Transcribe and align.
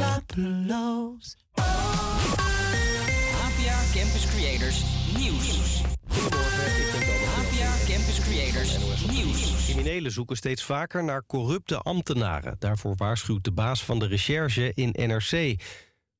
slapeloos. 0.00 1.36
APA 3.44 3.78
Campus 3.92 4.26
Creators 4.26 4.84
Nieuws. 5.16 5.82
APA 7.38 7.70
Campus 7.86 8.20
Creators 8.20 8.78
Nieuws. 9.06 9.64
Criminelen 9.64 10.12
zoeken 10.12 10.36
steeds 10.36 10.62
vaker 10.62 11.04
naar 11.04 11.26
corrupte 11.26 11.78
ambtenaren. 11.78 12.56
Daarvoor 12.58 12.94
waarschuwt 12.96 13.44
de 13.44 13.52
baas 13.52 13.84
van 13.84 13.98
de 13.98 14.06
recherche 14.06 14.72
in 14.74 14.90
NRC. 14.92 15.62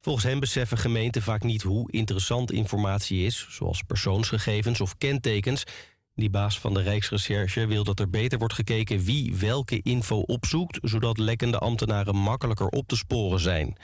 Volgens 0.00 0.24
hem 0.24 0.40
beseffen 0.40 0.78
gemeenten 0.78 1.22
vaak 1.22 1.42
niet 1.42 1.62
hoe 1.62 1.92
interessant 1.92 2.52
informatie 2.52 3.26
is... 3.26 3.46
zoals 3.50 3.82
persoonsgegevens 3.82 4.80
of 4.80 4.98
kentekens. 4.98 5.64
Die 6.20 6.30
baas 6.30 6.58
van 6.58 6.74
de 6.74 6.82
Rijksrecherche 6.82 7.66
wil 7.66 7.84
dat 7.84 8.00
er 8.00 8.10
beter 8.10 8.38
wordt 8.38 8.54
gekeken... 8.54 9.04
wie 9.04 9.34
welke 9.36 9.80
info 9.82 10.20
opzoekt... 10.20 10.78
zodat 10.82 11.18
lekkende 11.18 11.58
ambtenaren 11.58 12.16
makkelijker 12.16 12.66
op 12.66 12.88
te 12.88 12.96
sporen 12.96 13.40
zijn. 13.40 13.76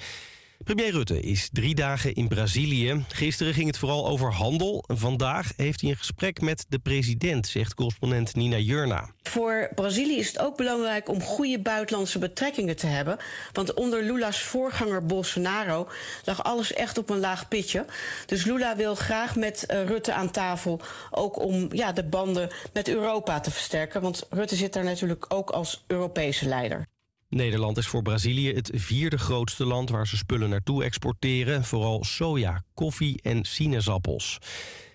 Premier 0.66 0.92
Rutte 0.92 1.20
is 1.20 1.48
drie 1.52 1.74
dagen 1.74 2.14
in 2.14 2.28
Brazilië. 2.28 3.04
Gisteren 3.08 3.54
ging 3.54 3.66
het 3.66 3.78
vooral 3.78 4.08
over 4.08 4.32
handel. 4.32 4.84
Vandaag 4.86 5.52
heeft 5.56 5.80
hij 5.80 5.90
een 5.90 5.96
gesprek 5.96 6.40
met 6.40 6.66
de 6.68 6.78
president, 6.78 7.46
zegt 7.46 7.74
correspondent 7.74 8.34
Nina 8.34 8.56
Jurna. 8.56 9.10
Voor 9.22 9.70
Brazilië 9.74 10.18
is 10.18 10.26
het 10.26 10.38
ook 10.38 10.56
belangrijk 10.56 11.08
om 11.08 11.22
goede 11.22 11.58
buitenlandse 11.58 12.18
betrekkingen 12.18 12.76
te 12.76 12.86
hebben. 12.86 13.16
Want 13.52 13.74
onder 13.74 14.02
Lula's 14.02 14.40
voorganger 14.40 15.06
Bolsonaro 15.06 15.88
lag 16.24 16.44
alles 16.44 16.72
echt 16.72 16.98
op 16.98 17.10
een 17.10 17.20
laag 17.20 17.48
pitje. 17.48 17.84
Dus 18.26 18.44
Lula 18.44 18.76
wil 18.76 18.94
graag 18.94 19.36
met 19.36 19.64
uh, 19.70 19.84
Rutte 19.84 20.12
aan 20.12 20.30
tafel. 20.30 20.80
Ook 21.10 21.38
om 21.38 21.68
ja, 21.72 21.92
de 21.92 22.04
banden 22.04 22.50
met 22.72 22.88
Europa 22.88 23.40
te 23.40 23.50
versterken. 23.50 24.00
Want 24.02 24.26
Rutte 24.30 24.56
zit 24.56 24.72
daar 24.72 24.84
natuurlijk 24.84 25.24
ook 25.28 25.50
als 25.50 25.84
Europese 25.86 26.48
leider. 26.48 26.86
Nederland 27.28 27.76
is 27.76 27.86
voor 27.86 28.02
Brazilië 28.02 28.52
het 28.52 28.70
vierde 28.74 29.18
grootste 29.18 29.64
land 29.64 29.90
waar 29.90 30.06
ze 30.06 30.16
spullen 30.16 30.48
naartoe 30.48 30.84
exporteren. 30.84 31.64
Vooral 31.64 32.04
soja, 32.04 32.62
koffie 32.74 33.22
en 33.22 33.44
sinaasappels. 33.44 34.38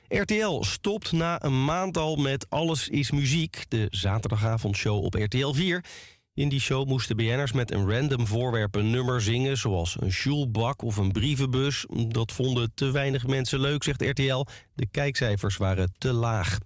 RTL 0.07 0.61
stopt 0.61 1.11
na 1.11 1.43
een 1.43 1.63
maand 1.65 1.97
al 1.97 2.15
met 2.15 2.45
Alles 2.49 2.87
is 2.89 3.11
Muziek, 3.11 3.65
de 3.67 3.87
zaterdagavondshow 3.89 5.03
op 5.03 5.13
RTL 5.13 5.51
4. 5.51 5.85
In 6.33 6.49
die 6.49 6.59
show 6.59 6.87
moesten 6.87 7.15
BN'ers 7.15 7.51
met 7.51 7.71
een 7.71 7.91
random 7.91 8.27
voorwerp 8.27 8.75
een 8.75 8.89
nummer 8.89 9.21
zingen... 9.21 9.57
zoals 9.57 9.97
een 9.99 10.11
sjoelbak 10.11 10.81
of 10.81 10.97
een 10.97 11.11
brievenbus. 11.11 11.85
Dat 12.07 12.31
vonden 12.31 12.71
te 12.73 12.91
weinig 12.91 13.27
mensen 13.27 13.59
leuk, 13.59 13.83
zegt 13.83 14.01
RTL. 14.01 14.45
De 14.73 14.87
kijkcijfers 14.91 15.57
waren 15.57 15.93
te 15.97 16.13
laag. 16.13 16.57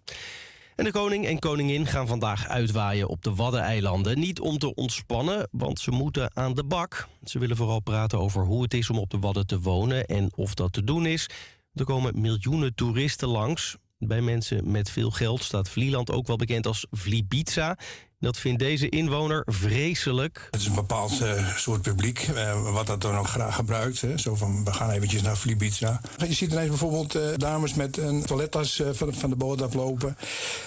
En 0.76 0.84
de 0.84 0.92
koning 0.92 1.26
en 1.26 1.40
koningin 1.40 1.86
gaan 1.86 2.08
vandaag 2.08 2.48
uitwaaien 2.48 3.08
op 3.08 3.24
de 3.24 3.36
Waddeneilanden. 3.36 4.20
Niet 4.20 4.40
om 4.40 4.58
te 4.58 4.74
ontspannen, 4.74 5.48
want 5.52 5.80
ze 5.80 5.92
moeten 5.92 6.36
aan 6.36 6.54
de 6.54 6.64
bak. 6.64 7.08
Ze 7.24 7.40
willen 7.40 7.56
vooral 7.56 7.80
praten 7.80 8.20
over 8.20 8.46
hoe 8.46 8.62
het 8.62 8.74
is 8.74 8.90
om 8.90 8.98
op 8.98 9.10
de 9.10 9.20
Wadden 9.20 9.48
te 9.48 9.60
wonen... 9.60 10.06
en 10.06 10.32
of 10.36 10.54
dat 10.54 10.74
te 10.74 10.84
doen 10.84 11.06
is. 11.06 11.30
Er 11.74 11.86
komen 11.86 12.22
miljoenen 12.22 12.76
toeristen 12.76 13.28
langs. 13.28 13.78
Bij 13.98 14.22
mensen 14.22 14.72
met 14.72 14.90
veel 14.90 15.12
geld 15.12 15.44
staat 15.44 15.70
Vlieland 15.70 16.12
ook 16.12 16.28
wel 16.28 16.36
bekend 16.36 16.68
als 16.68 16.86
Vlibiza. 16.92 17.78
Dat 18.26 18.38
vindt 18.38 18.60
deze 18.60 18.90
inwoner 18.90 19.42
vreselijk. 19.46 20.48
Het 20.52 20.62
is 20.62 20.68
een 20.68 20.76
bepaald 20.76 21.22
uh, 21.22 21.56
soort 21.56 21.82
publiek, 21.82 22.28
uh, 22.28 22.72
wat 22.74 22.88
dat 22.88 23.02
dan 23.02 23.18
ook 23.18 23.28
graag 23.28 23.56
gebruikt. 23.56 24.02
Hè. 24.02 24.18
Zo 24.18 24.36
van, 24.36 24.64
we 24.64 24.74
gaan 24.74 24.90
eventjes 24.90 25.22
naar 25.22 25.36
Flibiza. 25.36 26.02
Je 26.28 26.34
ziet 26.34 26.52
ineens 26.52 26.70
bijvoorbeeld 26.70 27.16
uh, 27.16 27.22
dames 27.36 27.74
met 27.74 27.98
een 27.98 28.26
toilettas 28.26 28.82
van, 28.92 29.14
van, 29.14 29.30
de 29.30 29.36
boot 29.36 29.62
aflopen. 29.62 30.18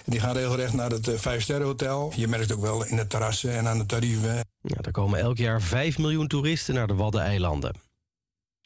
Die 0.05 0.21
gaan 0.21 0.37
regelrecht 0.37 0.73
naar 0.73 0.91
het 0.91 1.11
vijfsterrenhotel. 1.17 2.13
Je 2.17 2.29
merkt 2.29 2.53
ook 2.53 2.61
wel 2.61 2.85
in 2.85 2.97
de 2.97 3.07
terrassen 3.07 3.53
en 3.53 3.69
aan 3.69 3.79
de 3.79 3.87
tarieven. 3.87 4.45
Ja, 4.61 4.77
er 4.81 4.91
komen 4.91 5.19
elk 5.19 5.37
jaar 5.37 5.63
5 5.63 5.99
miljoen 5.99 6.27
toeristen 6.27 6.75
naar 6.75 6.87
de 6.87 6.95
Waddeneilanden. 6.95 7.88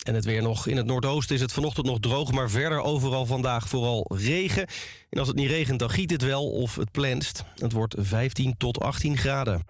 En 0.02 0.14
het 0.14 0.24
weer 0.24 0.42
nog. 0.42 0.66
In 0.66 0.76
het 0.76 0.86
noordoosten 0.86 1.34
is 1.34 1.40
het 1.40 1.52
vanochtend 1.52 1.86
nog 1.86 2.00
droog, 2.00 2.32
maar 2.32 2.50
verder 2.50 2.80
overal 2.80 3.26
vandaag 3.26 3.68
vooral 3.68 4.10
regen. 4.14 4.66
En 5.10 5.18
als 5.18 5.28
het 5.28 5.36
niet 5.36 5.50
regent, 5.50 5.78
dan 5.78 5.90
giet 5.90 6.10
het 6.10 6.22
wel 6.22 6.50
of 6.50 6.76
het 6.76 6.90
plenst. 6.90 7.44
Het 7.54 7.72
wordt 7.72 7.94
15 7.98 8.54
tot 8.56 8.80
18 8.80 9.16
graden. 9.16 9.64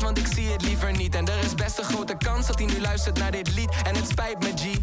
Want 0.00 0.18
ik 0.18 0.26
zie 0.34 0.50
het 0.50 0.62
liever 0.62 0.92
niet. 0.92 1.14
En 1.14 1.28
er 1.28 1.44
is 1.44 1.54
best 1.54 1.78
een 1.78 1.84
grote 1.84 2.16
kans 2.16 2.46
dat 2.46 2.58
hij 2.58 2.66
nu 2.66 2.80
luistert 2.80 3.18
naar 3.18 3.30
dit 3.30 3.54
lied. 3.54 3.70
En 3.84 3.94
het 3.94 4.08
spijt 4.08 4.38
me, 4.38 4.52
G. 4.56 4.78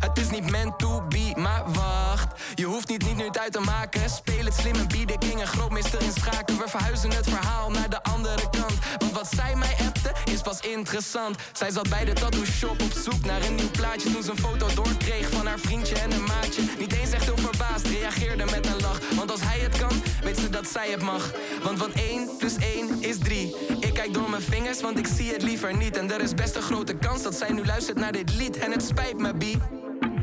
Het 0.00 0.18
is 0.18 0.30
niet 0.30 0.50
meant 0.50 0.78
to 0.78 1.02
be, 1.08 1.32
maar 1.36 1.64
wacht. 1.72 2.40
Je 2.54 2.64
hoeft 2.64 2.88
niet 2.88 3.04
niet 3.04 3.16
nu 3.16 3.28
uit 3.30 3.52
te 3.52 3.60
maken. 3.60 4.10
Speel 4.10 4.44
het 4.44 4.54
slim 4.54 4.74
en 4.74 4.88
bied 4.88 5.08
de 5.08 5.18
king 5.18 5.40
een 5.40 5.46
grootmeester 5.46 6.02
in 6.02 6.12
schaken. 6.12 6.58
We 6.58 6.64
verhuizen 6.68 7.10
het 7.10 7.28
verhaal 7.28 7.70
naar 7.70 7.90
de 7.90 8.02
andere 8.02 8.50
kant. 8.50 8.74
Want 8.98 9.12
wat 9.12 9.28
zij 9.36 9.56
mij 9.56 9.76
appte, 9.86 10.12
is 10.24 10.40
pas 10.40 10.60
interessant. 10.60 11.36
Zij 11.52 11.70
zat 11.70 11.88
bij 11.88 12.04
de 12.04 12.12
tattoo 12.12 12.44
shop 12.44 12.82
op 12.82 12.92
zoek 13.04 13.24
naar 13.24 13.42
een 13.42 13.54
nieuw 13.54 13.70
plaatje. 13.70 14.12
Toen 14.12 14.22
ze 14.22 14.30
een 14.30 14.38
foto 14.38 14.66
doorkreeg 14.74 15.30
van 15.30 15.46
haar 15.46 15.58
vriendje 15.58 15.94
en 15.94 16.12
een 16.12 16.24
maatje. 16.24 16.62
Niet 16.78 16.92
eens 16.92 17.10
echt 17.10 17.24
heel 17.24 17.36
verbaasd, 17.36 17.86
reageerde 17.86 18.44
met 18.44 18.66
een 18.66 18.80
lach. 18.80 18.98
Want 19.16 19.30
als 19.30 19.40
hij 19.40 19.58
het 19.58 19.78
kan, 19.78 20.02
weet 20.22 20.38
ze 20.38 20.50
dat 20.50 20.66
zij 20.66 20.90
het 20.90 21.02
mag. 21.02 21.32
Want 21.62 21.78
wat 21.78 21.90
1 21.90 22.30
plus 22.38 22.56
1 22.56 23.02
is 23.02 23.18
3. 23.18 23.54
Ik 23.90 23.96
kijk 23.96 24.14
door 24.14 24.30
mijn 24.30 24.42
vingers, 24.42 24.80
want 24.80 24.98
ik 24.98 25.06
zie 25.06 25.32
het 25.32 25.42
liever 25.42 25.76
niet. 25.76 25.96
En 25.96 26.10
er 26.10 26.20
is 26.20 26.34
best 26.34 26.56
een 26.56 26.62
grote 26.62 26.94
kans 26.94 27.22
dat 27.22 27.34
zij 27.34 27.52
nu 27.52 27.64
luistert 27.64 27.98
naar 27.98 28.12
dit 28.12 28.34
lied. 28.34 28.58
En 28.58 28.72
het 28.72 28.82
spijt 28.82 29.18
me, 29.18 29.32
B. 29.34 29.44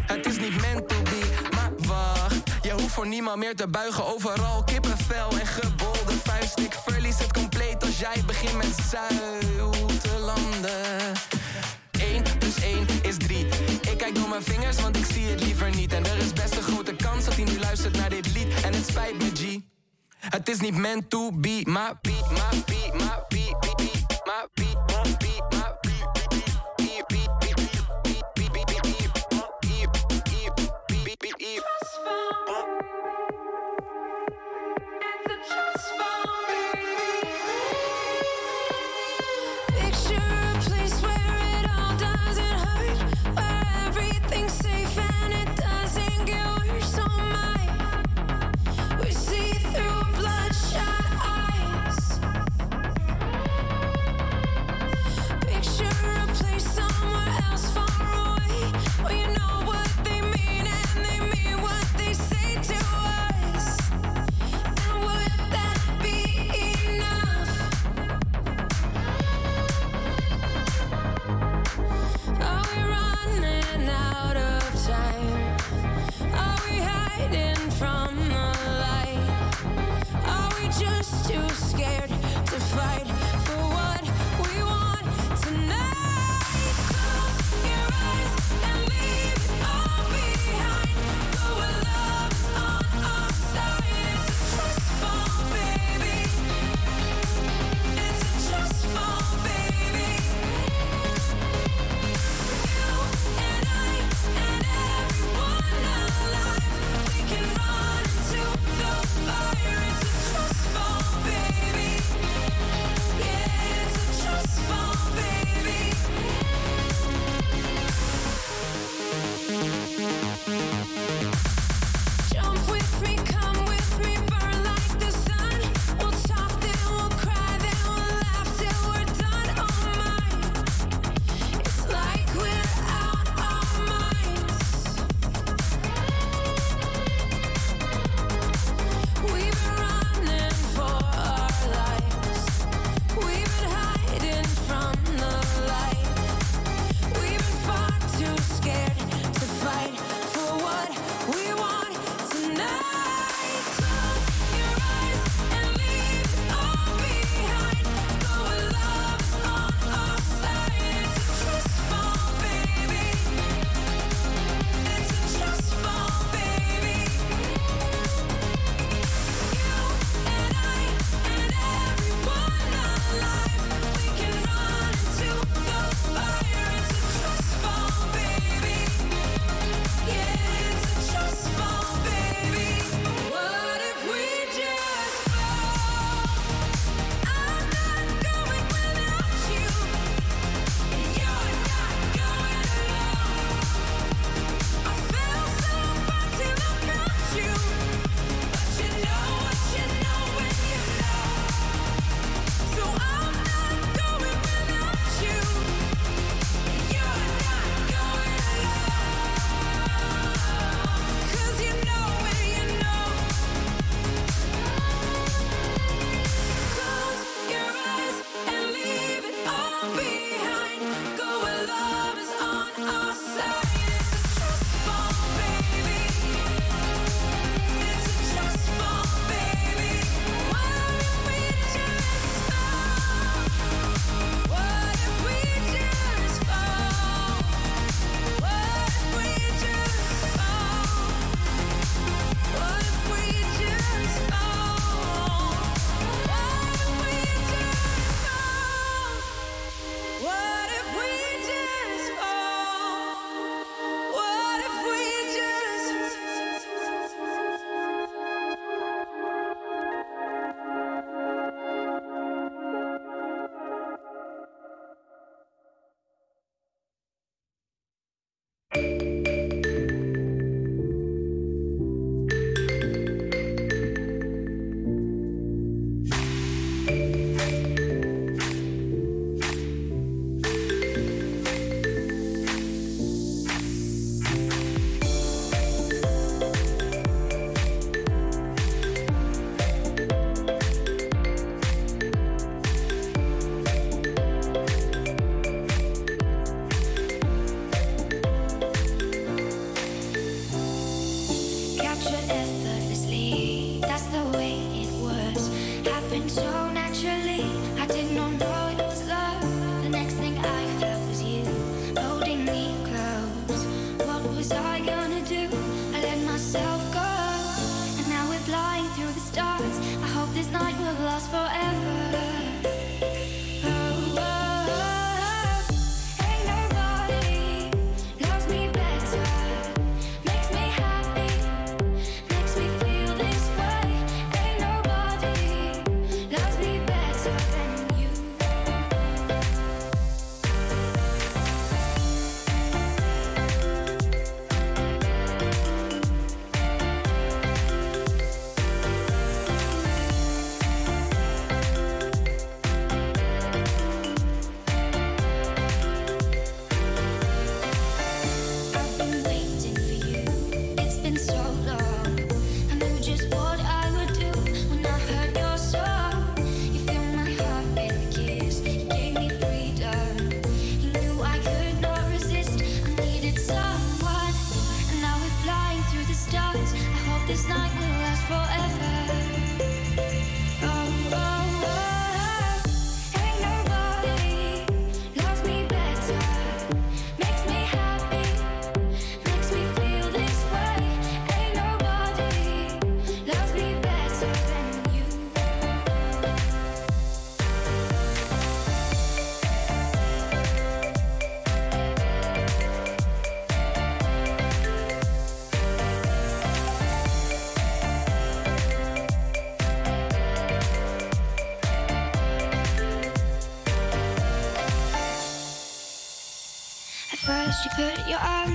Het 0.01 0.25
is 0.25 0.37
niet 0.37 0.61
meant 0.61 0.87
to 0.87 0.95
maar 1.51 1.71
wacht. 1.87 2.41
Je 2.61 2.71
hoeft 2.71 2.93
voor 2.93 3.07
niemand 3.07 3.37
meer 3.37 3.55
te 3.55 3.67
buigen, 3.67 4.05
overal 4.05 4.63
kippenvel 4.63 5.29
en 5.39 5.45
gebolde 5.45 6.11
vuist. 6.23 6.59
Ik 6.59 6.73
verlies 6.85 7.19
het 7.19 7.33
compleet 7.33 7.83
als 7.83 7.99
jij 7.99 8.23
begint 8.25 8.57
met 8.57 8.97
landen. 10.19 11.13
1 11.99 12.23
plus 12.39 12.61
1 12.61 12.85
is 13.01 13.17
3. 13.17 13.45
Ik 13.91 13.97
kijk 13.97 14.15
door 14.15 14.29
mijn 14.29 14.43
vingers, 14.43 14.81
want 14.81 14.97
ik 14.97 15.05
zie 15.13 15.25
het 15.25 15.43
liever 15.43 15.75
niet. 15.75 15.93
En 15.93 16.05
er 16.05 16.17
is 16.17 16.33
best 16.33 16.55
een 16.55 16.63
grote 16.63 16.95
kans 16.95 17.25
dat 17.25 17.35
hij 17.35 17.43
nu 17.43 17.59
luistert 17.59 17.97
naar 17.97 18.09
dit 18.09 18.33
lied. 18.33 18.47
En 18.63 18.73
het 18.73 18.85
spijt 18.87 19.17
me, 19.17 19.31
G. 19.33 19.66
Het 20.29 20.49
is 20.49 20.59
niet 20.59 20.77
meant 20.77 21.09
to 21.09 21.31
be, 21.31 21.61
maar 21.65 21.97
be, 22.01 22.19
maar 22.31 22.55
be, 22.65 22.91
maar 22.97 23.25
be, 23.29 23.55
be, 23.59 23.73
be. 23.75 24.06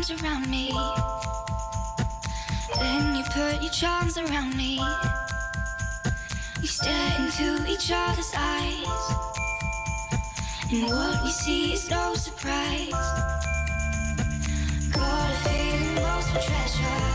Arms 0.03 0.23
around 0.23 0.51
me. 0.51 0.73
Then 2.77 3.15
you 3.15 3.23
put 3.25 3.63
your 3.63 3.71
charms 3.71 4.19
around 4.19 4.57
me. 4.57 4.81
We 6.61 6.67
stare 6.67 7.21
into 7.21 7.65
each 7.71 7.93
other's 7.95 8.33
eyes. 8.37 9.15
And 10.73 10.85
what 10.85 11.23
we 11.23 11.31
see 11.31 11.75
is 11.75 11.89
no 11.89 12.15
surprise. 12.15 12.91
Got 14.93 15.31
a 15.31 15.37
feeling 15.49 15.97
lost 15.97 16.31
treasure. 16.33 17.12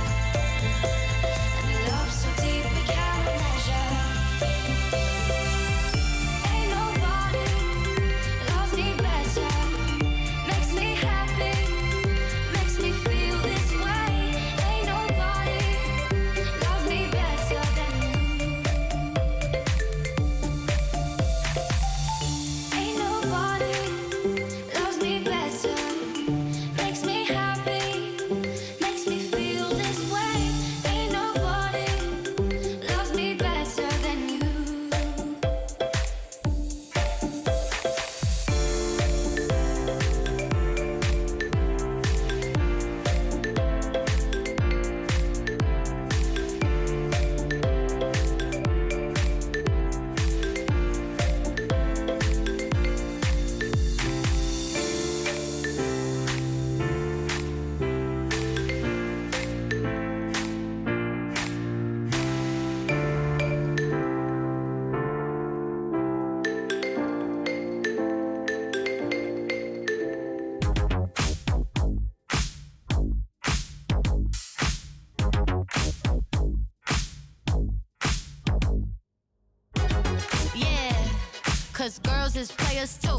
Players 82.58 82.98
too. 82.98 83.18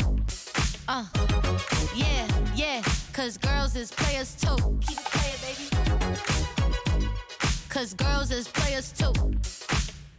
Uh, 0.88 1.04
yeah, 1.94 2.26
yeah, 2.54 2.82
cause 3.12 3.36
girls 3.36 3.76
is 3.76 3.90
players 3.90 4.34
too. 4.34 4.56
Keep 4.86 4.98
it 4.98 5.04
playing, 5.04 5.40
baby. 5.42 5.66
Cause 7.68 7.94
girls 7.94 8.30
is 8.30 8.48
players 8.48 8.92
too. 8.92 9.12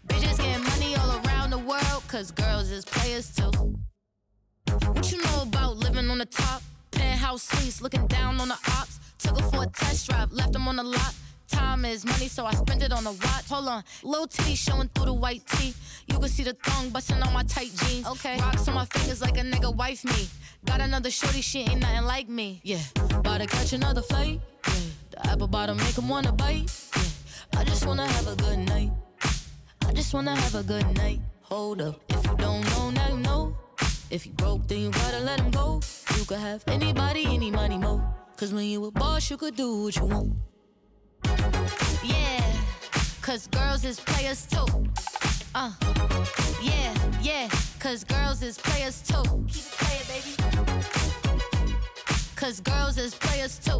Bitches 0.07 0.37
getting 0.37 0.63
money 0.63 0.95
all 0.95 1.19
around 1.25 1.49
the 1.51 1.57
world, 1.57 2.03
cause 2.07 2.31
girls 2.31 2.71
is 2.71 2.85
players 2.85 3.35
too. 3.35 3.51
What 4.87 5.11
you 5.11 5.21
know 5.23 5.41
about 5.43 5.77
living 5.77 6.09
on 6.09 6.19
the 6.19 6.25
top? 6.25 6.61
Penthouse 6.91 7.43
suites, 7.43 7.81
looking 7.81 8.07
down 8.07 8.39
on 8.39 8.47
the 8.47 8.59
ops. 8.67 8.99
Took 9.19 9.39
her 9.39 9.49
for 9.49 9.63
a 9.63 9.67
test 9.67 10.09
drive, 10.09 10.31
left 10.31 10.53
them 10.53 10.67
on 10.67 10.75
the 10.77 10.83
lot. 10.83 11.13
Time 11.49 11.83
is 11.85 12.05
money, 12.05 12.27
so 12.27 12.45
I 12.45 12.53
spend 12.53 12.83
it 12.83 12.91
on 12.91 13.05
a 13.07 13.11
watch. 13.11 13.49
Hold 13.49 13.67
on, 13.67 13.83
low 14.03 14.25
titty 14.27 14.55
showing 14.55 14.87
through 14.89 15.05
the 15.05 15.13
white 15.13 15.45
tee. 15.47 15.73
You 16.07 16.19
can 16.19 16.29
see 16.29 16.43
the 16.43 16.53
thong 16.53 16.89
busting 16.89 17.21
on 17.21 17.33
my 17.33 17.43
tight 17.43 17.71
jeans. 17.75 18.05
Okay, 18.05 18.37
rocks 18.39 18.67
on 18.67 18.75
my 18.75 18.85
fingers 18.85 19.21
like 19.21 19.37
a 19.37 19.41
nigga 19.41 19.75
wife 19.75 20.05
me. 20.05 20.27
Got 20.65 20.81
another 20.81 21.09
shorty, 21.09 21.41
she 21.41 21.61
ain't 21.61 21.81
nothing 21.81 22.05
like 22.05 22.29
me. 22.29 22.61
Yeah, 22.63 22.81
about 23.13 23.41
to 23.41 23.47
catch 23.47 23.73
another 23.73 24.01
flight. 24.03 24.39
Yeah, 24.67 24.73
the 25.11 25.27
apple 25.27 25.47
bottom 25.47 25.77
make 25.77 25.97
him 25.97 26.07
wanna 26.07 26.31
bite. 26.31 26.71
Yeah, 26.95 27.59
I 27.59 27.63
just 27.63 27.85
wanna 27.85 28.07
have 28.07 28.27
a 28.27 28.35
good 28.35 28.59
night. 28.59 28.91
I 29.87 29.91
just 29.93 30.13
wanna 30.13 30.35
have 30.35 30.53
a 30.53 30.63
good 30.63 30.85
night. 30.97 31.19
Hold 31.43 31.81
up, 31.81 31.99
if 32.09 32.23
you 32.27 32.35
don't 32.37 32.63
know, 32.71 32.91
now 32.91 33.09
you 33.09 33.17
know. 33.17 33.57
If 34.11 34.27
you 34.27 34.33
broke, 34.33 34.67
then 34.67 34.81
you 34.81 34.91
gotta 34.91 35.19
let 35.19 35.39
him 35.39 35.49
go. 35.49 35.81
You 36.15 36.25
could 36.25 36.39
have 36.39 36.63
anybody, 36.67 37.25
any 37.25 37.49
money, 37.49 37.77
mo. 37.77 38.03
Cause 38.37 38.53
when 38.53 38.65
you 38.65 38.85
a 38.85 38.91
boss, 38.91 39.29
you 39.31 39.37
could 39.37 39.55
do 39.55 39.83
what 39.83 39.95
you 39.95 40.05
want. 40.05 40.33
Yeah, 42.03 42.43
cause 43.21 43.47
girls 43.47 43.83
is 43.85 43.99
players 43.99 44.45
too. 44.45 44.65
Uh, 45.55 45.71
yeah, 46.61 46.93
yeah, 47.21 47.49
cause 47.79 48.03
girls 48.03 48.41
is 48.43 48.57
players 48.57 49.01
too. 49.01 49.23
Keep 49.47 49.63
it 49.65 49.75
playing, 49.77 50.05
baby. 50.07 50.35
Cause 52.35 52.61
girls 52.61 52.97
is 52.97 53.15
players 53.15 53.59
too. 53.59 53.79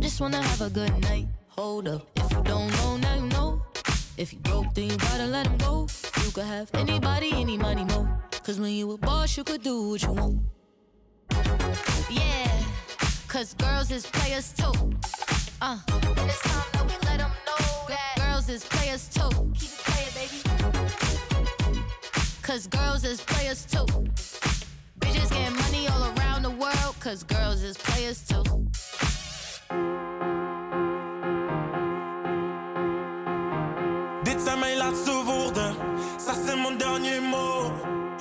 Just 0.00 0.18
wanna 0.20 0.42
have 0.42 0.62
a 0.62 0.70
good 0.70 0.96
night. 1.02 1.26
Hold 1.48 1.86
up, 1.86 2.06
if 2.16 2.32
you 2.32 2.42
don't 2.42 2.70
know, 2.70 2.96
now 2.96 3.14
you 3.16 3.26
know. 3.26 3.62
If 4.16 4.32
you 4.32 4.38
broke, 4.38 4.72
then 4.74 4.90
you 4.90 4.96
gotta 4.96 5.26
let 5.26 5.46
him 5.46 5.58
go. 5.58 5.86
You 6.24 6.30
could 6.32 6.44
have 6.44 6.70
anybody, 6.74 7.32
any 7.34 7.58
money, 7.58 7.84
mo. 7.84 8.08
Cause 8.42 8.58
when 8.58 8.72
you 8.72 8.90
a 8.92 8.98
boss, 8.98 9.36
you 9.36 9.44
could 9.44 9.62
do 9.62 9.90
what 9.90 10.02
you 10.02 10.12
want. 10.12 10.40
Yeah, 12.10 12.62
cause 13.28 13.54
girls 13.54 13.90
is 13.90 14.06
players 14.06 14.52
too. 14.52 14.72
Uh, 15.60 15.78
and 15.92 16.30
it's 16.30 16.40
time 16.42 16.64
that 16.72 16.84
we 16.86 16.94
let 17.06 17.18
them 17.18 17.32
know 17.46 17.86
that 17.88 18.14
girls 18.16 18.48
is 18.48 18.64
players 18.64 19.06
too. 19.08 19.28
Keep 19.54 19.70
it 19.70 19.82
playing, 19.84 20.12
baby. 20.16 20.40
Cause 22.42 22.66
girls 22.66 23.04
is 23.04 23.20
players 23.20 23.66
too. 23.66 23.86
Bitches 25.00 25.30
getting 25.30 25.56
money 25.56 25.88
all 25.88 26.04
around 26.16 26.42
the 26.42 26.50
world, 26.50 26.94
cause 27.00 27.22
girls 27.22 27.62
is 27.62 27.76
players 27.76 28.26
too. 28.26 28.42
Dit 34.22 34.40
zijn 34.44 34.58
mijn 34.58 34.76
laatste 34.76 35.22
woorden, 35.24 35.74
ça 36.18 36.32
c'est 36.46 36.56
mon 36.56 36.76
dernier 36.76 37.22
mot. 37.22 37.72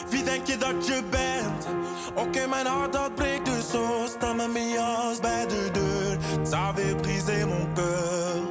Wie 0.09 0.23
denk 0.23 0.47
je 0.47 0.57
dat 0.57 0.87
je 0.87 1.03
bent? 1.09 1.67
Oké, 2.15 2.47
mijn 2.47 2.65
hart 2.65 2.93
dat 2.93 3.15
breekt 3.15 3.45
dus 3.45 3.69
zo. 3.69 4.05
Sta 4.05 4.33
met 4.33 4.51
mijn 4.51 4.69
jas 4.69 5.19
bij 5.19 5.45
de 5.47 5.69
deur. 5.71 6.17
Ça 6.43 6.57
avait 6.57 6.95
brisé 7.01 7.45
mon 7.45 7.67
cœur. 7.73 8.41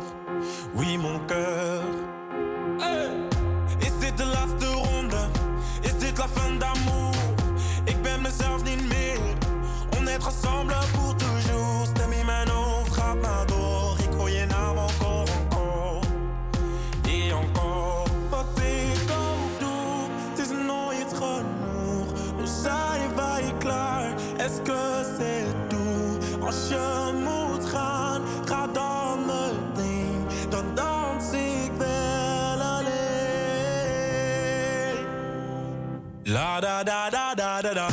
Oui, 0.75 0.99
mon 0.99 1.21
cœur. 1.27 1.83
Is 3.79 3.99
dit 3.99 4.17
de 4.17 4.25
laatste 4.25 4.67
ronde? 4.67 5.29
Is 5.81 5.99
dit 5.99 6.19
la 6.19 6.29
fin 6.29 6.59
d'amour? 6.59 7.15
Ik 7.85 8.03
ben 8.03 8.23
mezelf 8.23 8.63
niet 8.63 8.89
meer. 8.89 9.19
On 9.99 10.07
est 10.09 10.27
ensemble 10.27 10.75
pour 10.93 11.08
Est-ce 24.49 24.63
que 24.63 25.05
c'est 25.19 25.45
tout? 25.69 26.19
Als 26.47 26.69
je 26.71 27.13
moet 27.13 27.65
gaan, 27.69 28.23
ga 28.47 28.67
dan 28.73 29.19
meteen. 29.27 30.27
Dan 30.49 30.65
dans 30.75 31.33
ik 31.33 31.73
wel 31.79 32.61
alleen. 32.61 32.97
La 36.25 36.61
da 36.61 36.83
da 36.83 37.11
da 37.11 37.35
da 37.35 37.61
da 37.61 37.73
da. 37.75 37.89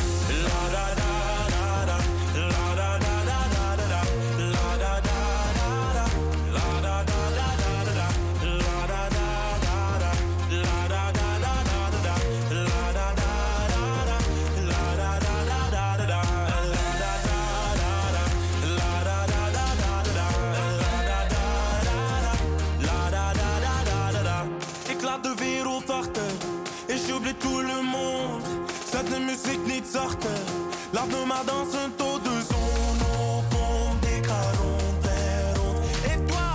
sorte. 29.95 30.34
Laat 30.91 31.08
me 31.08 31.25
maar 31.25 31.45
dansen 31.45 31.95
tot 31.95 32.23
de 32.23 32.36
zon 32.49 32.97
opkomt. 33.38 34.03
Ik 34.17 34.27
des. 35.05 36.12
Et 36.12 36.19
toi, 36.29 36.47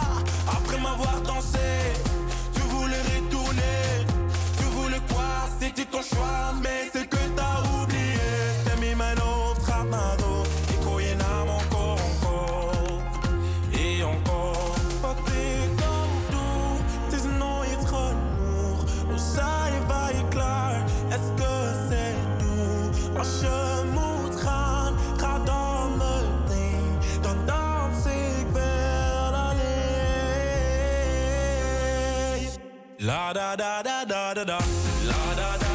après 0.56 0.80
m'avoir 0.84 1.20
dansé, 1.30 1.68
tu 2.54 2.62
voulais 2.72 3.02
retourner. 3.12 3.82
Tu 4.58 4.64
voulais 4.76 5.02
quoi? 5.12 5.30
C'était 5.60 5.88
ton 5.92 6.02
choix, 6.02 6.42
mais 6.62 6.80
c'est 6.92 6.99
la 35.08 35.34
da 35.38 35.50
da 35.62 35.69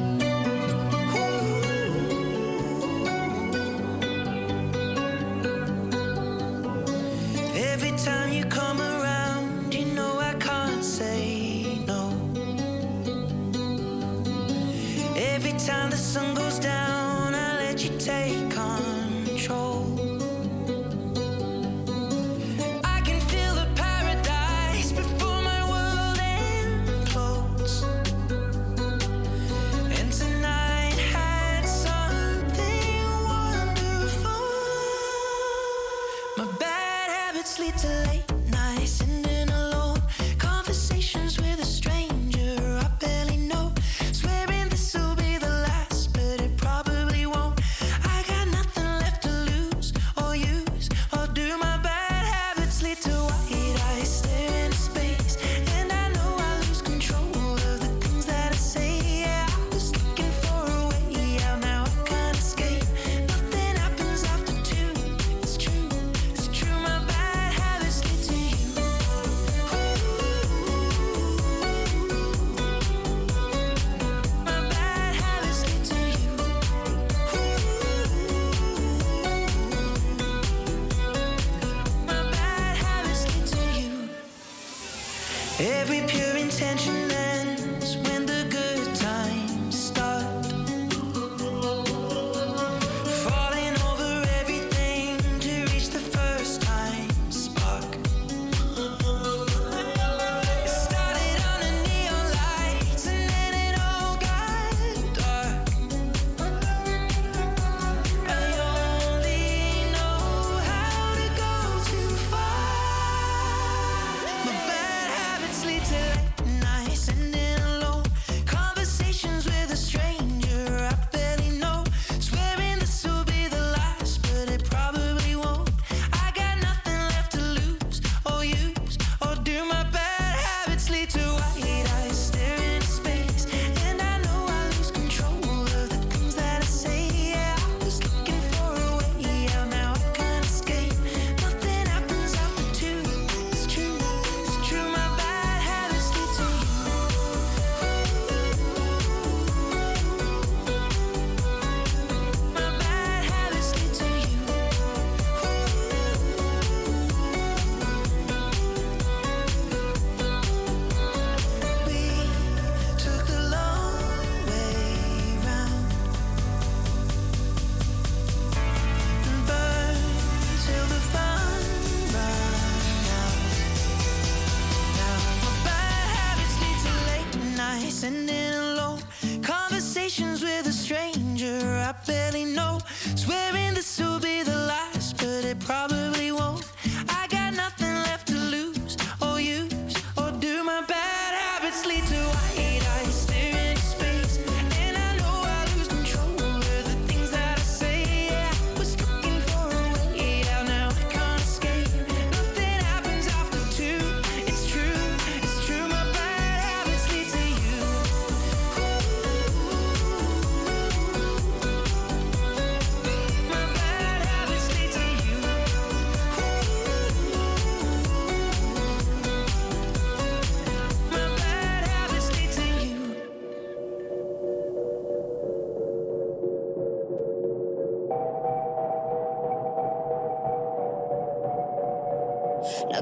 you. 0.00 0.29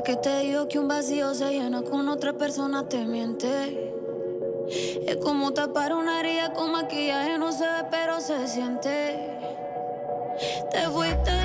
Que 0.04 0.16
te 0.16 0.38
digo 0.40 0.68
que 0.68 0.78
un 0.78 0.88
vacío 0.88 1.34
se 1.34 1.50
llena 1.50 1.82
con 1.82 2.08
otra 2.08 2.32
persona 2.32 2.88
te 2.88 3.04
miente. 3.04 3.92
Es 5.06 5.16
como 5.16 5.52
tapar 5.52 5.92
una 5.92 6.20
herida 6.20 6.54
con 6.54 6.72
maquillaje, 6.72 7.37
no 7.37 7.52
se 7.52 7.64
ve, 7.64 7.84
pero 7.90 8.18
se 8.20 8.48
siente. 8.48 9.38
Te 10.70 10.80
fuiste 10.88 11.38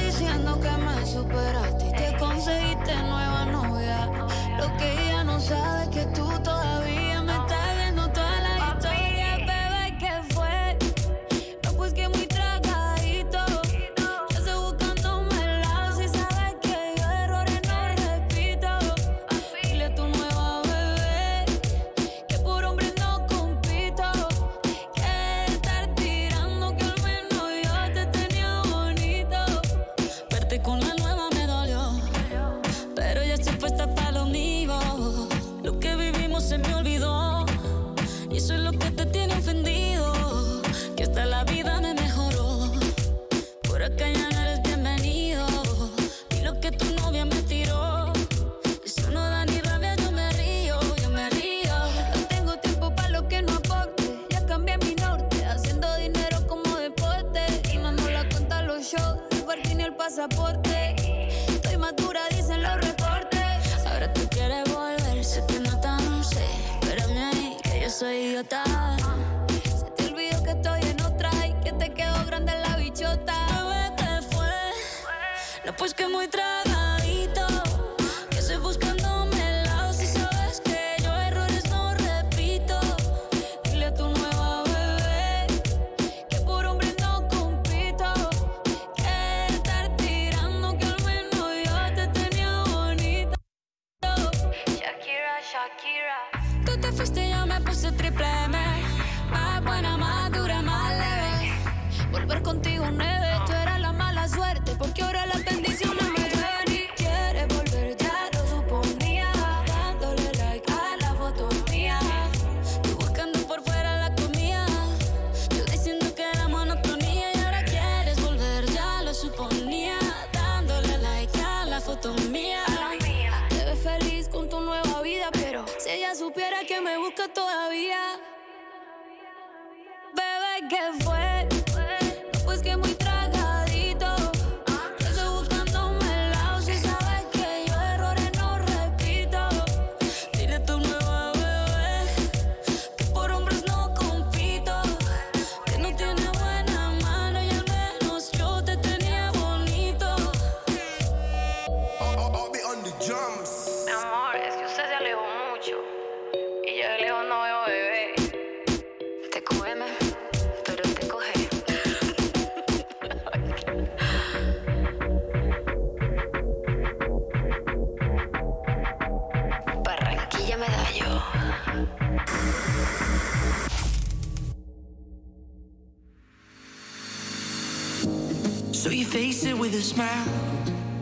The 179.73 179.81
smile. 179.81 180.27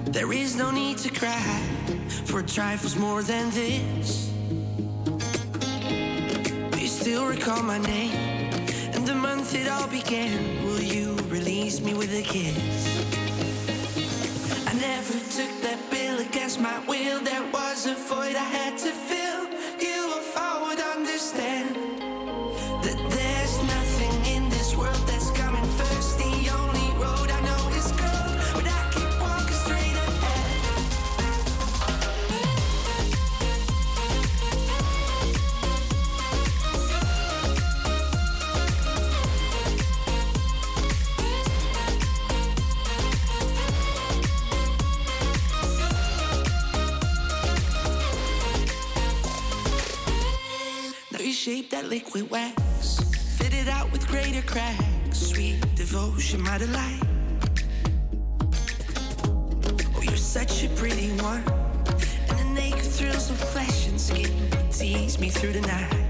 There 0.06 0.32
is 0.32 0.56
no 0.56 0.72
need 0.72 0.98
to 1.00 1.10
cry 1.10 1.62
for 2.24 2.42
trifles 2.42 2.96
more 2.96 3.22
than 3.22 3.50
this. 3.50 4.32
You 6.80 6.88
still 6.88 7.26
recall 7.26 7.62
my 7.64 7.80
name 7.80 8.14
and 8.94 9.06
the 9.06 9.14
month 9.14 9.54
it 9.56 9.68
all 9.68 9.88
began. 9.88 10.64
Will 10.64 10.80
you 10.80 11.18
release 11.28 11.82
me 11.82 11.94
with 11.96 12.18
a 12.18 12.22
kiss? 12.22 12.56
I 14.66 14.74
never 14.80 15.20
took 15.36 15.54
that 15.64 15.80
bill 15.92 16.20
against 16.20 16.62
my 16.62 16.80
will. 16.88 17.20
There 17.20 17.44
was 17.52 17.88
a 17.88 17.96
void 17.96 18.38
I 18.38 18.48
had 18.60 18.78
to 18.78 18.92
fill. 19.10 19.50
You, 19.86 20.00
if 20.22 20.38
I 20.38 20.62
would 20.64 20.80
understand 20.80 21.76
that 22.84 23.10
there. 23.10 23.31
liquid 51.92 52.30
wax. 52.30 53.02
Fitted 53.38 53.68
out 53.68 53.92
with 53.92 54.08
greater 54.08 54.42
cracks. 54.44 55.18
Sweet 55.18 55.60
devotion, 55.76 56.42
my 56.42 56.58
delight. 56.58 57.02
Oh, 59.94 60.02
you're 60.02 60.16
such 60.16 60.64
a 60.64 60.70
pretty 60.70 61.10
one. 61.22 61.44
And 62.30 62.40
the 62.40 62.46
naked 62.56 62.86
thrills 62.86 63.30
of 63.30 63.38
flesh 63.38 63.90
and 63.90 64.00
skin 64.00 64.32
tease 64.72 65.20
me 65.20 65.30
through 65.30 65.52
the 65.52 65.68
night. 65.68 66.01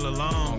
Feel 0.00 0.08
alone. 0.08 0.53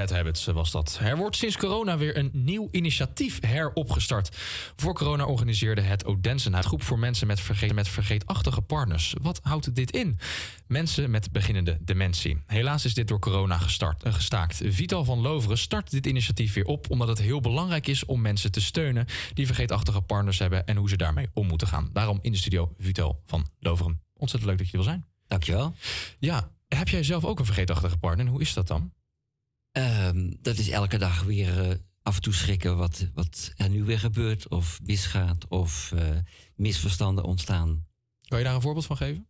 Bad 0.00 0.10
Habits 0.10 0.46
eh, 0.46 0.54
was 0.54 0.70
dat. 0.70 0.98
Er 1.02 1.16
wordt 1.16 1.36
sinds 1.36 1.56
corona 1.56 1.98
weer 1.98 2.16
een 2.16 2.30
nieuw 2.32 2.68
initiatief 2.70 3.38
heropgestart. 3.40 4.36
Voor 4.76 4.94
corona 4.94 5.24
organiseerde 5.24 5.80
het 5.80 6.04
Odense 6.04 6.50
een 6.52 6.62
groep 6.62 6.82
voor 6.82 6.98
mensen 6.98 7.26
met, 7.26 7.40
vergeet, 7.40 7.74
met 7.74 7.88
vergeetachtige 7.88 8.60
partners. 8.60 9.14
Wat 9.22 9.40
houdt 9.42 9.74
dit 9.74 9.90
in? 9.90 10.18
Mensen 10.66 11.10
met 11.10 11.32
beginnende 11.32 11.78
dementie. 11.80 12.42
Helaas 12.46 12.84
is 12.84 12.94
dit 12.94 13.08
door 13.08 13.18
corona 13.18 13.58
gestart, 13.58 14.02
eh, 14.02 14.14
gestaakt. 14.14 14.60
Vital 14.64 15.04
van 15.04 15.18
Loveren 15.18 15.58
start 15.58 15.90
dit 15.90 16.06
initiatief 16.06 16.54
weer 16.54 16.64
op... 16.64 16.90
omdat 16.90 17.08
het 17.08 17.18
heel 17.18 17.40
belangrijk 17.40 17.86
is 17.86 18.04
om 18.04 18.20
mensen 18.20 18.52
te 18.52 18.60
steunen... 18.60 19.06
die 19.34 19.46
vergeetachtige 19.46 20.00
partners 20.00 20.38
hebben 20.38 20.66
en 20.66 20.76
hoe 20.76 20.88
ze 20.88 20.96
daarmee 20.96 21.28
om 21.32 21.46
moeten 21.46 21.68
gaan. 21.68 21.90
Daarom 21.92 22.18
in 22.22 22.32
de 22.32 22.38
studio 22.38 22.72
Vital 22.78 23.22
van 23.26 23.46
Loveren. 23.58 24.00
Ontzettend 24.16 24.50
leuk 24.50 24.58
dat 24.58 24.70
je 24.70 24.78
er 24.78 24.84
wil 24.84 24.92
zijn. 24.92 25.04
Dankjewel. 25.26 25.74
Ja, 26.18 26.50
heb 26.68 26.88
jij 26.88 27.02
zelf 27.02 27.24
ook 27.24 27.38
een 27.38 27.44
vergeetachtige 27.44 27.98
partner? 27.98 28.26
En 28.26 28.32
hoe 28.32 28.40
is 28.40 28.54
dat 28.54 28.66
dan? 28.66 28.92
Ehm, 29.72 30.32
dat 30.40 30.58
is 30.58 30.68
elke 30.68 30.98
dag 30.98 31.22
weer 31.22 31.70
eh, 31.70 31.76
af 32.02 32.16
en 32.16 32.22
toe 32.22 32.34
schrikken 32.34 32.76
wat, 32.76 33.06
wat 33.14 33.52
er 33.56 33.68
nu 33.68 33.84
weer 33.84 33.98
gebeurt. 33.98 34.48
Of 34.48 34.80
misgaat 34.82 35.48
of 35.48 35.92
eh, 35.92 36.16
misverstanden 36.54 37.24
ontstaan. 37.24 37.86
Kan 38.28 38.38
je 38.38 38.44
daar 38.44 38.54
een 38.54 38.60
voorbeeld 38.60 38.86
van 38.86 38.96
geven? 38.96 39.28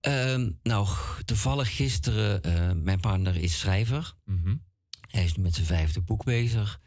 Ehm, 0.00 0.50
nou, 0.62 0.88
toevallig 1.24 1.76
gisteren, 1.76 2.42
eh, 2.42 2.72
mijn 2.72 3.00
partner 3.00 3.36
is 3.36 3.58
schrijver. 3.58 4.14
Mhm. 4.24 4.56
Hij 5.10 5.24
is 5.24 5.34
nu 5.34 5.42
met 5.42 5.54
zijn 5.54 5.66
vijfde 5.66 6.00
boek 6.00 6.24
bezig. 6.24 6.80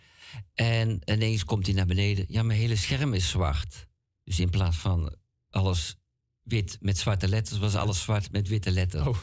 En 0.54 1.02
ineens 1.06 1.44
komt 1.44 1.66
hij 1.66 1.76
naar 1.76 1.86
beneden. 1.86 2.26
Ja, 2.28 2.44
mijn 2.44 2.60
hele 2.60 2.76
scherm 2.76 3.14
is 3.14 3.30
zwart. 3.30 3.88
Dus 4.24 4.40
in 4.40 4.50
plaats 4.50 4.78
van 4.78 5.16
alles 5.50 5.96
wit 6.42 6.78
met 6.82 6.98
zwarte 6.98 7.28
letters, 7.28 7.60
was 7.60 7.76
alles 7.76 8.02
zwart 8.02 8.32
met 8.32 8.48
witte 8.48 8.72
letters. 8.72 9.08
Oh. 9.08 9.18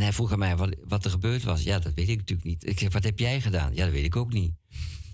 En 0.00 0.06
hij 0.06 0.14
vroeg 0.14 0.32
aan 0.32 0.38
mij 0.38 0.56
wat, 0.56 0.76
wat 0.84 1.04
er 1.04 1.10
gebeurd 1.10 1.42
was. 1.42 1.62
Ja, 1.62 1.78
dat 1.78 1.94
weet 1.94 2.08
ik 2.08 2.18
natuurlijk 2.18 2.48
niet. 2.48 2.66
Ik 2.66 2.78
zeg, 2.78 2.92
wat 2.92 3.04
heb 3.04 3.18
jij 3.18 3.40
gedaan? 3.40 3.74
Ja, 3.74 3.84
dat 3.84 3.92
weet 3.92 4.04
ik 4.04 4.16
ook 4.16 4.32
niet. 4.32 4.52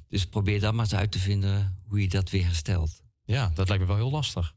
Dus 0.09 0.27
probeer 0.27 0.61
dan 0.61 0.75
maar 0.75 0.85
eens 0.85 0.95
uit 0.95 1.13
te 1.13 1.19
vinden 1.19 1.79
hoe 1.89 2.01
je 2.01 2.09
dat 2.09 2.31
weer 2.31 2.45
herstelt. 2.45 3.03
Ja, 3.25 3.51
dat 3.55 3.69
lijkt 3.69 3.83
me 3.83 3.89
wel 3.89 3.99
heel 3.99 4.11
lastig. 4.11 4.55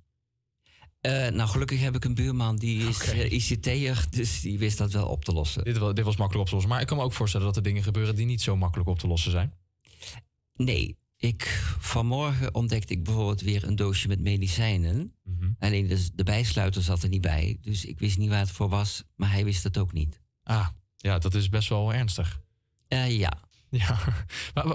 Eh, 1.02 1.12
nou, 1.12 1.50
gelukkig 1.50 1.80
heb 1.80 1.96
ik 1.96 2.06
een 2.06 2.14
buurman 2.14 2.56
die 2.56 2.88
is 2.88 3.12
eh, 3.12 3.32
ICT'er, 3.32 4.06
dus 4.10 4.42
die 4.42 4.60
wist 4.60 4.78
dat 4.78 4.92
wel 4.92 5.08
op 5.08 5.26
te 5.26 5.34
lossen. 5.34 5.64
Dit, 5.64 5.96
dit 5.96 6.06
was 6.06 6.18
makkelijk 6.18 6.40
op 6.40 6.46
te 6.46 6.54
lossen. 6.54 6.70
Maar 6.72 6.82
ik 6.82 6.88
kan 6.88 6.98
me 6.98 7.04
ook 7.04 7.14
voorstellen 7.14 7.46
dat 7.46 7.56
er 7.56 7.64
dingen 7.64 7.84
gebeuren 7.84 8.16
die 8.16 8.26
niet 8.26 8.42
zo 8.42 8.56
makkelijk 8.56 8.90
op 8.90 9.00
te 9.00 9.08
lossen 9.08 9.32
zijn. 9.32 9.54
Nee, 10.56 10.98
ik, 11.20 11.44
vanmorgen 11.80 12.54
ontdekte 12.54 12.94
ik 12.94 13.04
bijvoorbeeld 13.04 13.42
weer 13.42 13.64
een 13.64 13.76
doosje 13.76 14.08
met 14.08 14.20
medicijnen. 14.20 15.14
Mhm. 15.24 15.52
Alleen 15.60 15.88
de, 15.88 16.10
de 16.16 16.24
bijsluiter 16.24 16.82
zat 16.82 17.04
er 17.04 17.10
niet 17.10 17.22
bij, 17.22 17.58
dus 17.62 17.86
ik 17.86 18.00
wist 18.00 18.18
niet 18.18 18.30
waar 18.30 18.40
het 18.40 18.52
voor 18.52 18.70
was, 18.70 19.04
maar 19.16 19.32
hij 19.32 19.44
wist 19.44 19.64
het 19.64 19.78
ook 19.78 19.94
niet. 19.94 20.22
Ah, 20.44 20.68
ja, 20.96 21.20
dat 21.20 21.34
is 21.34 21.50
best 21.50 21.70
wel 21.70 21.94
ernstig. 21.94 22.42
Eh, 22.88 23.18
ja. 23.18 23.48
Ja, 23.70 24.00
maar 24.54 24.66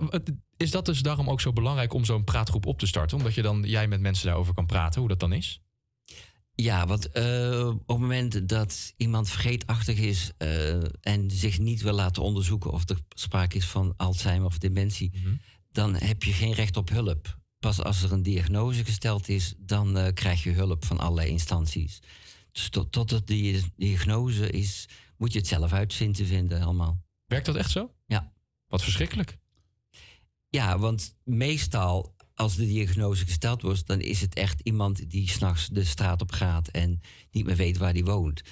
is 0.57 0.71
dat 0.71 0.85
dus 0.85 1.03
daarom 1.03 1.31
ook 1.31 1.41
zo 1.41 1.53
belangrijk 1.53 1.93
om 1.93 2.05
zo'n 2.05 2.25
praatgroep 2.25 2.67
op 2.67 2.79
te 2.79 2.87
starten? 2.87 3.17
Omdat 3.17 3.35
je 3.35 3.43
dan 3.43 3.63
jij 3.63 3.89
met 3.89 4.01
mensen 4.01 4.27
daarover 4.27 4.55
kan 4.55 4.67
praten, 4.67 5.01
hoe 5.01 5.09
dat 5.09 5.21
dan 5.21 5.33
is? 5.33 5.61
Ja, 6.55 6.87
want 6.87 7.11
eh, 7.11 7.67
op 7.67 7.87
het 7.87 7.99
moment 7.99 8.49
dat 8.49 8.95
iemand 8.97 9.31
vergeetachtig 9.31 9.99
is 9.99 10.33
eh, 10.39 10.83
en 11.01 11.31
zich 11.31 11.59
niet 11.59 11.83
wil 11.83 11.93
laten 11.93 12.23
onderzoeken 12.23 12.71
of 12.71 12.89
er 12.89 12.99
sprake 13.09 13.57
is 13.57 13.67
van 13.67 13.95
Alzheimer 13.97 14.47
of 14.47 14.59
dementie, 14.59 15.13
dan 15.75 15.95
heb 15.95 16.23
je 16.23 16.33
geen 16.33 16.53
recht 16.53 16.77
op 16.77 16.89
hulp. 16.89 17.39
Pas 17.59 17.83
als 17.83 18.03
er 18.03 18.13
een 18.13 18.23
diagnose 18.23 18.85
gesteld 18.85 19.29
is, 19.29 19.55
dan 19.59 19.99
eh, 19.99 20.13
krijg 20.13 20.43
je 20.43 20.51
hulp 20.51 20.85
van 20.85 20.99
allerlei 20.99 21.29
instanties. 21.29 21.99
Dus 22.53 22.69
tot, 22.69 22.93
tot 22.93 23.11
het 23.11 23.27
die 23.27 23.73
diagnose 23.77 24.51
is, 24.51 24.89
moet 25.17 25.33
je 25.33 25.39
het 25.39 25.49
zelf 25.49 25.73
uitzien 25.73 26.13
te 26.13 26.27
vinden 26.27 26.63
allemaal. 26.63 27.03
Werkt 27.27 27.47
dat 27.47 27.57
echt 27.57 27.71
zo? 27.71 27.95
Ja. 28.07 28.33
Wat 28.67 28.83
verschrikkelijk. 28.83 29.39
Ja, 30.49 30.79
want 30.79 31.17
meestal 31.25 32.15
als 32.35 32.57
de 32.57 32.67
diagnose 32.67 33.25
gesteld 33.25 33.63
wordt, 33.63 33.87
dan 33.87 34.01
is 34.01 34.21
het 34.21 34.35
echt 34.35 34.61
iemand 34.61 35.11
die 35.11 35.29
s'nachts 35.29 35.69
de 35.69 35.85
straat 35.85 36.21
op 36.21 36.33
gaat 36.33 36.69
en 36.69 37.01
niet 37.31 37.45
meer 37.47 37.57
weet 37.57 37.77
waar 37.77 37.93
die 37.93 38.05
woont. 38.05 38.43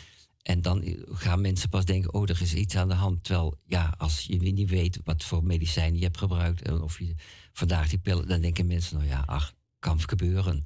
En 0.42 0.62
dan 0.62 1.04
gaan 1.04 1.40
mensen 1.40 1.68
pas 1.68 1.84
denken, 1.84 2.14
oh, 2.14 2.28
er 2.28 2.42
is 2.42 2.54
iets 2.54 2.76
aan 2.76 2.88
de 2.88 2.94
hand. 2.94 3.24
Terwijl, 3.24 3.58
ja, 3.64 3.94
als 3.98 4.24
je 4.24 4.38
niet 4.38 4.70
weet 4.70 5.00
wat 5.04 5.24
voor 5.24 5.44
medicijnen 5.44 5.98
je 5.98 6.04
hebt 6.04 6.18
gebruikt 6.18 6.62
en 6.62 6.82
of 6.82 6.98
je 6.98 7.14
vandaag 7.52 7.88
die 7.88 7.98
pillen, 7.98 8.28
dan 8.28 8.40
denken 8.40 8.66
mensen, 8.66 8.96
nou 8.96 9.08
ja, 9.08 9.22
ach, 9.26 9.52
kan 9.78 10.00
gebeuren. 10.00 10.64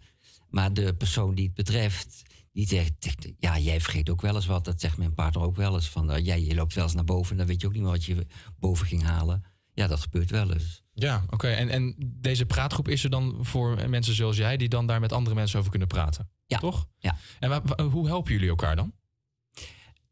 Maar 0.51 0.73
de 0.73 0.95
persoon 0.95 1.35
die 1.35 1.45
het 1.45 1.55
betreft, 1.55 2.23
die 2.53 2.69
zegt, 2.69 2.93
ja, 3.39 3.59
jij 3.59 3.81
vergeet 3.81 4.11
ook 4.11 4.21
wel 4.21 4.35
eens 4.35 4.47
wat. 4.47 4.65
Dat 4.65 4.81
zegt 4.81 4.99
mijn 4.99 5.15
partner 5.15 5.43
ook 5.43 5.57
wel 5.57 5.75
eens. 5.75 5.89
Van, 5.89 6.11
uh, 6.11 6.25
ja, 6.25 6.35
je 6.35 6.55
loopt 6.55 6.75
wel 6.75 6.85
eens 6.85 6.95
naar 6.95 7.05
boven, 7.05 7.37
dan 7.37 7.47
weet 7.47 7.61
je 7.61 7.67
ook 7.67 7.73
niet 7.73 7.83
meer 7.83 7.91
wat 7.91 8.05
je 8.05 8.27
boven 8.59 8.87
ging 8.87 9.03
halen. 9.03 9.45
Ja, 9.75 9.87
dat 9.87 10.01
gebeurt 10.01 10.31
wel 10.31 10.53
eens. 10.53 10.83
Ja, 10.93 11.25
oké. 11.31 11.49
En, 11.49 11.69
en 11.69 11.95
deze 11.99 12.47
praatgroep 12.47 12.89
is 12.89 13.05
er 13.05 13.11
dan 13.11 13.39
voor 13.41 13.91
mensen 13.91 14.15
zoals 14.15 14.37
jij... 14.37 14.57
die 14.57 14.69
dan 14.69 14.87
daar 14.87 15.01
met 15.01 15.13
andere 15.13 15.35
mensen 15.35 15.59
over 15.59 15.71
kunnen 15.71 15.89
praten? 15.89 16.31
Ja. 16.47 16.59
Toch? 16.59 16.87
Ja. 16.99 17.17
En 17.39 17.81
hoe 17.83 18.07
helpen 18.07 18.33
jullie 18.33 18.49
elkaar 18.49 18.77
dan? 18.77 18.93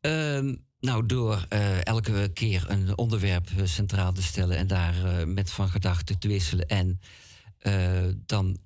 Ehm, 0.05 0.55
nou, 0.81 1.07
door 1.07 1.47
eh, 1.49 1.85
elke 1.85 2.31
keer 2.35 2.65
een 2.69 2.99
onderwerp 2.99 3.51
eh, 3.51 3.65
centraal 3.65 4.13
te 4.13 4.23
stellen 4.23 4.57
en 4.57 4.67
daar 4.67 5.05
eh, 5.05 5.27
met 5.27 5.51
van 5.51 5.69
gedachten 5.69 6.19
te 6.19 6.29
wisselen. 6.29 6.69
En 6.69 7.01
dan 8.27 8.59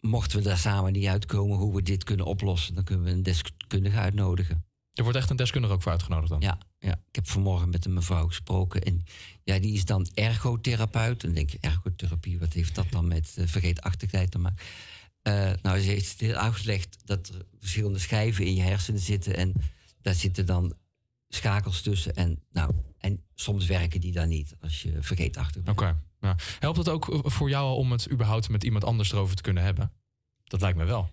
mochten 0.00 0.38
we 0.38 0.44
daar 0.44 0.58
samen 0.58 0.92
niet 0.92 1.06
uitkomen 1.06 1.56
hoe 1.56 1.74
we 1.74 1.82
dit 1.82 2.04
kunnen 2.04 2.26
oplossen, 2.26 2.74
dan 2.74 2.84
kunnen 2.84 3.04
we 3.04 3.10
een 3.10 3.22
deskundige 3.22 3.96
uitnodigen. 3.96 4.64
Er 4.92 5.02
wordt 5.02 5.18
echt 5.18 5.30
een 5.30 5.36
deskundige 5.36 5.72
ook 5.74 5.82
voor 5.82 5.92
uitgenodigd 5.92 6.28
dan? 6.28 6.40
Ja, 6.40 6.58
ja. 6.78 6.92
ik 6.92 7.14
heb 7.14 7.28
vanmorgen 7.28 7.68
met 7.68 7.84
een 7.84 7.94
mevrouw 7.94 8.26
gesproken 8.26 8.82
en 8.82 9.04
ja, 9.44 9.58
die 9.58 9.72
is 9.72 9.84
dan 9.84 10.08
ergotherapeut. 10.14 11.22
En 11.22 11.28
dan 11.28 11.34
denk 11.34 11.50
je, 11.50 11.58
ergotherapie, 11.60 12.38
wat 12.38 12.52
heeft 12.52 12.74
dat 12.74 12.90
dan 12.90 13.08
met 13.08 13.36
vergeetachtigheid 13.44 14.30
te 14.30 14.38
maken? 14.38 14.64
Nou, 15.62 15.80
ze 15.80 15.88
heeft 15.88 16.10
het 16.10 16.20
heel 16.20 16.34
uitgelegd 16.34 16.96
dat 17.04 17.28
er 17.28 17.44
verschillende 17.58 17.98
schijven 17.98 18.44
in 18.44 18.54
je 18.54 18.62
hersenen 18.62 19.00
zitten. 19.00 19.36
En 19.36 19.52
daar 20.02 20.14
zitten 20.14 20.46
dan 20.46 20.74
schakels 21.34 21.82
tussen. 21.82 22.14
En, 22.14 22.42
nou, 22.52 22.74
en 22.98 23.22
soms 23.34 23.66
werken 23.66 24.00
die 24.00 24.12
dan 24.12 24.28
niet 24.28 24.56
als 24.60 24.82
je 24.82 24.96
vergeetachtig 25.00 25.62
bent. 25.62 25.80
Oké. 25.80 26.02
Ja. 26.20 26.36
Helpt 26.58 26.78
het 26.78 26.88
ook 26.88 27.20
voor 27.22 27.48
jou 27.48 27.76
om 27.76 27.92
het 27.92 28.10
überhaupt 28.10 28.48
met 28.48 28.64
iemand 28.64 28.84
anders 28.84 29.12
erover 29.12 29.36
te 29.36 29.42
kunnen 29.42 29.62
hebben? 29.62 29.92
Dat 30.44 30.60
lijkt 30.60 30.78
me 30.78 30.84
wel. 30.84 31.10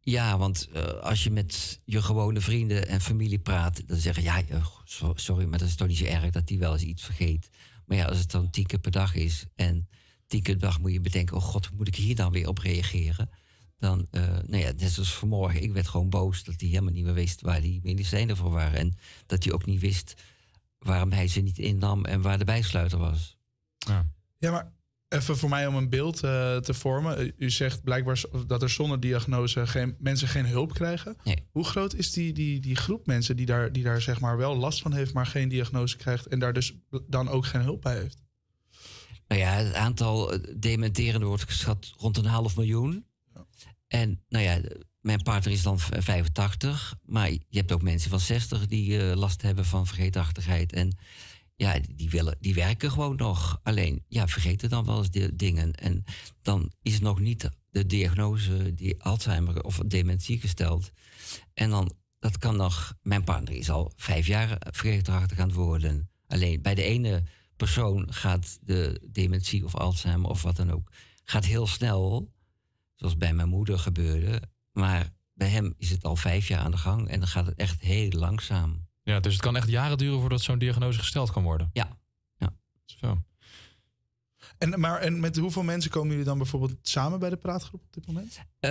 Ja, 0.00 0.38
want 0.38 0.68
eh, 0.72 0.82
als 0.82 1.24
je 1.24 1.30
met 1.30 1.80
je 1.84 2.02
gewone 2.02 2.40
vrienden 2.40 2.88
en 2.88 3.00
familie 3.00 3.38
praat, 3.38 3.88
dan 3.88 3.96
zeggen 3.96 4.22
ja, 4.22 4.42
eh, 4.48 4.66
so- 4.84 5.12
sorry, 5.16 5.44
maar 5.44 5.58
dat 5.58 5.68
is 5.68 5.74
toch 5.74 5.88
niet 5.88 5.96
zo 5.96 6.04
erg 6.04 6.30
dat 6.30 6.46
die 6.46 6.58
wel 6.58 6.72
eens 6.72 6.82
iets 6.82 7.02
vergeet. 7.02 7.48
Maar 7.86 7.96
ja, 7.96 8.04
als 8.04 8.18
het 8.18 8.30
dan 8.30 8.50
tien 8.50 8.66
keer 8.66 8.78
per 8.78 8.90
dag 8.90 9.14
is 9.14 9.44
en 9.54 9.88
tien 10.26 10.42
keer 10.42 10.56
per 10.56 10.68
dag 10.68 10.80
moet 10.80 10.92
je 10.92 11.00
bedenken, 11.00 11.36
oh 11.36 11.42
god, 11.42 11.66
hoe 11.66 11.76
moet 11.76 11.88
ik 11.88 11.94
hier 11.94 12.16
dan 12.16 12.32
weer 12.32 12.48
op 12.48 12.58
reageren? 12.58 13.30
Dan, 13.84 14.06
eh, 14.10 14.22
nou 14.22 14.56
ja, 14.56 14.72
net 14.76 14.90
zoals 14.90 15.14
vanmorgen, 15.14 15.62
ik 15.62 15.72
werd 15.72 15.88
gewoon 15.88 16.08
boos 16.10 16.44
dat 16.44 16.54
hij 16.60 16.68
helemaal 16.68 16.92
niet 16.92 17.04
meer 17.04 17.14
wist 17.14 17.40
waar 17.40 17.60
die 17.60 17.80
medicijnen 17.82 18.36
voor 18.36 18.50
waren. 18.50 18.78
En 18.78 18.96
dat 19.26 19.44
hij 19.44 19.52
ook 19.52 19.66
niet 19.66 19.80
wist 19.80 20.14
waarom 20.78 21.12
hij 21.12 21.28
ze 21.28 21.40
niet 21.40 21.58
innam 21.58 22.04
en 22.04 22.20
waar 22.22 22.38
de 22.38 22.44
bijsluiter 22.44 22.98
was. 22.98 23.36
Ja, 24.38 24.50
maar 24.50 24.72
even 25.08 25.36
voor 25.36 25.48
mij 25.48 25.66
om 25.66 25.74
een 25.76 25.88
beeld 25.88 26.22
eh, 26.22 26.56
te 26.56 26.74
vormen. 26.74 27.20
U- 27.26 27.32
U 27.36 27.50
zegt 27.50 27.82
blijkbaar 27.82 28.22
dat 28.46 28.62
er 28.62 28.70
zonder 28.70 29.00
diagnose 29.00 29.66
geen, 29.66 29.96
mensen 29.98 30.28
geen 30.28 30.46
hulp 30.46 30.72
krijgen. 30.72 31.16
Hoe 31.50 31.64
groot 31.64 31.94
is 31.94 32.12
die, 32.12 32.32
die, 32.32 32.60
die 32.60 32.76
groep 32.76 33.06
mensen 33.06 33.36
die 33.36 33.46
daar, 33.46 33.72
die 33.72 33.82
daar 33.82 34.00
zeg 34.02 34.20
maar 34.20 34.36
wel 34.36 34.56
last 34.56 34.82
van 34.82 34.92
heeft, 34.92 35.12
maar 35.12 35.26
geen 35.26 35.48
diagnose 35.48 35.96
krijgt 35.96 36.26
en 36.26 36.38
daar 36.38 36.52
dus 36.52 36.74
dan 37.08 37.28
ook 37.28 37.46
geen 37.46 37.62
hulp 37.62 37.82
bij 37.82 37.96
heeft? 37.98 38.22
Nou 39.28 39.40
ja, 39.40 39.50
het 39.52 39.74
aantal 39.74 40.32
eh, 40.32 40.54
dementerenden 40.56 41.28
wordt 41.28 41.44
geschat 41.44 41.92
rond 41.96 42.16
een 42.16 42.24
half 42.26 42.56
miljoen. 42.56 43.04
En 43.94 44.22
nou 44.28 44.44
ja, 44.44 44.60
mijn 45.00 45.22
partner 45.22 45.52
is 45.52 45.62
dan 45.62 45.78
v- 45.80 46.04
85, 46.04 46.94
maar 47.04 47.30
je 47.30 47.40
hebt 47.48 47.72
ook 47.72 47.82
mensen 47.82 48.10
van 48.10 48.20
60 48.20 48.66
die 48.66 48.98
eh, 49.00 49.16
last 49.16 49.42
hebben 49.42 49.64
van 49.64 49.86
vergeetachtigheid. 49.86 50.72
En 50.72 50.96
ja, 51.56 51.80
die, 51.94 52.10
willen, 52.10 52.36
die 52.40 52.54
werken 52.54 52.90
gewoon 52.90 53.16
nog. 53.16 53.60
Alleen, 53.62 54.04
ja, 54.08 54.28
vergeten 54.28 54.68
dan 54.68 54.84
wel 54.84 54.98
eens 54.98 55.10
de 55.10 55.36
dingen. 55.36 55.72
En 55.72 56.04
dan 56.42 56.72
is 56.82 57.00
nog 57.00 57.20
niet 57.20 57.48
de 57.70 57.86
diagnose 57.86 58.74
die 58.74 59.02
Alzheimer 59.02 59.62
of 59.62 59.80
dementie 59.86 60.40
gesteld. 60.40 60.90
En 61.54 61.70
dan, 61.70 61.92
dat 62.18 62.38
kan 62.38 62.56
nog, 62.56 62.94
mijn 63.02 63.24
partner 63.24 63.54
is 63.54 63.70
al 63.70 63.92
vijf 63.96 64.26
jaar 64.26 64.56
vergeetachtig 64.70 65.38
aan 65.38 65.48
het 65.48 65.56
worden. 65.56 66.10
Alleen 66.26 66.62
bij 66.62 66.74
de 66.74 66.82
ene 66.82 67.22
persoon 67.56 68.12
gaat 68.12 68.58
de 68.60 69.00
dementie 69.10 69.64
of 69.64 69.74
Alzheimer 69.74 70.30
of 70.30 70.42
wat 70.42 70.56
dan 70.56 70.70
ook, 70.72 70.90
gaat 71.24 71.44
heel 71.44 71.66
snel, 71.66 72.32
zoals 73.04 73.18
bij 73.18 73.34
mijn 73.34 73.48
moeder 73.48 73.78
gebeurde. 73.78 74.42
Maar 74.72 75.12
bij 75.32 75.48
hem 75.48 75.74
is 75.76 75.90
het 75.90 76.04
al 76.04 76.16
vijf 76.16 76.48
jaar 76.48 76.60
aan 76.60 76.70
de 76.70 76.76
gang 76.76 77.08
en 77.08 77.18
dan 77.18 77.28
gaat 77.28 77.46
het 77.46 77.56
echt 77.56 77.80
heel 77.80 78.10
langzaam. 78.10 78.86
Ja, 79.02 79.20
dus 79.20 79.32
het 79.32 79.42
kan 79.42 79.56
echt 79.56 79.68
jaren 79.68 79.98
duren 79.98 80.20
voordat 80.20 80.40
zo'n 80.40 80.58
diagnose 80.58 80.98
gesteld 80.98 81.30
kan 81.30 81.42
worden. 81.42 81.70
Ja. 81.72 81.98
Zo. 82.84 83.22
En, 84.58 84.80
maar, 84.80 85.00
en 85.00 85.20
met 85.20 85.36
hoeveel 85.36 85.62
mensen 85.62 85.90
komen 85.90 86.10
jullie 86.10 86.24
dan 86.24 86.38
bijvoorbeeld 86.38 86.76
samen 86.82 87.18
bij 87.18 87.30
de 87.30 87.36
praatgroep 87.36 87.80
op 87.80 87.92
dit 87.92 88.06
moment? 88.06 88.40
Eh, 88.60 88.70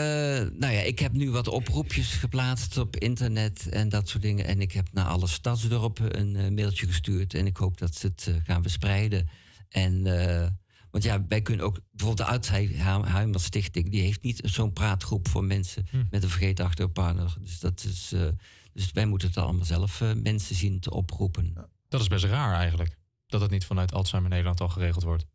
nou 0.60 0.74
ja, 0.74 0.80
ik 0.82 1.00
heb 1.00 1.12
nu 1.12 1.32
wat 1.32 1.48
oproepjes 1.48 2.14
geplaatst 2.14 2.78
op 2.78 2.96
internet 2.96 3.70
en 3.70 3.90
dat 3.90 4.10
soort 4.10 4.24
dingen. 4.24 4.46
En 4.46 4.62
ik 4.62 4.72
heb 4.72 4.88
naar 4.92 5.06
alle 5.06 5.28
stadsdorpen 5.28 6.20
een 6.20 6.36
eh, 6.36 6.52
mailtje 6.52 6.86
gestuurd. 6.86 7.34
En 7.34 7.46
ik 7.46 7.58
hoop 7.58 7.78
dat 7.78 7.96
ze 7.96 8.08
het 8.08 8.28
eh, 8.28 8.36
gaan 8.44 8.62
verspreiden. 8.62 9.30
En, 9.70 10.06
eh, 10.06 10.48
want 10.94 11.06
ja, 11.06 11.26
wij 11.28 11.42
kunnen 11.42 11.66
ook... 11.66 11.80
Bijvoorbeeld 11.92 12.30
de 12.30 12.34
Alzheimer 12.34 13.40
Stichting... 13.40 13.90
die 13.90 14.02
heeft 14.02 14.22
niet 14.22 14.40
zo'n 14.44 14.74
praatgroep 14.74 15.28
voor 15.28 15.44
mensen 15.44 15.86
met 16.10 16.24
een 16.24 16.30
vergeetachtige 16.30 16.90
partner. 16.90 17.36
Dus, 17.40 17.60
dat 17.60 17.84
is, 17.84 18.12
eh, 18.14 18.22
dus 18.74 18.92
wij 18.92 19.06
moeten 19.06 19.28
het 19.28 19.38
allemaal 19.38 19.66
zelf 19.66 20.02
eh, 20.02 20.14
mensen 20.14 20.56
zien 20.56 20.80
te 20.80 20.92
oproepen. 20.92 21.54
Dat 21.88 22.02
is 22.02 22.08
best 22.08 22.26
raar 22.26 22.56
eigenlijk. 22.56 22.98
Dat 23.28 23.42
het 23.42 23.52
niet 23.52 23.66
vanuit 23.66 23.94
Alzheimer 23.94 24.30
Nederland 24.30 24.62
al 24.62 24.70
geregeld 24.70 25.04
wordt. 25.04 25.26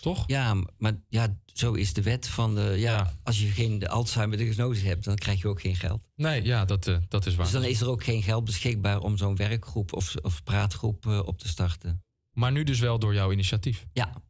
Toch? 0.00 0.24
Ja, 0.26 0.56
maar 0.78 1.00
ja, 1.08 1.38
zo 1.46 1.72
is 1.72 1.92
de 1.92 2.02
wet 2.02 2.28
van... 2.28 2.54
De, 2.54 2.74
ja, 2.76 3.12
Als 3.22 3.40
je 3.40 3.46
geen 3.46 3.88
Alzheimer-diagnose 3.88 4.86
hebt, 4.86 5.04
dan 5.04 5.16
krijg 5.16 5.40
je 5.40 5.48
ook 5.48 5.60
geen 5.60 5.76
geld. 5.76 6.08
Nee, 6.14 6.44
ja, 6.44 6.64
dat, 6.64 6.86
eh, 6.86 6.96
dat 7.08 7.26
is 7.26 7.34
waar. 7.34 7.44
Dus 7.44 7.54
dan 7.54 7.64
is 7.64 7.80
er 7.80 7.88
ook 7.88 8.04
geen 8.04 8.22
geld 8.22 8.44
beschikbaar 8.44 9.00
om 9.00 9.16
zo'n 9.16 9.36
werkgroep 9.36 9.92
of, 9.92 10.14
of 10.22 10.42
praatgroep 10.42 11.06
op 11.06 11.38
te 11.38 11.48
starten. 11.48 12.02
Maar 12.32 12.52
nu 12.52 12.64
dus 12.64 12.78
wel 12.78 12.98
door 12.98 13.14
jouw 13.14 13.32
initiatief. 13.32 13.86
Ja. 13.92 14.26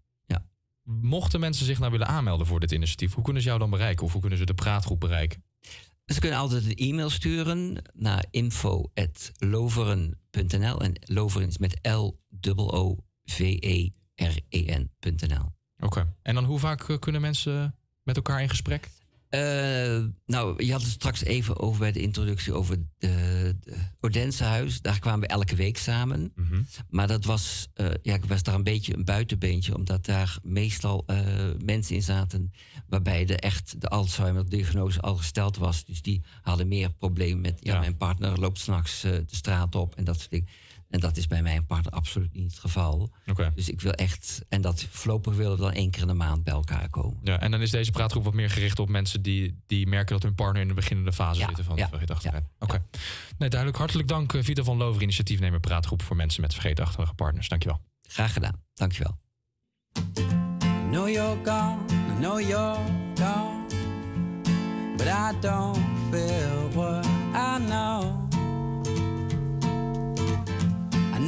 Mochten 0.91 1.41
mensen 1.41 1.67
zich 1.67 1.79
nou 1.79 1.91
willen 1.91 2.07
aanmelden 2.07 2.47
voor 2.47 2.61
dit 2.61 2.73
initiatief, 2.73 3.15
hoe 3.15 3.25
kunnen 3.25 3.43
ze 3.43 3.49
jou 3.49 3.61
dan 3.61 3.71
bereiken? 3.71 4.05
Of 4.05 4.13
hoe 4.13 4.21
kunnen 4.21 4.39
ze 4.39 4.45
de 4.45 4.55
praatgroep 4.55 5.01
bereiken? 5.01 5.45
Ze 6.07 6.21
kunnen 6.21 6.39
altijd 6.39 6.65
een 6.65 6.75
e-mail 6.75 7.11
sturen 7.11 7.77
naar 7.95 8.25
info.loveren.nl. 8.31 10.81
En 10.81 10.93
Loveren 11.05 11.49
is 11.49 11.59
met 11.59 11.79
E 11.83 11.93
L-O-O-V-E-R-E-N.nl. 11.93 13.13
Oké. 15.79 16.15
En 16.23 16.35
dan 16.35 16.45
hoe 16.45 16.59
vaak 16.59 16.89
eh, 16.89 16.99
kunnen 16.99 17.21
mensen 17.21 17.75
met 18.03 18.17
elkaar 18.17 18.43
in 18.43 18.49
gesprek? 18.49 18.89
Eh, 19.29 20.05
nou, 20.27 20.65
je 20.65 20.73
had 20.73 20.83
het 20.83 20.91
straks 20.91 21.25
even 21.25 21.59
over 21.59 21.81
bij 21.81 21.93
de 21.93 22.01
introductie 22.01 22.53
over 22.53 22.77
de 22.99 23.57
Odensehuis. 24.01 24.81
Daar 24.81 24.99
kwamen 24.99 25.21
we 25.21 25.27
elke 25.27 25.57
week 25.57 25.79
samen. 25.79 26.33
Maar 26.91 27.07
dat 27.07 27.25
was, 27.25 27.69
eh, 27.75 27.87
ja, 28.03 28.15
ik 28.15 28.25
was 28.25 28.43
daar 28.43 28.55
een 28.55 28.63
beetje 28.63 28.97
een 28.97 29.05
buitenbeentje, 29.05 29.75
omdat 29.75 30.05
daar 30.05 30.39
meestal 30.43 31.03
eh, 31.07 31.19
mensen 31.65 31.95
in 31.95 32.03
zaten 32.03 32.53
waarbij 32.87 33.25
de 33.25 33.37
echt 33.37 33.81
de 33.81 33.89
Alzheimer-diagnose 33.89 35.01
al 35.01 35.17
gesteld 35.17 35.57
was. 35.57 35.85
Dus 35.85 36.03
die 36.03 36.23
hadden 36.43 36.69
meer 36.69 36.93
problemen 36.93 37.41
met, 37.41 37.59
ja, 37.61 37.79
mijn 37.79 37.97
partner 37.97 38.41
loopt 38.41 38.59
s'nachts 38.59 39.01
de 39.01 39.25
straat 39.27 39.75
op 39.75 39.95
en 39.95 40.05
dat 40.05 40.19
soort 40.19 40.31
dingen. 40.31 40.49
En 40.89 41.01
dat 41.01 41.17
is 41.17 41.27
bij 41.27 41.43
mijn 41.43 41.67
partner 41.67 41.93
absoluut 41.93 42.33
niet 42.33 42.51
het 42.51 42.61
geval. 42.61 43.13
Oké. 43.27 43.53
Dus 43.55 43.69
ik 43.69 43.81
wil 43.81 43.93
echt, 43.93 44.45
en 44.49 44.61
dat 44.61 44.87
voorlopig 44.91 45.35
willen 45.35 45.57
we 45.57 45.63
dan 45.63 45.73
één 45.73 45.91
keer 45.91 46.03
in 46.03 46.09
de 46.09 46.15
maand 46.15 46.45
bij 46.45 46.55
elkaar 46.55 46.91
komen. 46.91 47.19
Ja, 47.23 47.41
en 47.41 47.51
dan 47.51 47.61
is 47.61 47.71
deze 47.71 47.91
praatgroep 47.91 48.25
wat 48.25 48.35
meer 48.35 48.51
gericht 48.51 48.79
op 48.79 48.89
mensen 48.89 49.23
die, 49.23 49.63
die 49.67 49.87
merken 49.87 50.13
dat 50.15 50.23
hun 50.23 50.35
partner 50.35 50.63
in 50.63 50.69
de 50.69 50.75
beginnende 50.75 51.13
fase 51.13 51.41
Ja, 51.41 51.47
zitten 51.47 51.65
van 51.65 51.77
ja, 51.77 51.89
vergeetachtigheid. 51.89 52.45
Oké. 52.59 52.85
Nee, 53.39 53.49
duidelijk. 53.49 53.79
Hartelijk 53.79 54.09
dank, 54.09 54.33
eh, 54.33 54.43
Vita 54.43 54.63
van 54.63 54.77
Lover, 54.77 55.03
initiatiefnemer 55.03 55.61
praatgroep 55.61 56.03
voor 56.03 56.17
mensen 56.17 56.41
met 56.41 56.53
vergeetachtige 56.53 57.15
partners. 57.15 57.49
Dankjewel. 57.49 57.81
Graag 58.03 58.33
gedaan. 58.33 58.63
Dankjewel. 58.75 59.19
Know 60.91 61.09
you're 61.09 61.37
gone, 61.45 61.79
I 61.89 62.21
know 62.21 62.41
you're 62.41 62.79
gone. 63.15 63.67
But 64.97 65.07
I 65.07 65.33
don't 65.41 65.79
feel 66.11 66.71
what 66.75 67.07
I 67.35 67.59
know. 67.59 68.28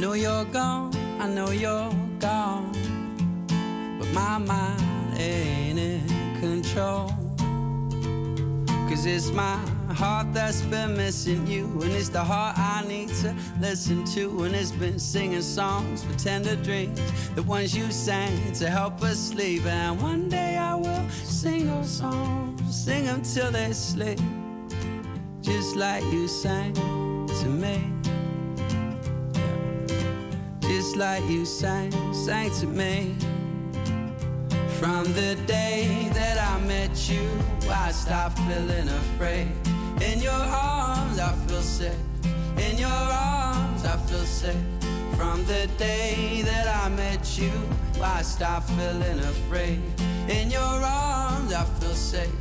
Know 0.01 0.13
you're 0.13 0.45
gone, 0.45 0.91
I 1.19 1.27
know 1.27 1.51
you're 1.51 1.93
gone. 2.17 2.71
But 3.99 4.11
my 4.13 4.39
mind 4.39 5.15
ain't 5.19 5.77
in 5.77 6.01
control. 6.39 7.13
Cause 8.89 9.05
it's 9.05 9.29
my 9.29 9.57
heart 9.93 10.33
that's 10.33 10.63
been 10.63 10.97
missing 10.97 11.45
you. 11.45 11.65
And 11.83 11.91
it's 11.91 12.09
the 12.09 12.23
heart 12.23 12.57
I 12.57 12.83
need 12.87 13.09
to 13.21 13.35
listen 13.59 14.03
to. 14.15 14.43
And 14.43 14.55
it's 14.55 14.71
been 14.71 14.97
singing 14.97 15.43
songs 15.43 16.03
for 16.03 16.17
tender 16.17 16.55
dreams. 16.55 16.99
The 17.35 17.43
ones 17.43 17.77
you 17.77 17.91
sang 17.91 18.53
to 18.53 18.71
help 18.71 19.03
us 19.03 19.19
sleep. 19.19 19.67
And 19.67 20.01
one 20.01 20.29
day 20.29 20.57
I 20.57 20.73
will 20.73 21.09
sing 21.09 21.67
those 21.67 21.91
songs. 21.99 22.59
Sing 22.75 23.05
them 23.05 23.21
till 23.21 23.51
they 23.51 23.71
sleep. 23.71 24.19
Just 25.41 25.75
like 25.75 26.03
you 26.05 26.27
sang 26.27 26.73
to 26.73 27.45
me. 27.45 28.01
Just 30.73 30.95
like 30.95 31.23
you 31.25 31.43
sang, 31.43 31.91
sang 32.13 32.49
to 32.61 32.65
me. 32.65 33.13
From 34.79 35.03
the 35.13 35.35
day 35.45 36.09
that 36.13 36.37
I 36.39 36.65
met 36.65 37.09
you, 37.09 37.27
I 37.69 37.91
stopped 37.91 38.39
feeling 38.39 38.87
afraid. 38.87 39.51
In 40.01 40.21
your 40.21 40.31
arms, 40.31 41.19
I 41.19 41.33
feel 41.45 41.61
safe. 41.61 42.05
In 42.57 42.77
your 42.77 42.87
arms, 42.87 43.83
I 43.83 43.97
feel 44.07 44.25
safe. 44.25 44.55
From 45.17 45.43
the 45.45 45.67
day 45.77 46.41
that 46.45 46.67
I 46.83 46.87
met 46.87 47.37
you, 47.37 47.51
I 48.01 48.21
stopped 48.21 48.69
feeling 48.69 49.19
afraid. 49.19 49.81
In 50.29 50.49
your 50.49 50.61
arms, 50.61 51.51
I 51.53 51.65
feel 51.79 51.93
safe. 51.93 52.33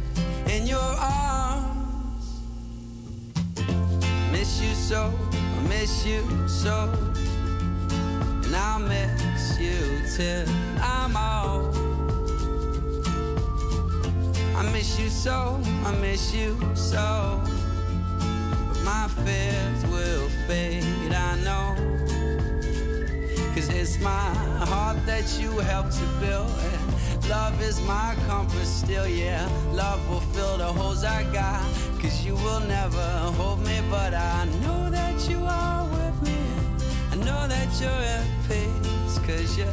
In 0.46 0.68
your 0.68 0.78
arms, 0.78 2.38
miss 4.30 4.62
you 4.62 4.72
so, 4.74 5.12
I 5.32 5.68
miss 5.68 6.06
you 6.06 6.22
so. 6.48 6.88
And 8.50 8.56
I'll 8.56 8.80
miss 8.80 9.60
you 9.60 10.02
till 10.16 10.44
I'm 10.82 11.14
old. 11.16 11.72
I 14.56 14.68
miss 14.72 14.98
you 14.98 15.08
so, 15.08 15.60
I 15.84 15.92
miss 16.00 16.34
you 16.34 16.58
so. 16.74 17.40
But 18.66 18.80
my 18.82 19.06
fears 19.22 19.86
will 19.86 20.28
fade, 20.48 21.12
I 21.12 21.36
know. 21.44 21.76
Cause 23.54 23.68
it's 23.68 24.00
my 24.00 24.34
heart 24.66 24.96
that 25.06 25.38
you 25.40 25.52
helped 25.60 25.92
to 25.92 26.06
build. 26.18 26.50
And 26.50 27.28
Love 27.28 27.62
is 27.62 27.80
my 27.82 28.16
comfort 28.26 28.66
still, 28.66 29.06
yeah. 29.06 29.48
Love 29.70 30.00
will 30.10 30.26
fill 30.34 30.58
the 30.58 30.72
holes 30.72 31.04
I 31.04 31.22
got. 31.32 31.62
Cause 32.02 32.26
you 32.26 32.34
will 32.34 32.58
never 32.66 33.06
hold 33.38 33.60
me, 33.60 33.80
but 33.88 34.12
I 34.12 34.44
know 34.60 34.90
that 34.90 35.28
you. 35.30 35.38
I 35.44 35.99
know 37.24 37.46
that 37.48 37.68
you're 37.80 37.90
at 37.90 38.26
peace. 38.48 39.18
Cause 39.26 39.56
you, 39.58 39.66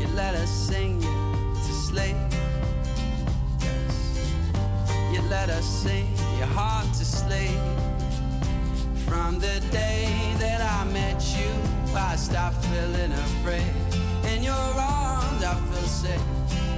you 0.00 0.06
let 0.14 0.34
us 0.34 0.50
sing 0.50 1.00
you 1.02 1.54
to 1.54 1.72
sleep. 1.88 2.16
Yes. 3.60 4.18
You 5.12 5.22
let 5.28 5.48
us 5.50 5.64
sing 5.64 6.06
your 6.38 6.46
heart 6.46 6.86
to 6.94 7.04
sleep. 7.04 7.58
From 9.06 9.38
the 9.38 9.60
day 9.70 10.34
that 10.38 10.60
I 10.60 10.84
met 10.92 11.20
you, 11.36 11.50
I 11.94 12.16
stopped 12.16 12.64
feeling 12.66 13.12
afraid. 13.12 13.74
In 14.32 14.42
your 14.42 14.54
arms, 14.54 15.42
I 15.42 15.54
feel 15.70 15.88
safe. 15.88 16.28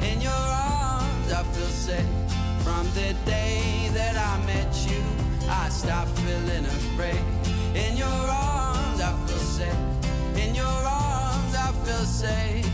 In 0.02 0.20
your 0.20 0.30
arms, 0.30 1.32
I 1.32 1.42
feel 1.42 1.66
safe. 1.66 2.06
From 2.62 2.86
the 2.94 3.14
day 3.26 3.90
that 3.94 4.16
I 4.16 4.44
met 4.46 4.72
you, 4.88 5.02
I 5.48 5.68
stopped 5.68 6.16
feeling 6.20 6.64
afraid. 6.64 7.22
In 7.74 7.96
your 7.96 8.06
arms, 8.06 8.69
I 9.02 9.12
feel 9.26 9.38
safe. 9.38 9.74
In 10.36 10.54
your 10.54 10.66
arms, 10.66 11.54
I 11.54 11.72
feel 11.84 12.04
safe. 12.04 12.66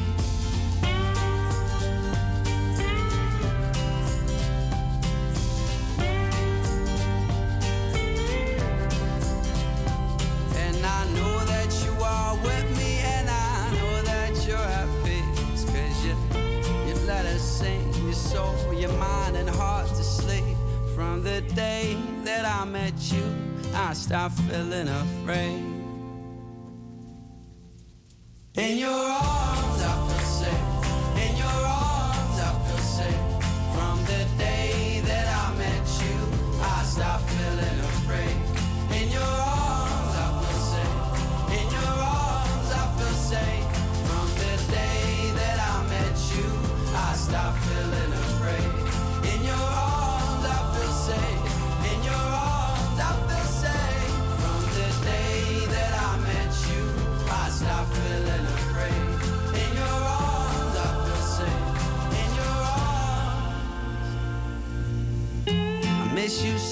And 10.56 10.84
I 10.84 11.04
know 11.14 11.44
that 11.44 11.70
you 11.84 11.92
are 12.02 12.34
with 12.36 12.76
me, 12.76 12.98
and 12.98 13.28
I 13.30 13.70
know 13.74 14.02
that 14.02 14.46
you're 14.46 14.76
you, 16.04 16.16
you 16.86 16.94
let 17.06 17.24
us 17.26 17.42
sing 17.42 17.92
your 18.04 18.12
soul, 18.12 18.74
your 18.74 18.92
mind, 18.92 19.36
and 19.36 19.48
heart 19.48 19.88
to 19.88 20.04
sleep. 20.04 20.56
From 20.94 21.22
the 21.22 21.40
day 21.54 21.96
that 22.24 22.44
I 22.44 22.64
met 22.64 22.94
you, 23.12 23.24
I 23.74 23.92
stopped 23.92 24.38
feeling 24.40 24.88
afraid. 24.88 25.75
In 28.58 28.78
your 28.78 28.88
arms, 28.90 29.95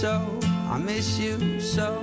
so, 0.05 0.39
I 0.71 0.79
miss 0.79 1.19
you 1.19 1.61
so. 1.61 1.99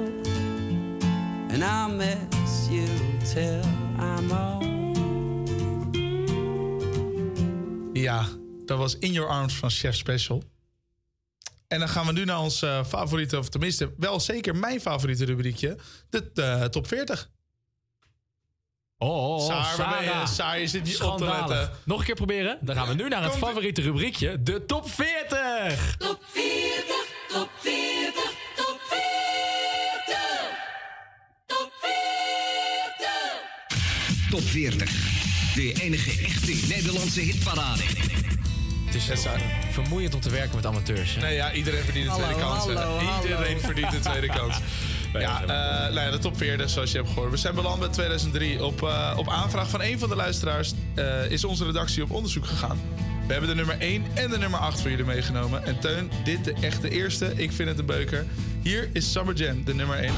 And 1.49 1.63
I'll 1.63 1.95
miss 1.95 2.67
you 2.69 2.87
till 3.33 3.61
I'm 3.99 4.31
old. 4.31 4.69
Ja, 7.93 8.25
dat 8.65 8.77
was 8.77 8.97
In 8.97 9.11
Your 9.11 9.29
Arms 9.29 9.53
van 9.53 9.69
Chef 9.69 9.95
Special. 9.95 10.43
En 11.67 11.79
dan 11.79 11.89
gaan 11.89 12.05
we 12.05 12.11
nu 12.11 12.25
naar 12.25 12.39
ons 12.39 12.61
eh, 12.61 12.85
favoriete, 12.85 13.37
of 13.37 13.49
tenminste 13.49 13.93
wel 13.97 14.19
zeker 14.19 14.55
mijn 14.55 14.81
favoriete 14.81 15.25
rubriekje. 15.25 15.77
De 16.09 16.31
eh, 16.33 16.63
top 16.63 16.87
40. 16.87 17.29
Oh, 18.97 19.35
oh, 19.35 19.45
Saar, 19.45 19.77
waar 19.77 19.89
ben 19.89 20.03
je? 20.03 20.09
Sarah. 20.09 20.27
Saar, 20.27 20.59
je 20.59 20.67
zit 20.67 20.83
niet 20.83 21.01
op 21.01 21.17
te 21.17 21.25
letten. 21.25 21.71
Nog 21.85 21.99
een 21.99 22.05
keer 22.05 22.15
proberen. 22.15 22.57
Dan 22.61 22.75
gaan 22.75 22.87
we 22.87 22.93
nu 22.93 23.07
naar 23.07 23.23
het 23.23 23.35
favoriete 23.35 23.81
rubriekje, 23.81 24.43
de 24.43 24.65
top 24.65 24.89
40. 24.89 25.97
Top 25.97 26.19
40, 26.23 27.10
top 27.33 27.49
40, 27.59 28.13
top 28.55 28.79
40. 28.89 29.03
Top 31.45 31.71
40. 31.81 34.29
Top 34.29 34.41
40. 34.41 34.89
De 35.55 35.73
enige 35.81 36.11
echte 36.25 36.51
Nederlandse 36.67 37.19
hitparade. 37.19 37.83
Het 38.85 38.95
is 38.95 39.07
vermoeiend 39.71 40.13
om 40.13 40.19
te 40.21 40.29
werken 40.29 40.55
met 40.55 40.65
amateurs. 40.65 41.15
hè? 41.15 41.21
Nee, 41.21 41.35
ja, 41.35 41.53
iedereen 41.53 41.83
verdient 41.83 42.05
een 42.05 42.11
Hallo, 42.11 42.23
tweede 42.25 42.41
kans. 42.41 42.63
hallo. 42.63 42.99
Iedereen 43.21 43.59
verdient 43.59 43.93
een 43.93 44.01
tweede 44.01 44.27
kans. 44.27 44.55
Ja, 45.19 45.41
eh, 45.41 45.47
nou 45.93 45.99
ja, 45.99 46.11
de 46.11 46.17
top 46.17 46.37
40, 46.37 46.69
zoals 46.69 46.91
je 46.91 46.97
hebt 46.97 47.09
gehoord. 47.09 47.31
We 47.31 47.37
zijn 47.37 47.55
beland 47.55 47.79
met 47.79 47.93
2003. 47.93 48.63
Op, 48.63 48.83
eh, 48.83 49.13
op 49.17 49.29
aanvraag 49.29 49.69
van 49.69 49.81
een 49.81 49.99
van 49.99 50.09
de 50.09 50.15
luisteraars 50.15 50.73
eh, 50.95 51.31
is 51.31 51.43
onze 51.43 51.65
redactie 51.65 52.03
op 52.03 52.11
onderzoek 52.11 52.45
gegaan. 52.45 52.79
We 53.27 53.31
hebben 53.31 53.49
de 53.49 53.55
nummer 53.55 53.75
1 53.79 54.05
en 54.13 54.29
de 54.29 54.37
nummer 54.37 54.59
8 54.59 54.81
voor 54.81 54.89
jullie 54.89 55.05
meegenomen. 55.05 55.65
En 55.65 55.79
Teun, 55.79 56.11
dit 56.23 56.43
de 56.43 56.53
echt 56.61 56.81
de 56.81 56.89
eerste. 56.89 57.33
Ik 57.35 57.51
vind 57.51 57.69
het 57.69 57.79
een 57.79 57.85
beuker. 57.85 58.25
Hier 58.61 58.89
is 58.93 59.11
Summer 59.11 59.35
Jam, 59.35 59.63
de 59.63 59.73
nummer 59.73 59.97
1. 59.97 60.13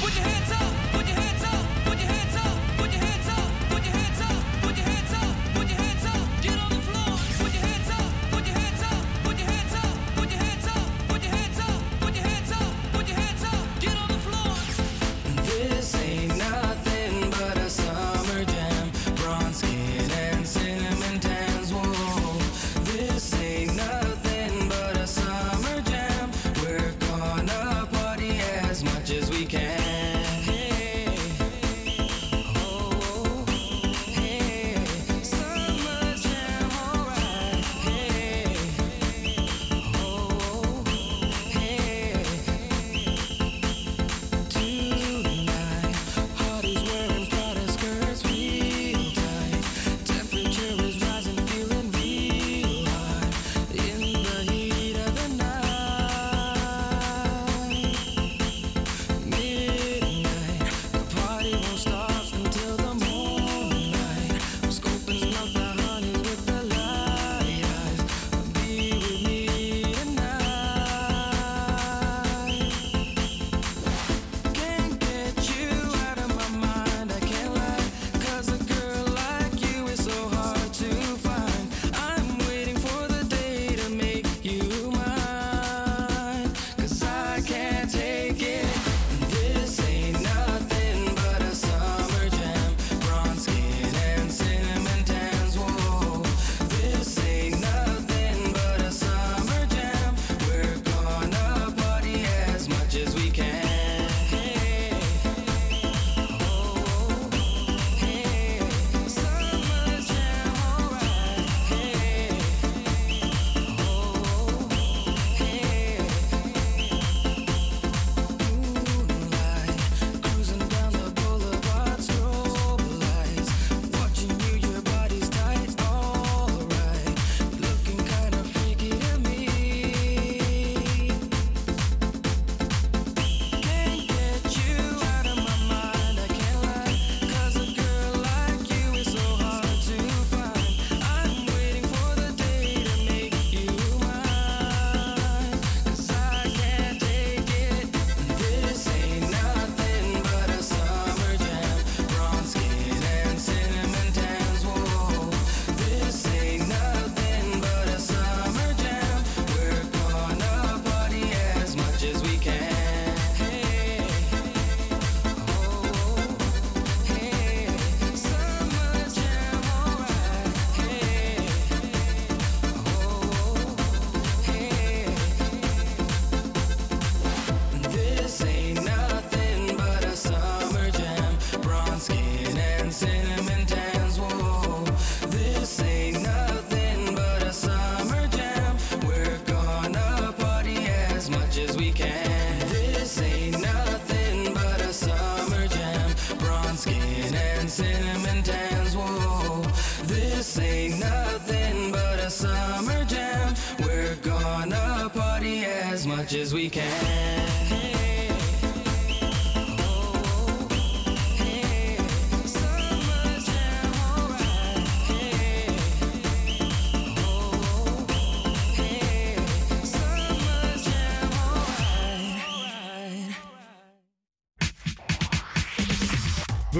Put 0.00 0.12
your 0.14 0.28
hands 0.28 0.50
up, 0.50 0.56
put 0.92 1.08
your 1.08 1.20
hands 1.20 1.42
up, 1.42 1.84
put 1.84 2.00
your 2.00 2.14
hands 2.14 2.34
up, 2.34 2.35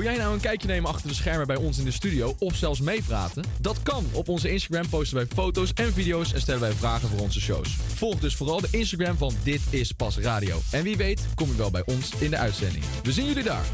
jij 0.07 0.17
nou 0.17 0.35
een 0.35 0.41
kijkje 0.41 0.69
nemen 0.69 0.91
achter 0.91 1.09
de 1.09 1.15
schermen 1.15 1.47
bij 1.47 1.57
ons 1.57 1.79
in 1.79 1.85
de 1.85 1.91
studio 1.91 2.35
of 2.39 2.55
zelfs 2.55 2.81
meepraten? 2.81 3.45
Dat 3.61 3.83
kan. 3.83 4.07
Op 4.13 4.29
onze 4.29 4.51
Instagram 4.51 4.89
posten 4.89 5.17
wij 5.17 5.27
foto's 5.27 5.73
en 5.73 5.93
video's 5.93 6.33
en 6.33 6.41
stellen 6.41 6.61
wij 6.61 6.73
vragen 6.73 7.09
voor 7.09 7.21
onze 7.21 7.41
shows. 7.41 7.77
Volg 7.95 8.21
dus 8.21 8.37
vooral 8.37 8.61
de 8.61 8.69
Instagram 8.71 9.17
van 9.17 9.35
Dit 9.43 9.61
is 9.71 9.93
Pas 9.93 10.19
Radio. 10.19 10.59
En 10.71 10.83
wie 10.83 10.97
weet 10.97 11.27
kom 11.35 11.49
je 11.49 11.57
wel 11.57 11.71
bij 11.71 11.83
ons 11.85 12.11
in 12.19 12.31
de 12.31 12.37
uitzending. 12.37 12.85
We 13.03 13.13
zien 13.13 13.27
jullie 13.27 13.45
daar. 13.45 13.65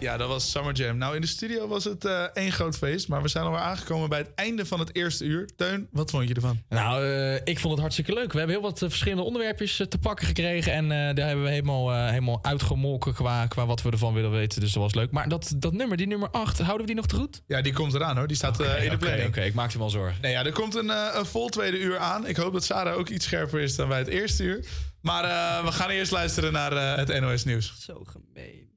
Ja, 0.00 0.16
dat 0.16 0.28
was 0.28 0.50
Summer 0.50 0.74
Jam. 0.74 0.96
Nou, 0.98 1.14
in 1.14 1.20
de 1.20 1.26
studio 1.26 1.68
was 1.68 1.84
het 1.84 2.04
eh, 2.04 2.22
één 2.22 2.52
groot 2.52 2.76
feest. 2.76 3.08
Maar 3.08 3.22
we 3.22 3.28
zijn 3.28 3.44
alweer 3.44 3.60
aangekomen 3.60 4.08
bij 4.08 4.18
het 4.18 4.30
einde 4.34 4.66
van 4.66 4.78
het 4.78 4.94
eerste 4.96 5.24
uur. 5.24 5.48
Teun, 5.56 5.88
wat 5.92 6.10
vond 6.10 6.28
je 6.28 6.34
ervan? 6.34 6.62
Nou, 6.68 7.04
eh, 7.04 7.34
ik 7.34 7.58
vond 7.58 7.72
het 7.72 7.80
hartstikke 7.80 8.12
leuk. 8.12 8.32
We 8.32 8.38
hebben 8.38 8.56
heel 8.56 8.64
wat 8.64 8.82
eh, 8.82 8.88
verschillende 8.88 9.22
onderwerpjes 9.22 9.82
te 9.88 9.98
pakken 9.98 10.26
gekregen. 10.26 10.72
En 10.72 10.84
eh, 10.84 11.14
daar 11.14 11.26
hebben 11.26 11.44
we 11.44 11.50
helemaal, 11.50 11.92
eh, 11.92 12.08
helemaal 12.08 12.38
uitgemolken 12.44 13.14
qua, 13.14 13.46
qua 13.46 13.66
wat 13.66 13.82
we 13.82 13.90
ervan 13.90 14.14
willen 14.14 14.30
weten. 14.30 14.60
Dus 14.60 14.72
dat 14.72 14.82
was 14.82 14.94
leuk. 14.94 15.10
Maar 15.10 15.28
dat, 15.28 15.52
dat 15.56 15.72
nummer, 15.72 15.96
die 15.96 16.06
nummer 16.06 16.30
8, 16.30 16.58
houden 16.58 16.80
we 16.80 16.86
die 16.86 16.94
nog 16.94 17.06
te 17.06 17.14
goed? 17.14 17.42
Ja, 17.46 17.60
die 17.62 17.72
komt 17.72 17.94
eraan 17.94 18.16
hoor. 18.16 18.26
Die 18.26 18.36
staat 18.36 18.60
eh, 18.60 18.66
in 18.82 18.88
de 18.88 18.94
Oké, 18.94 19.04
planning. 19.04 19.28
Oké, 19.28 19.40
ik 19.40 19.54
maak 19.54 19.70
je 19.70 19.78
wel 19.78 19.90
zorgen. 19.90 20.18
Nee, 20.22 20.32
ja, 20.32 20.44
er 20.44 20.52
komt 20.52 20.74
een, 20.74 20.90
eh, 20.90 21.06
een 21.14 21.26
vol 21.26 21.48
tweede 21.48 21.78
uur 21.78 21.98
aan. 21.98 22.26
Ik 22.26 22.36
hoop 22.36 22.52
dat 22.52 22.64
Sarah 22.64 22.98
ook 22.98 23.08
iets 23.08 23.24
scherper 23.24 23.60
is 23.60 23.76
dan 23.76 23.88
bij 23.88 23.98
het 23.98 24.08
eerste 24.08 24.42
uur. 24.42 24.64
Maar 25.00 25.24
eh, 25.24 25.64
we 25.64 25.72
gaan 25.72 25.90
eerst 25.90 26.12
luisteren 26.12 26.52
naar 26.52 26.72
eh, 26.72 26.96
het 26.96 27.20
NOS 27.20 27.44
Nieuws. 27.44 27.74
Zo 27.78 28.04
gemeen. 28.04 28.68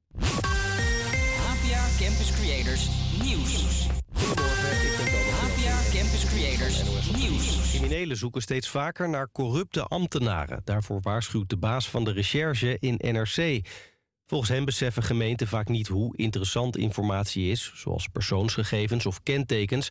Campus 1.84 2.32
Creators 2.32 2.88
Nieuws. 3.22 3.86
Campus 5.92 6.24
Creators 6.24 6.82
Nieuws. 7.16 7.70
Criminelen 7.70 8.16
zoeken 8.16 8.42
steeds 8.42 8.68
vaker 8.68 9.08
naar 9.08 9.30
corrupte 9.32 9.82
ambtenaren. 9.82 10.60
Daarvoor 10.64 11.00
waarschuwt 11.00 11.48
de 11.48 11.56
baas 11.56 11.90
van 11.90 12.04
de 12.04 12.12
recherche 12.12 12.76
in 12.80 12.94
NRC. 12.98 13.66
Volgens 14.26 14.50
hem 14.50 14.64
beseffen 14.64 15.02
gemeenten 15.02 15.46
vaak 15.46 15.68
niet 15.68 15.88
hoe 15.88 16.16
interessant 16.16 16.76
informatie 16.76 17.50
is... 17.50 17.72
zoals 17.74 18.08
persoonsgegevens 18.08 19.06
of 19.06 19.22
kentekens. 19.22 19.88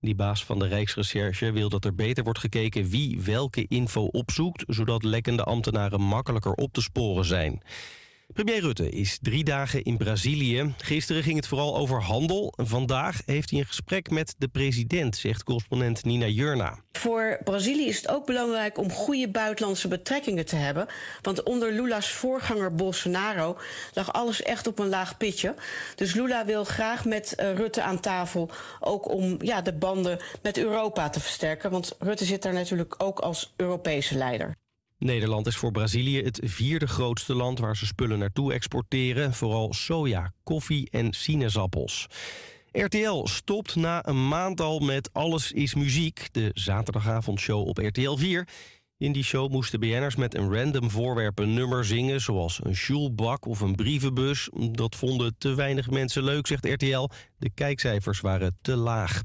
Die 0.00 0.14
baas 0.14 0.44
van 0.44 0.58
de 0.58 0.66
Rijksrecherche 0.66 1.52
wil 1.52 1.68
dat 1.68 1.84
er 1.84 1.94
beter 1.94 2.24
wordt 2.24 2.38
gekeken... 2.38 2.88
wie 2.88 3.20
welke 3.20 3.66
info 3.68 4.04
opzoekt... 4.04 4.64
zodat 4.66 5.02
lekkende 5.02 5.44
ambtenaren 5.44 6.00
makkelijker 6.00 6.52
op 6.52 6.72
te 6.72 6.82
sporen 6.82 7.24
zijn. 7.24 7.62
Premier 8.34 8.60
Rutte 8.60 8.90
is 8.90 9.18
drie 9.22 9.44
dagen 9.44 9.82
in 9.82 9.96
Brazilië. 9.96 10.74
Gisteren 10.78 11.22
ging 11.22 11.36
het 11.36 11.46
vooral 11.46 11.76
over 11.76 12.02
handel. 12.02 12.52
Vandaag 12.56 13.20
heeft 13.26 13.50
hij 13.50 13.58
een 13.58 13.66
gesprek 13.66 14.10
met 14.10 14.34
de 14.38 14.48
president, 14.48 15.16
zegt 15.16 15.44
correspondent 15.44 16.04
Nina 16.04 16.26
Jurna. 16.26 16.78
Voor 16.92 17.38
Brazilië 17.44 17.86
is 17.86 17.96
het 17.96 18.08
ook 18.08 18.26
belangrijk 18.26 18.78
om 18.78 18.90
goede 18.90 19.28
buitenlandse 19.28 19.88
betrekkingen 19.88 20.46
te 20.46 20.56
hebben. 20.56 20.86
Want 21.22 21.42
onder 21.42 21.72
Lula's 21.72 22.10
voorganger 22.10 22.74
Bolsonaro 22.74 23.58
lag 23.92 24.12
alles 24.12 24.42
echt 24.42 24.66
op 24.66 24.78
een 24.78 24.88
laag 24.88 25.16
pitje. 25.16 25.54
Dus 25.94 26.14
Lula 26.14 26.44
wil 26.44 26.64
graag 26.64 27.04
met 27.04 27.34
eh, 27.34 27.54
Rutte 27.54 27.82
aan 27.82 28.00
tafel 28.00 28.50
ook 28.80 29.08
om 29.08 29.36
ja, 29.42 29.60
de 29.60 29.72
banden 29.72 30.18
met 30.42 30.58
Europa 30.58 31.08
te 31.08 31.20
versterken. 31.20 31.70
Want 31.70 31.96
Rutte 31.98 32.24
zit 32.24 32.42
daar 32.42 32.52
natuurlijk 32.52 32.94
ook 32.98 33.18
als 33.18 33.52
Europese 33.56 34.16
leider. 34.16 34.54
Nederland 34.98 35.46
is 35.46 35.56
voor 35.56 35.70
Brazilië 35.70 36.22
het 36.22 36.40
vierde 36.42 36.86
grootste 36.86 37.34
land 37.34 37.58
waar 37.58 37.76
ze 37.76 37.86
spullen 37.86 38.18
naartoe 38.18 38.52
exporteren. 38.52 39.34
Vooral 39.34 39.72
soja, 39.72 40.32
koffie 40.42 40.90
en 40.90 41.12
sinaasappels. 41.12 42.06
RTL 42.72 43.26
stopt 43.26 43.76
na 43.76 44.06
een 44.06 44.28
maand 44.28 44.60
al 44.60 44.78
met 44.78 45.12
Alles 45.12 45.52
is 45.52 45.74
Muziek, 45.74 46.28
de 46.32 46.50
zaterdagavondshow 46.54 47.68
op 47.68 47.78
RTL 47.78 48.16
4. 48.16 48.48
In 48.96 49.12
die 49.12 49.24
show 49.24 49.50
moesten 49.50 49.80
BN'ers 49.80 50.16
met 50.16 50.34
een 50.34 50.54
random 50.54 50.90
voorwerp 50.90 51.38
een 51.38 51.54
nummer 51.54 51.84
zingen... 51.84 52.20
zoals 52.20 52.60
een 52.62 52.76
sjoelbak 52.76 53.46
of 53.46 53.60
een 53.60 53.74
brievenbus. 53.74 54.48
Dat 54.70 54.96
vonden 54.96 55.34
te 55.38 55.54
weinig 55.54 55.90
mensen 55.90 56.22
leuk, 56.22 56.46
zegt 56.46 56.66
RTL. 56.66 57.08
De 57.38 57.50
kijkcijfers 57.54 58.20
waren 58.20 58.58
te 58.62 58.76
laag. 58.76 59.22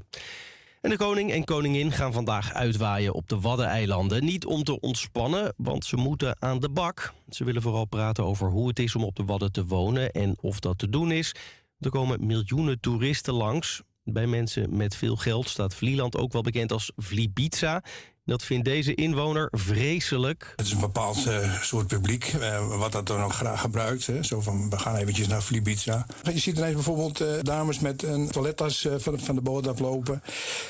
En 0.80 0.90
de 0.90 0.96
koning 0.96 1.32
en 1.32 1.44
koningin 1.44 1.92
gaan 1.92 2.12
vandaag 2.12 2.52
uitwaaien 2.52 3.14
op 3.14 3.28
de 3.28 3.40
Waddeneilanden. 3.40 4.24
Niet 4.24 4.46
om 4.46 4.64
te 4.64 4.80
ontspannen, 4.80 5.54
want 5.56 5.84
ze 5.84 5.96
moeten 5.96 6.42
aan 6.42 6.58
de 6.58 6.68
bak. 6.68 7.12
Ze 7.28 7.44
willen 7.44 7.62
vooral 7.62 7.84
praten 7.84 8.24
over 8.24 8.50
hoe 8.50 8.68
het 8.68 8.78
is 8.78 8.94
om 8.94 9.04
op 9.04 9.16
de 9.16 9.24
Wadden 9.24 9.52
te 9.52 9.66
wonen... 9.66 10.12
en 10.12 10.36
of 10.40 10.60
dat 10.60 10.78
te 10.78 10.88
doen 10.88 11.10
is. 11.10 11.34
Er 11.78 11.90
komen 11.90 12.26
miljoenen 12.26 12.80
toeristen 12.80 13.34
langs. 13.34 13.82
Bij 14.04 14.26
mensen 14.26 14.76
met 14.76 14.96
veel 14.96 15.16
geld 15.16 15.48
staat 15.48 15.74
Vlieland 15.74 16.16
ook 16.16 16.32
wel 16.32 16.42
bekend 16.42 16.72
als 16.72 16.92
Vlibiza. 16.96 17.82
Dat 18.24 18.44
vindt 18.44 18.64
deze 18.64 18.94
inwoner 18.94 19.48
vreselijk. 19.50 20.52
Het 20.56 20.66
is 20.66 20.72
een 20.72 20.80
bepaald 20.80 21.26
eh, 21.26 21.60
soort 21.62 21.86
publiek, 21.86 22.24
eh, 22.24 22.78
wat 22.78 22.92
dat 22.92 23.06
dan 23.06 23.22
ook 23.22 23.32
graag 23.32 23.60
gebruikt. 23.60 24.06
Hè. 24.06 24.22
Zo 24.22 24.40
van, 24.40 24.70
we 24.70 24.78
gaan 24.78 24.96
eventjes 24.96 25.28
naar 25.28 25.40
Flibiza. 25.40 26.06
Je 26.22 26.38
ziet 26.38 26.56
ineens 26.56 26.74
bijvoorbeeld 26.74 27.20
eh, 27.20 27.28
dames 27.42 27.78
met 27.78 28.02
een 28.02 28.30
toilettas 28.30 28.88
van, 28.96 29.20
van 29.20 29.34
de 29.34 29.40
boot 29.40 29.66
aflopen. 29.66 30.22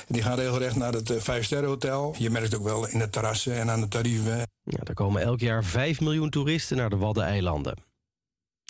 Die 0.08 0.22
gaan 0.22 0.38
regelrecht 0.38 0.76
naar 0.76 0.92
het 0.92 1.12
Vijfsterrenhotel. 1.18 2.14
Je 2.18 2.30
merkt 2.30 2.54
ook 2.54 2.64
wel 2.64 2.88
in 2.88 2.98
de 2.98 3.10
terrassen 3.10 3.54
en 3.54 3.70
aan 3.70 3.80
de 3.80 3.88
tarieven. 3.88 4.38
Ja, 4.62 4.78
er 4.84 4.94
komen 4.94 5.22
elk 5.22 5.40
jaar 5.40 5.64
5 5.64 6.00
miljoen 6.00 6.30
toeristen 6.30 6.76
naar 6.76 6.90
de 6.90 6.96
Waddeneilanden. 6.96 7.89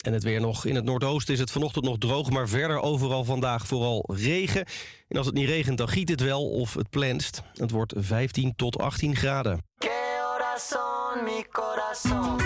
En 0.00 0.12
het 0.12 0.22
weer 0.22 0.40
nog. 0.40 0.64
In 0.64 0.74
het 0.74 0.84
noordoosten 0.84 1.34
is 1.34 1.40
het 1.40 1.50
vanochtend 1.50 1.84
nog 1.84 1.98
droog, 1.98 2.30
maar 2.30 2.48
verder 2.48 2.80
overal 2.80 3.24
vandaag 3.24 3.66
vooral 3.66 4.04
regen. 4.12 4.64
En 5.08 5.16
als 5.16 5.26
het 5.26 5.34
niet 5.34 5.48
regent, 5.48 5.78
dan 5.78 5.88
giet 5.88 6.08
het 6.08 6.20
wel 6.20 6.48
of 6.50 6.74
het 6.74 6.90
plenst. 6.90 7.42
Het 7.54 7.70
wordt 7.70 7.94
15 7.96 8.52
tot 8.56 8.78
18 8.78 9.16
graden. 9.16 9.64
Corazón, 9.78 11.24
mi 11.24 11.44
corazón. 11.52 12.38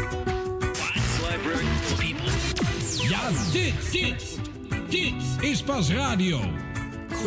Ja, 3.09 3.31
dit, 3.53 3.93
dit, 3.93 4.39
dit 4.89 5.25
is 5.41 5.63
pas 5.63 5.91
radio. 5.91 6.41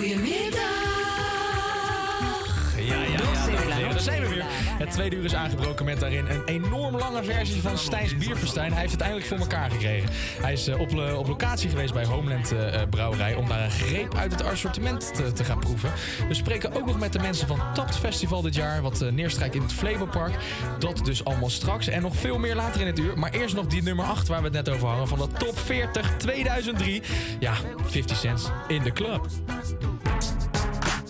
Ja, 0.02 0.97
ja, 2.88 3.04
ja, 3.04 3.28
heren, 3.50 3.90
daar 3.90 4.00
zijn 4.00 4.22
we 4.22 4.28
weer. 4.28 4.46
Het 4.78 4.92
tweede 4.92 5.16
uur 5.16 5.24
is 5.24 5.36
aangebroken 5.36 5.86
met 5.86 6.00
daarin 6.00 6.26
een 6.28 6.44
enorm 6.46 6.98
lange 6.98 7.24
versie 7.24 7.62
van 7.62 7.78
Stijns 7.78 8.18
Bierverstijn. 8.18 8.72
Hij 8.72 8.80
heeft 8.80 8.92
het 8.92 9.02
eindelijk 9.02 9.30
voor 9.30 9.38
elkaar 9.38 9.72
gekregen. 9.72 10.10
Hij 10.42 10.54
is 10.54 10.68
eh, 10.68 10.80
op, 10.80 10.92
op 11.18 11.28
locatie 11.28 11.70
geweest 11.70 11.94
bij 11.94 12.06
Homeland 12.06 12.52
eh, 12.52 12.82
eh, 12.82 12.90
Brouwerij 12.90 13.36
om 13.36 13.48
daar 13.48 13.64
een 13.64 13.72
greep 13.72 14.16
uit 14.16 14.32
het 14.32 14.44
assortiment 14.44 15.16
te, 15.16 15.34
te 15.34 15.44
gaan 15.44 15.60
proeven. 15.60 15.92
We 16.28 16.34
spreken 16.34 16.74
ook 16.74 16.86
nog 16.86 17.00
met 17.00 17.14
de 17.14 17.20
mensen 17.20 17.48
van 17.48 17.60
Tapt 17.74 17.96
Festival 17.98 18.42
dit 18.42 18.56
jaar, 18.56 18.82
wat 18.82 19.12
neerstrijkt 19.12 19.56
in 19.56 19.62
het 19.62 19.74
Flevopark. 19.74 20.34
Dat 20.80 21.06
dus 21.06 21.26
allemaal 21.26 21.50
straks 21.50 21.88
en 21.88 22.02
nog 22.02 22.16
veel 22.16 22.40
meer 22.40 22.56
later 22.56 22.82
in 22.82 22.88
het 22.88 23.00
uur. 23.00 23.18
Maar 23.18 23.32
eerst 23.32 23.56
nog 23.56 23.68
die 23.68 23.84
nummer 23.84 24.06
8 24.06 24.28
waar 24.28 24.40
we 24.40 24.44
het 24.44 24.54
net 24.54 24.70
over 24.70 24.88
hadden 24.88 25.08
van 25.08 25.20
de 25.20 25.28
Top 25.38 25.60
40 25.60 26.18
2003. 26.18 27.02
Ja, 27.40 27.54
50 27.86 28.18
cents 28.18 28.50
in 28.68 28.84
de 28.84 28.92
club. 28.92 29.28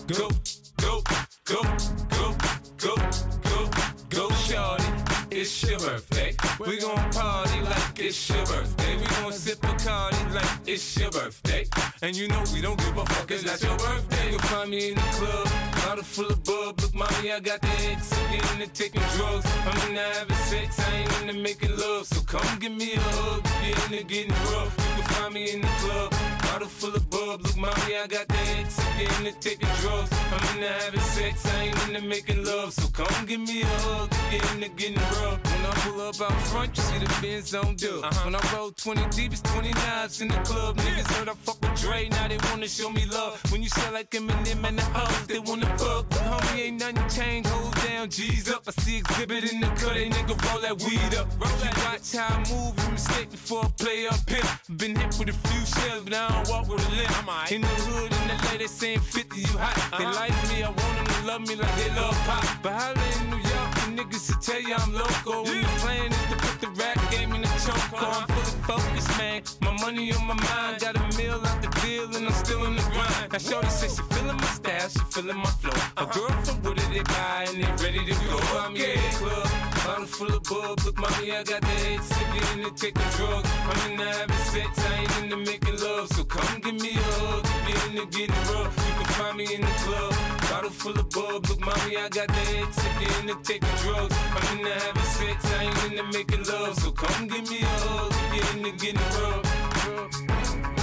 Go, 0.06 0.28
go, 0.76 1.02
go, 1.48 1.62
go, 2.10 2.36
go, 2.76 2.94
go, 3.42 3.70
go, 4.10 4.30
shorty. 4.34 5.07
It's 5.30 5.62
your 5.62 5.78
birthday. 5.78 6.34
We 6.58 6.80
gon' 6.80 7.10
party 7.12 7.60
like 7.60 7.98
it's 7.98 8.28
your 8.30 8.44
birthday. 8.46 8.96
We 8.96 9.04
gon' 9.04 9.32
sip 9.32 9.62
a 9.62 9.74
party 9.74 10.16
like 10.32 10.58
it's 10.66 10.98
your 10.98 11.10
birthday. 11.10 11.66
And 12.02 12.16
you 12.16 12.28
know 12.28 12.42
we 12.54 12.62
don't 12.62 12.78
give 12.78 12.96
a 12.96 13.04
fuck, 13.04 13.30
it's 13.30 13.44
not 13.44 13.60
your 13.62 13.76
birthday. 13.76 14.30
You'll 14.30 14.40
find 14.40 14.70
me 14.70 14.90
in 14.90 14.94
the 14.94 15.00
club, 15.00 15.48
bottle 15.84 16.04
full 16.04 16.26
of 16.26 16.42
bub. 16.44 16.80
Look, 16.80 16.94
mommy, 16.94 17.32
I 17.32 17.40
got 17.40 17.60
the 17.60 17.68
X. 17.90 18.12
I'm 18.12 18.30
getting 18.32 18.70
taking 18.70 19.02
drugs. 19.16 19.46
I'm 19.66 19.90
into 19.90 20.00
having 20.00 20.36
sex, 20.36 20.80
I 20.80 20.94
ain't 20.96 21.20
into 21.20 21.34
making 21.34 21.76
love. 21.76 22.06
So 22.06 22.22
come 22.22 22.58
give 22.58 22.72
me 22.72 22.94
a 22.94 23.00
hug, 23.00 23.44
get 23.44 23.92
into 23.92 24.04
getting 24.04 24.32
rough. 24.32 24.74
You 24.96 25.02
can 25.02 25.14
find 25.14 25.34
me 25.34 25.52
in 25.52 25.60
the 25.60 25.68
club, 25.82 26.10
bottle 26.42 26.68
full 26.68 26.94
of 26.94 27.10
bub. 27.10 27.42
Look, 27.42 27.56
mommy, 27.56 27.96
I 27.96 28.06
got 28.06 28.28
the 28.28 28.38
X. 28.60 28.78
I'm 28.80 28.98
getting 28.98 29.40
taking 29.40 29.68
drugs. 29.80 30.10
I'm 30.32 30.56
into 30.56 30.68
having 30.68 31.00
sex, 31.00 31.46
I 31.46 31.64
ain't 31.64 31.88
into 31.88 32.00
making 32.00 32.44
love. 32.44 32.72
So 32.72 32.88
come 32.88 33.26
give 33.26 33.40
me 33.40 33.62
a 33.62 33.66
hug, 33.66 34.10
get 34.30 34.54
into 34.54 34.68
getting 34.70 34.96
rough. 34.96 35.17
When 35.18 35.66
I 35.66 35.72
pull 35.82 36.00
up 36.00 36.20
out 36.20 36.40
front, 36.48 36.76
you 36.76 36.82
see 36.82 36.98
the 36.98 37.18
Benz 37.20 37.54
on 37.54 37.76
dub. 37.76 38.04
When 38.24 38.34
I 38.34 38.40
roll 38.54 38.70
20 38.70 39.08
deep, 39.10 39.32
it's 39.32 39.42
20 39.42 39.70
knives 39.72 40.20
in 40.20 40.28
the 40.28 40.38
club. 40.38 40.76
Niggas 40.76 41.10
heard 41.14 41.28
I 41.28 41.34
fuck 41.34 41.60
with 41.60 41.80
Dre, 41.80 42.08
now 42.08 42.28
they 42.28 42.38
wanna 42.50 42.68
show 42.68 42.90
me 42.90 43.04
love. 43.06 43.40
When 43.50 43.62
you 43.62 43.68
sell 43.68 43.92
like 43.92 44.10
Eminem 44.10 44.64
and 44.64 44.78
the 44.78 44.84
hoes, 44.84 45.26
they 45.26 45.38
wanna 45.38 45.66
fuck. 45.78 46.08
But 46.10 46.18
homie, 46.18 46.60
ain't 46.66 46.80
nothing 46.80 47.08
changed, 47.08 47.48
hold 47.50 47.74
down, 47.86 48.10
G's 48.10 48.50
up. 48.50 48.62
I 48.68 48.72
see 48.82 48.98
exhibit 48.98 49.52
in 49.52 49.60
the 49.60 49.66
cut, 49.68 49.94
they 49.94 50.08
nigga 50.08 50.34
roll 50.46 50.60
that 50.62 50.76
weed 50.82 51.14
up. 51.18 51.28
Roll 51.40 51.56
that 51.62 51.76
watch 51.84 52.12
how 52.14 52.34
I 52.34 52.38
move, 52.50 52.74
you 52.84 52.90
mistake 52.92 53.30
before 53.30 53.64
I 53.64 53.68
play 53.78 54.06
up 54.06 54.28
here. 54.28 54.48
Been 54.76 54.94
hit 54.96 55.18
with 55.18 55.28
a 55.28 55.48
few 55.48 55.62
shells, 55.66 56.04
but 56.04 56.14
I 56.14 56.28
don't 56.28 56.48
walk 56.48 56.68
with 56.68 56.86
a 56.86 56.90
limp. 56.94 57.08
In 57.50 57.62
the 57.62 57.66
hood, 57.66 58.12
in 58.12 58.28
the 58.28 58.48
lady 58.50 58.66
saying 58.66 59.00
50, 59.00 59.40
you 59.40 59.46
hot. 59.58 59.98
They 59.98 60.04
uh-huh. 60.04 60.20
like 60.20 60.36
me, 60.50 60.62
I 60.62 60.68
want 60.68 60.78
them 60.78 61.06
to 61.06 61.26
love 61.26 61.40
me 61.48 61.54
like 61.56 61.74
they 61.76 61.90
love 61.94 62.16
pop. 62.26 62.44
But 62.62 62.72
holla 62.72 63.04
in 63.16 63.30
New 63.30 63.36
York, 63.36 63.57
niggas 63.96 64.26
to 64.28 64.34
tell 64.40 64.60
you 64.60 64.74
I'm 64.74 64.92
loco. 64.92 65.44
And 65.50 65.64
the 65.64 65.68
plan 65.80 66.12
is 66.12 66.24
to 66.30 66.36
put 66.36 66.60
the 66.60 66.70
rap 66.80 66.98
game 67.10 67.32
in 67.34 67.42
the 67.42 67.48
choke. 67.64 68.02
I'm 68.02 68.26
fully 68.28 68.62
focused, 68.66 69.18
man. 69.18 69.42
My 69.60 69.72
money 69.80 70.12
on 70.12 70.26
my 70.26 70.34
mind. 70.34 70.80
Got 70.80 70.96
a 70.96 71.16
meal 71.16 71.40
out 71.44 71.62
the 71.62 71.68
deal 71.80 72.04
and 72.16 72.26
I'm 72.26 72.32
still 72.32 72.64
in 72.66 72.76
the 72.76 72.82
grind. 72.82 73.32
Now 73.32 73.38
Shorty 73.38 73.68
says 73.68 73.96
she 73.96 74.02
feeling 74.14 74.36
my 74.36 74.46
style, 74.46 74.88
she 74.88 74.98
feeling 75.10 75.36
my 75.38 75.50
flow. 75.60 75.80
A 75.96 76.06
girl 76.06 76.30
from 76.44 76.62
Wooded, 76.62 76.90
they 76.92 77.02
buy 77.02 77.46
and 77.48 77.62
they 77.62 77.84
ready 77.84 78.04
to 78.04 78.14
go. 78.26 78.38
I'm 78.58 78.76
in 78.76 78.96
the 78.96 79.16
club, 79.18 79.57
bottle 79.98 80.06
full 80.06 80.36
of 80.36 80.42
bub. 80.44 80.84
Look, 80.84 80.98
mommy, 80.98 81.32
I 81.32 81.42
got 81.42 81.60
the 81.60 81.66
head 81.66 82.02
sick 82.04 82.54
in 82.54 82.62
the 82.62 82.70
taking 82.70 83.10
drugs. 83.16 83.50
I'm 83.64 83.90
in 83.90 83.98
the 83.98 84.04
having 84.04 84.36
sex, 84.36 84.78
I 84.78 84.94
ain't 85.00 85.22
into 85.22 85.36
making 85.36 85.80
love. 85.80 86.08
So 86.12 86.24
come 86.24 86.60
give 86.60 86.74
me 86.74 86.90
a 86.90 87.02
hug 87.18 87.44
if 87.44 87.68
you're 87.68 88.02
into 88.02 88.18
getting 88.18 88.42
rough. 88.54 88.74
You 88.86 88.94
can 88.94 89.06
find 89.16 89.36
me 89.36 89.54
in 89.54 89.60
the 89.60 89.74
club, 89.82 90.14
bottle 90.50 90.70
full 90.70 90.98
of 90.98 91.10
bub. 91.10 91.46
Look, 91.48 91.60
mommy, 91.60 91.96
I 91.96 92.08
got 92.08 92.28
the 92.28 92.44
head 92.52 92.74
sick 92.74 92.98
in 93.18 93.26
the 93.26 93.34
taking 93.42 93.76
drugs. 93.82 94.14
I'm 94.36 94.58
in 94.58 94.64
the 94.64 94.70
having 94.70 95.10
sex, 95.18 95.44
I 95.58 95.64
ain't 95.64 95.84
into 95.90 96.04
making 96.16 96.44
love. 96.44 96.78
So 96.78 96.90
come 96.92 97.26
give 97.26 97.50
me 97.50 97.60
a 97.62 97.66
hug 97.66 98.12
if 98.12 98.34
you're 98.36 98.66
into 98.66 98.72
getting 98.84 99.08
rough. 99.18 99.44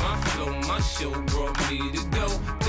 My 0.03 0.15
flow, 0.29 0.51
my 0.67 0.79
show 0.81 1.11
brought 1.31 1.57
me 1.69 1.77
to 1.91 2.03
go. 2.09 2.64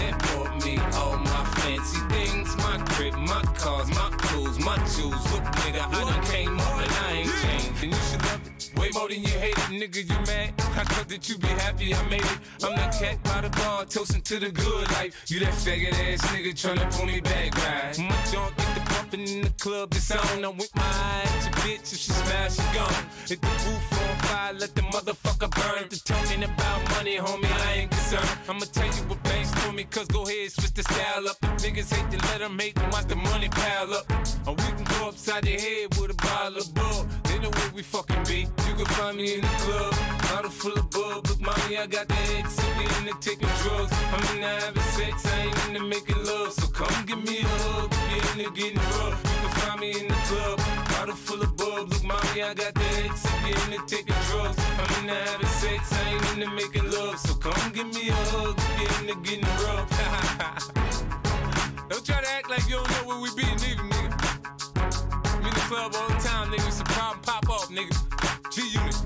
Me 0.64 0.78
all 0.94 1.16
my 1.18 1.44
fancy 1.57 1.98
things. 2.09 2.57
My 2.57 2.78
crib, 2.90 3.14
my 3.14 3.42
cars, 3.57 3.88
my 3.88 4.11
clothes, 4.18 4.59
my 4.59 4.76
jewels. 4.94 5.22
Look, 5.32 5.44
nigga, 5.62 5.86
I 5.88 6.00
done 6.11 6.24
came 6.24 6.59
up 6.59 6.78
and 6.78 6.92
I 6.92 7.12
ain't 7.12 7.32
changed. 7.42 7.82
And 7.82 7.92
you 7.92 8.00
should 8.11 8.22
love 8.22 8.40
it. 8.46 8.57
Way 8.78 8.90
more 8.94 9.09
than 9.09 9.20
you 9.22 9.28
hate 9.28 9.57
it, 9.57 9.70
nigga, 9.80 10.02
you 10.09 10.18
mad? 10.26 10.52
I 10.59 10.84
thought 10.84 11.09
that 11.09 11.28
you 11.28 11.38
be 11.38 11.48
happy 11.48 11.94
I 11.94 12.09
made 12.09 12.20
it. 12.20 12.38
I'm 12.62 12.76
that 12.76 12.92
cat 12.98 13.22
by 13.22 13.40
the 13.40 13.50
bar, 13.50 13.84
toasting 13.86 14.22
to 14.22 14.38
the 14.38 14.50
good 14.50 14.90
life. 14.92 15.24
You 15.28 15.40
that 15.40 15.54
faggot 15.54 15.92
ass 15.92 16.20
nigga 16.26 16.52
tryna 16.52 16.94
pull 16.96 17.07
me 17.07 17.20
back, 17.20 17.54
right? 17.57 17.98
My 17.98 18.16
junk 18.30 18.57
get 18.57 18.74
the 18.74 18.86
pumping 18.97 19.28
in 19.28 19.42
the 19.42 19.51
club, 19.61 19.92
it's 19.92 20.11
on. 20.11 20.44
I'm 20.44 20.57
with 20.57 20.74
my 20.74 20.82
eye 20.82 21.22
at 21.24 21.53
bitch, 21.62 21.92
if 21.92 21.99
she 21.99 22.12
smash, 22.12 22.57
she 22.57 22.66
gone. 22.76 23.05
Hit 23.28 23.40
the 23.40 23.55
roof 23.64 23.92
on 23.92 24.16
fire, 24.26 24.53
let 24.55 24.74
the 24.74 24.82
motherfucker 24.82 25.51
burn. 25.59 25.88
The 25.88 25.99
talking 26.05 26.44
about 26.44 26.80
money, 26.90 27.16
homie, 27.18 27.53
I 27.68 27.72
ain't 27.80 27.90
concerned. 27.90 28.30
I'ma 28.49 28.66
tell 28.72 28.86
you 28.86 29.03
what 29.09 29.22
banks 29.24 29.53
for 29.55 29.72
me, 29.72 29.84
cause 29.84 30.09
go 30.09 30.22
ahead, 30.24 30.53
switch 30.53 30.74
the 30.74 30.82
style 30.82 31.28
up. 31.28 31.36
If 31.42 31.62
niggas 31.64 31.92
hate 31.94 32.11
to 32.11 32.18
let 32.28 32.38
them 32.40 32.59
hate 32.59 32.74
them, 32.76 32.90
watch 32.90 33.07
the 33.07 33.16
money 33.16 33.49
pile 33.49 33.94
up. 33.94 34.07
Or 34.47 34.55
we 34.55 34.68
can 34.76 34.84
go 34.84 35.09
upside 35.09 35.44
your 35.47 35.61
head 35.61 35.97
with 35.99 36.11
a 36.11 36.14
bottle 36.14 36.59
of 36.59 36.74
bug. 36.74 37.07
They 37.37 37.43
know 37.43 37.51
where 37.51 37.70
we 37.74 37.82
fucking 37.82 38.24
be. 38.24 38.49
You 38.66 38.74
can 38.76 38.87
find 38.97 39.14
me 39.18 39.34
in 39.34 39.43
the 39.43 39.55
club, 39.61 39.93
bottle 40.22 40.51
full 40.51 40.72
of 40.72 40.89
bug. 40.89 41.28
Look, 41.28 41.39
mommy, 41.39 41.76
I 41.76 41.87
got 41.87 42.09
the 42.09 42.14
head 42.14 42.49
sick 42.49 42.64
into 42.80 43.12
taking 43.20 43.53
drugs. 43.61 43.93
I'm 43.93 44.24
in 44.34 44.41
the 44.41 44.49
having 44.49 44.82
sex, 44.97 45.26
I 45.26 45.41
ain't 45.45 45.68
into 45.68 45.84
making 45.84 46.24
love. 46.24 46.53
So 46.55 46.66
come 46.68 47.05
give 47.05 47.22
me 47.22 47.41
a 47.41 47.47
hug 47.47 47.93
you're 48.09 48.24
into 48.32 48.51
getting 48.57 48.78
rough. 48.78 49.20
You 49.20 49.37
can 49.43 49.51
find 49.61 49.80
me 49.80 49.91
in 50.01 50.09
the 50.09 50.14
club, 50.14 50.59
bottle 50.89 51.14
full 51.14 51.43
of 51.43 51.55
bug. 51.59 51.93
Look, 51.93 52.05
mommy, 52.05 52.43
I 52.43 52.55
got 52.55 52.72
the 52.72 52.80
head 52.80 53.12
sick 53.18 53.45
into 53.45 53.84
taking 53.84 54.16
drugs. 54.32 54.57
I'm 54.80 55.01
in 55.01 55.07
the 55.09 55.14
having 55.28 55.55
sex, 55.61 55.93
I 55.93 56.09
ain't 56.09 56.41
into 56.41 56.49
making 56.57 56.91
love. 56.91 57.18
So 57.18 57.34
come 57.34 57.70
give 57.74 57.93
me 57.93 58.09
a 58.09 58.14
hug 58.32 58.57
you're 58.80 58.97
into 59.01 59.16
getting 59.20 59.45
rough. 59.61 59.89
don't 61.91 62.03
try 62.03 62.18
to 62.18 62.30
act 62.30 62.49
like 62.49 62.66
you 62.66 62.76
don't 62.76 62.91
know 62.93 63.05
where 63.09 63.20
we 63.20 63.28
be, 63.37 63.45
nigga, 63.61 63.95
club 65.67 65.97
all 65.97 66.09
the 66.09 66.14
time, 66.14 66.51
nigga. 66.51 66.71
Some 66.71 66.87
problem 66.87 67.21
pop 67.23 67.49
off, 67.51 67.69
nigga. 67.71 67.93
G 68.53 68.62
Unit. 68.79 69.05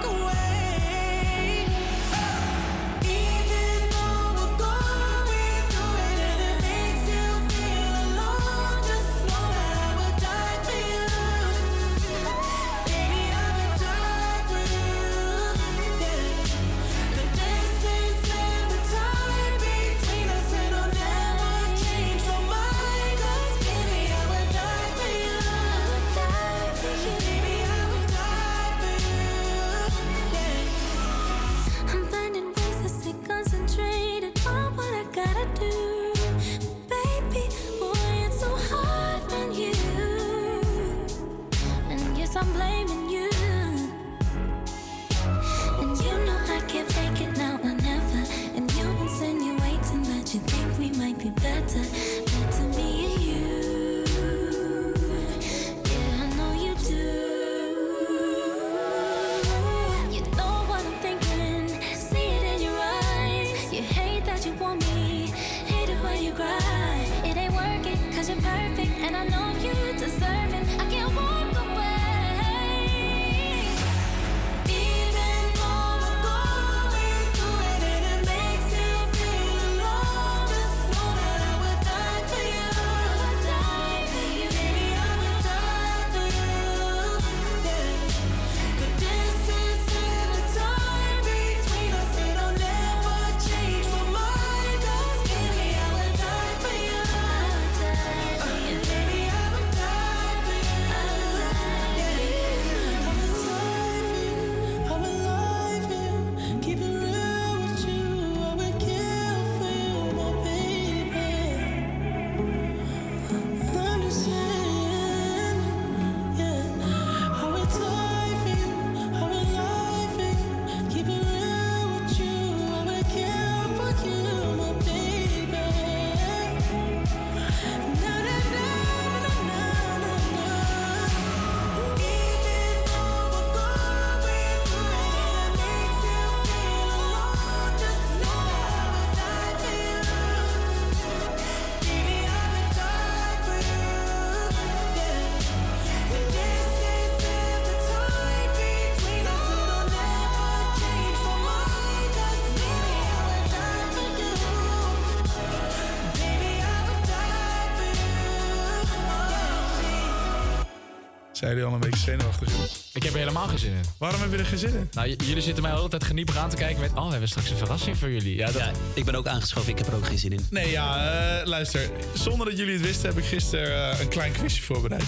Zijn 161.41 161.53
jullie 161.53 161.67
al 161.67 161.73
een 161.73 161.79
beetje 161.79 161.99
zenuwachtig? 161.99 162.49
Ik 162.93 163.03
heb 163.03 163.13
er 163.13 163.19
helemaal 163.19 163.47
geen 163.47 163.59
zin 163.59 163.71
in. 163.71 163.81
Waarom 163.97 164.21
heb 164.21 164.31
je 164.31 164.37
er 164.37 164.45
geen 164.45 164.57
zin 164.57 164.73
in? 164.73 164.89
Nou, 164.91 165.07
jullie 165.07 165.41
zitten 165.41 165.63
mij 165.63 165.71
de 165.71 165.77
hele 165.77 165.89
tijd 165.89 166.03
geniepig 166.03 166.37
aan 166.37 166.49
te 166.49 166.55
kijken 166.55 166.81
met... 166.81 166.91
Oh, 166.93 167.05
we 167.05 167.11
hebben 167.11 167.29
straks 167.29 167.49
een 167.49 167.57
verrassing 167.57 167.97
voor 167.97 168.09
jullie. 168.09 168.35
Ja, 168.35 168.45
dat... 168.45 168.55
Ja, 168.55 168.71
ik 168.93 169.05
ben 169.05 169.15
ook 169.15 169.27
aangeschoven. 169.27 169.69
Ik 169.71 169.77
heb 169.77 169.87
er 169.87 169.95
ook 169.95 170.05
geen 170.05 170.17
zin 170.17 170.31
in. 170.31 170.45
Nee, 170.49 170.71
ja, 170.71 171.11
eh, 171.39 171.47
luister. 171.47 171.89
Zonder 172.13 172.45
dat 172.45 172.57
jullie 172.57 172.73
het 172.73 172.81
wisten 172.81 173.09
heb 173.09 173.17
ik 173.17 173.25
gisteren 173.25 173.91
eh, 173.91 173.99
een 173.99 174.07
klein 174.07 174.31
quizje 174.31 174.61
voorbereid. 174.61 175.03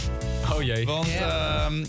Oh 0.52 0.62
jee. 0.62 0.86
Want 0.86 1.08
ehm, 1.08 1.80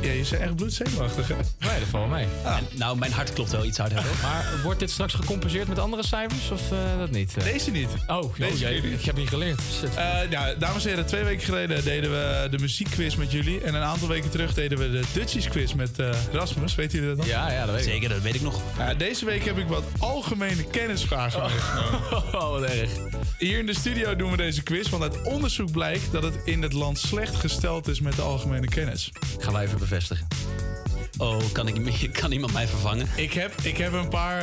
ja, 0.00 0.10
je 0.10 0.26
bent 0.30 0.32
echt 0.32 0.56
bloedzenuwachtig, 0.56 1.28
hè? 1.28 1.34
Nee, 1.78 1.86
dat 1.90 2.00
valt 2.00 2.08
wel 2.10 2.18
mee. 2.18 2.26
Nou, 2.70 2.98
mijn 2.98 3.12
hart 3.12 3.32
klopt 3.32 3.50
wel 3.50 3.64
iets 3.64 3.78
harder. 3.78 3.98
hoor. 4.02 4.06
Maar 4.30 4.60
wordt 4.62 4.80
dit 4.80 4.90
straks 4.90 5.14
gecompenseerd 5.14 5.68
met 5.68 5.78
andere 5.78 6.04
cijfers 6.04 6.50
of 6.50 6.72
eh, 6.72 6.98
dat 6.98 7.10
niet? 7.10 7.36
Eh, 7.36 7.44
Deze 7.44 7.70
niet. 7.70 7.88
Oh, 8.06 8.34
Deze 8.38 8.64
oh 8.66 8.70
niet. 8.82 8.84
ik 8.84 9.04
heb 9.04 9.16
niet 9.16 9.28
geleerd. 9.28 9.60
Eh, 9.96 10.30
ja, 10.30 10.54
dames 10.54 10.82
en 10.84 10.88
heren, 10.90 11.06
twee 11.06 11.24
weken 11.24 11.44
geleden 11.44 11.84
deden 11.84 12.10
we 12.10 12.48
de 12.50 12.58
muziekquiz 12.58 13.14
met 13.14 13.30
jullie. 13.32 13.60
En 13.60 13.74
een 13.74 13.82
aantal 13.82 14.08
weken 14.08 14.30
terug 14.30 14.54
deden 14.54 14.78
we 14.78 14.90
de 14.90 15.02
Dutchies 15.12 15.48
quiz 15.48 15.72
met 15.72 15.98
eh, 15.98 16.10
Rasmus. 16.32 16.74
Weet 16.74 16.92
jullie 16.92 17.08
dat 17.08 17.16
nog? 17.16 17.26
Ja, 17.26 17.50
ja, 17.52 17.66
dat 17.66 17.74
weet 17.74 17.86
ik. 17.86 17.92
Zeker, 17.92 18.08
dat 18.08 18.20
weet 18.22 18.34
ik 18.34 18.40
nog. 18.42 18.60
Ja, 18.78 18.94
deze 18.94 19.24
week 19.24 19.44
heb 19.44 19.58
ik 19.58 19.66
wat 19.68 19.84
algemene 19.98 20.64
kennisvragen 20.64 21.40
meegenomen. 21.40 21.96
Oh, 22.38 22.50
wat 22.50 22.62
erg. 22.62 22.90
Hier 23.38 23.58
in 23.58 23.66
de 23.66 23.74
studio 23.74 24.16
doen 24.16 24.30
we 24.30 24.36
deze 24.36 24.62
quiz, 24.62 24.88
want 24.88 25.02
uit 25.02 25.22
onderzoek 25.22 25.70
blijkt 25.70 26.12
dat 26.12 26.22
het 26.22 26.34
in 26.44 26.62
het 26.62 26.72
land 26.72 26.98
slecht 26.98 27.34
gesteld 27.36 27.88
is 27.88 28.00
met 28.00 28.16
de 28.16 28.22
algemene 28.22 28.66
kennis. 28.68 29.10
Gaan 29.38 29.52
wij 29.52 29.64
even 29.64 29.78
bevestigen. 29.78 30.26
Oh, 31.18 31.36
kan, 31.52 31.68
ik, 31.68 32.08
kan 32.20 32.32
iemand 32.32 32.52
mij 32.52 32.66
vervangen? 32.66 33.08
Ik 33.16 33.32
heb, 33.32 33.54
ik 33.62 33.76
heb 33.76 33.92
een 33.92 34.08
paar, 34.08 34.40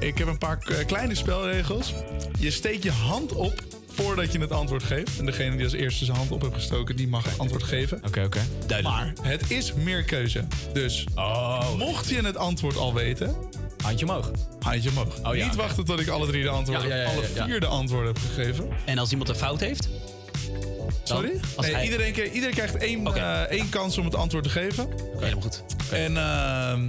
eh, 0.00 0.08
ik 0.08 0.18
heb 0.18 0.26
een 0.28 0.38
paar 0.38 0.58
k- 0.58 0.86
kleine 0.86 1.14
spelregels. 1.14 1.94
Je 2.38 2.50
steekt 2.50 2.82
je 2.82 2.90
hand 2.90 3.32
op 3.32 3.62
voordat 3.94 4.32
je 4.32 4.38
het 4.40 4.50
antwoord 4.50 4.82
geeft. 4.82 5.18
En 5.18 5.26
degene 5.26 5.56
die 5.56 5.64
als 5.64 5.72
eerste 5.72 6.04
zijn 6.04 6.16
hand 6.16 6.30
op 6.30 6.42
heeft 6.42 6.54
gestoken, 6.54 6.96
die 6.96 7.08
mag 7.08 7.24
het 7.24 7.38
antwoord 7.38 7.62
geven. 7.62 8.00
Oké, 8.06 8.22
oké. 8.24 8.40
Maar 8.82 9.12
het 9.22 9.50
is 9.50 9.72
meer 9.72 10.02
keuze. 10.02 10.44
Dus 10.72 11.04
Oh. 11.14 11.74
mocht 11.78 12.08
je 12.08 12.20
het 12.22 12.36
antwoord 12.36 12.76
al 12.76 12.94
weten, 12.94 13.34
Handje 13.82 14.06
omhoog. 14.06 14.30
handje 14.60 14.88
omhoog. 14.90 15.18
Oh, 15.22 15.34
ja, 15.36 15.44
Niet 15.44 15.54
wachten 15.54 15.84
tot 15.84 16.00
ik 16.00 16.08
alle 16.08 16.26
drie 16.26 16.42
de 16.42 16.48
antwoorden, 16.48 16.88
Ja, 16.88 16.94
ja, 16.94 17.02
ja, 17.02 17.08
ja, 17.08 17.14
alle 17.16 17.26
ja. 17.34 17.44
vier 17.46 17.60
de 17.60 17.66
antwoorden 17.66 18.12
heb 18.12 18.22
gegeven. 18.34 18.68
En 18.84 18.98
als 18.98 19.10
iemand 19.10 19.28
een 19.28 19.34
fout 19.36 19.60
heeft? 19.60 19.88
Sorry? 21.02 21.30
Als 21.56 21.66
Nee, 21.66 21.74
hij- 21.74 21.84
iedereen, 21.84 22.12
krijgt- 22.12 22.32
iedereen 22.34 22.54
krijgt 22.54 22.76
één, 22.76 23.06
Oké. 23.06 23.18
eh, 23.18 23.40
één 23.40 23.68
kans 23.68 23.98
om 23.98 24.04
het 24.04 24.14
antwoord 24.14 24.44
te 24.44 24.50
geven. 24.50 24.88
Helemaal 25.18 25.40
goed. 25.42 25.64
En 25.92 26.16
ehm, 26.16 26.88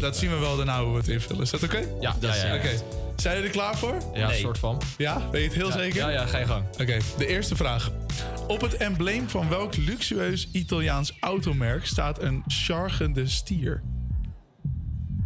dat 0.00 0.16
zien 0.16 0.30
we 0.30 0.36
wel 0.38 0.56
daarna 0.56 0.82
hoe 0.82 0.92
we 0.92 0.98
het 0.98 1.08
invullen. 1.08 1.42
Is 1.42 1.50
dat 1.50 1.62
oké? 1.62 1.78
Ja, 2.00 2.12
Dat 2.20 2.22
ja, 2.22 2.34
is- 2.34 2.42
ja. 2.42 2.54
Oké. 2.56 2.70
Zijn 3.16 3.34
jullie 3.34 3.50
er 3.50 3.56
klaar 3.56 3.78
voor? 3.78 3.94
Ja, 4.14 4.28
Nee. 4.28 4.40
soort 4.40 4.58
van. 4.58 4.80
Ja? 4.98 5.30
Weet 5.30 5.40
je 5.42 5.48
het 5.48 5.56
heel 5.56 5.66
Ja, 5.68 5.72
zeker? 5.78 5.98
Ja, 6.00 6.08
ja, 6.08 6.26
ga 6.26 6.38
je 6.38 6.46
gang. 6.46 6.64
Oké, 6.80 6.98
de 7.18 7.26
eerste 7.26 7.56
vraag. 7.56 7.90
Op 8.48 8.60
het 8.60 8.76
embleem 8.76 9.28
van 9.28 9.48
welk 9.48 9.76
luxueus 9.76 10.48
Italiaans 10.52 11.12
automerk 11.20 11.86
staat 11.86 12.22
een 12.22 12.42
chargende 12.46 13.26
stier? 13.28 13.82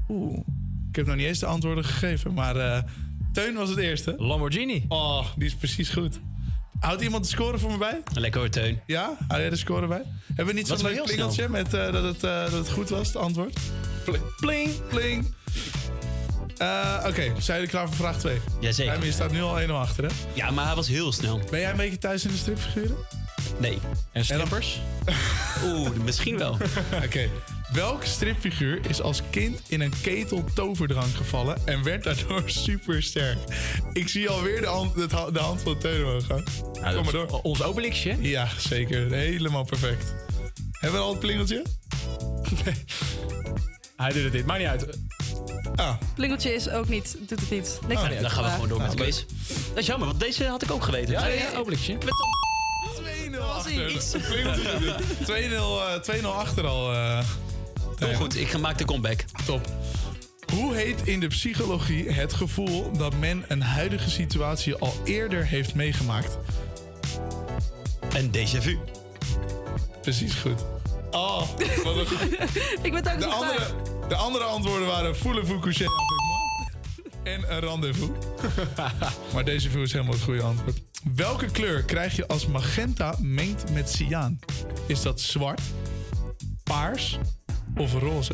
Oeh, 0.09 0.39
ik 0.91 0.97
heb 0.97 1.07
nog 1.07 1.16
niet 1.16 1.27
eens 1.27 1.39
de 1.39 1.47
antwoorden 1.47 1.85
gegeven, 1.85 2.35
maar 2.35 2.57
eh, 2.57 2.82
Teun 3.32 3.55
was 3.55 3.69
het 3.69 3.78
eerste. 3.78 4.15
Lamborghini. 4.19 4.85
Oh, 4.89 5.27
die 5.36 5.47
is 5.47 5.55
precies 5.55 5.89
goed. 5.89 6.20
Houdt 6.81 7.03
iemand 7.03 7.25
de 7.25 7.31
score 7.31 7.59
voor 7.59 7.71
me 7.71 7.79
bij? 7.79 8.03
Lekker 8.15 8.41
hoor, 8.41 8.51
Teun. 8.51 8.81
Ja? 8.87 9.17
Hou 9.29 9.41
jij 9.41 9.51
de 9.51 9.57
score 9.57 9.87
bij? 9.87 10.03
Hebben 10.27 10.47
we 10.55 10.61
niet 10.61 10.67
zo'n 10.69 10.83
leuk 10.83 10.93
heel 10.95 11.05
plingeltje 11.05 11.49
met 11.49 11.75
eh, 11.75 11.93
dat, 11.93 12.03
het, 12.03 12.25
eh, 12.25 12.43
dat 12.43 12.53
het 12.53 12.71
goed 12.71 12.89
was, 12.89 13.07
het 13.07 13.17
antwoord? 13.17 13.59
Pling, 14.05 14.23
pling. 14.37 14.87
pling. 14.89 15.35
Eh, 16.57 17.05
Oké, 17.07 17.33
zijn 17.39 17.57
jullie 17.59 17.69
klaar 17.71 17.87
voor 17.87 17.97
vraag 17.97 18.19
2? 18.19 18.41
Jazeker. 18.61 19.05
je 19.05 19.13
staat 19.13 19.33
nu 19.33 19.43
al 19.43 19.61
1-0 19.61 19.71
achter, 19.71 20.05
hè? 20.05 20.11
Ja, 20.33 20.51
maar 20.51 20.67
hij 20.67 20.75
was 20.75 20.89
heel 20.89 21.13
snel. 21.13 21.41
Ben 21.51 21.61
jij 21.61 21.71
een 21.71 21.77
beetje 21.77 21.99
thuis 21.99 22.25
in 22.25 22.31
de 22.31 22.37
stripfiguren? 22.37 22.97
Nee. 23.59 23.79
En 24.13 24.25
strippers? 24.25 24.81
Oeh, 25.65 25.91
misschien 26.05 26.39
wel. 26.39 26.53
Oké. 27.05 27.29
Welke 27.75 28.07
stripfiguur 28.07 28.81
is 28.89 29.01
als 29.03 29.21
kind 29.31 29.61
in 29.69 29.81
een 29.81 29.93
ketel 30.03 30.45
toverdrank 30.55 31.15
gevallen 31.15 31.57
en 31.65 31.83
werd 31.83 32.05
daardoor 32.05 32.43
super 32.67 33.03
sterk? 33.03 33.39
Ik 33.93 34.09
zie 34.09 34.29
alweer 34.29 34.61
de 34.61 34.67
hand, 34.67 34.95
de 35.33 35.39
hand 35.39 35.63
van 35.63 35.79
Teun 35.79 36.05
omhoog 36.05 36.27
gaan. 36.27 36.45
Kom 36.95 37.05
maar 37.05 37.13
door. 37.13 37.41
Ons 37.43 37.63
Obelixje? 37.63 38.17
Ja, 38.21 38.49
zeker. 38.59 39.11
Helemaal 39.13 39.65
perfect. 39.65 40.15
Hebben 40.73 40.99
we 41.01 41.05
al 41.07 41.11
het 41.11 41.21
plingeltje? 41.21 41.63
Hij 43.97 44.13
doet 44.13 44.23
het 44.25 44.33
niet. 44.33 44.47
Maakt 44.47 44.59
niet 44.59 44.69
uit. 44.69 44.99
Ah, 45.75 45.95
Plingeltje 46.15 46.55
is 46.55 46.69
ook 46.69 46.89
niet, 46.89 47.17
doet 47.29 47.41
het 47.41 47.51
niet. 47.51 47.79
Niks 47.89 48.01
Oh, 48.01 48.07
aan 48.09 48.21
dan 48.23 48.31
gaan 48.31 48.45
we 48.45 48.51
gewoon 48.51 48.69
door 48.69 48.79
met 48.81 48.91
de 48.91 48.97
Nou, 48.97 49.09
quiz. 49.11 49.25
Dat 49.69 49.79
is 49.79 49.87
jammer, 49.87 50.09
want 50.09 50.21
deze 50.21 50.47
had 50.47 50.63
ik 50.63 50.71
ook 50.71 50.85
geweten. 50.85 51.13
Ja, 51.13 51.27
ja, 51.27 51.35
ja, 51.35 51.59
Obelixje. 51.59 51.97
2-0 51.99 53.39
achter. 53.39 53.93
Het 53.93 54.29
plingeltje 54.29 54.79
niet. 54.81 55.29
2-0 55.29 56.13
eh, 56.15 56.21
2-0 56.23 56.27
achter 56.27 56.67
al. 56.67 56.93
eh. 56.93 57.19
Heel 58.05 58.14
goed, 58.14 58.36
ik 58.36 58.59
maak 58.59 58.78
de 58.78 58.85
comeback. 58.85 59.24
Top. 59.47 59.70
Hoe 60.52 60.74
heet 60.74 61.06
in 61.06 61.20
de 61.20 61.26
psychologie 61.26 62.10
het 62.10 62.32
gevoel 62.32 62.93
dat 62.93 63.16
men 63.16 63.44
een 63.48 63.62
huidige 63.62 64.10
situatie 64.10 64.74
al 64.74 64.94
eerder 65.05 65.47
heeft 65.47 65.74
meegemaakt? 65.74 66.39
Een 68.16 68.31
déjà 68.31 68.62
vu. 68.62 68.78
Precies 70.02 70.35
goed. 70.35 70.64
Oh, 71.10 71.48
wat 71.85 71.97
een 71.97 72.06
goed. 72.06 72.32
Ik 72.86 72.93
ben 72.93 72.94
het 72.94 73.09
ook 73.09 73.18
De 73.18 73.24
niet 73.24 73.35
andere, 73.35 73.66
de 74.09 74.14
andere 74.14 74.44
antwoorden 74.44 74.86
waren 74.86 75.10
avec 75.10 75.22
moi 75.22 75.72
en 77.22 77.52
een 77.52 77.60
rendezvous. 77.60 78.10
maar 79.35 79.44
deze 79.44 79.70
vu 79.70 79.82
is 79.82 79.93
helemaal 79.93 80.14
het 80.14 80.22
goede 80.22 80.43
antwoord. 80.43 80.81
Welke 81.14 81.47
kleur 81.47 81.82
krijg 81.82 82.16
je 82.16 82.26
als 82.26 82.47
magenta 82.47 83.16
mengt 83.20 83.70
met 83.72 83.90
cyaan? 83.90 84.39
Is 84.86 85.02
dat 85.02 85.20
zwart, 85.20 85.60
paars 86.62 87.18
of 87.77 87.93
roze? 87.93 88.33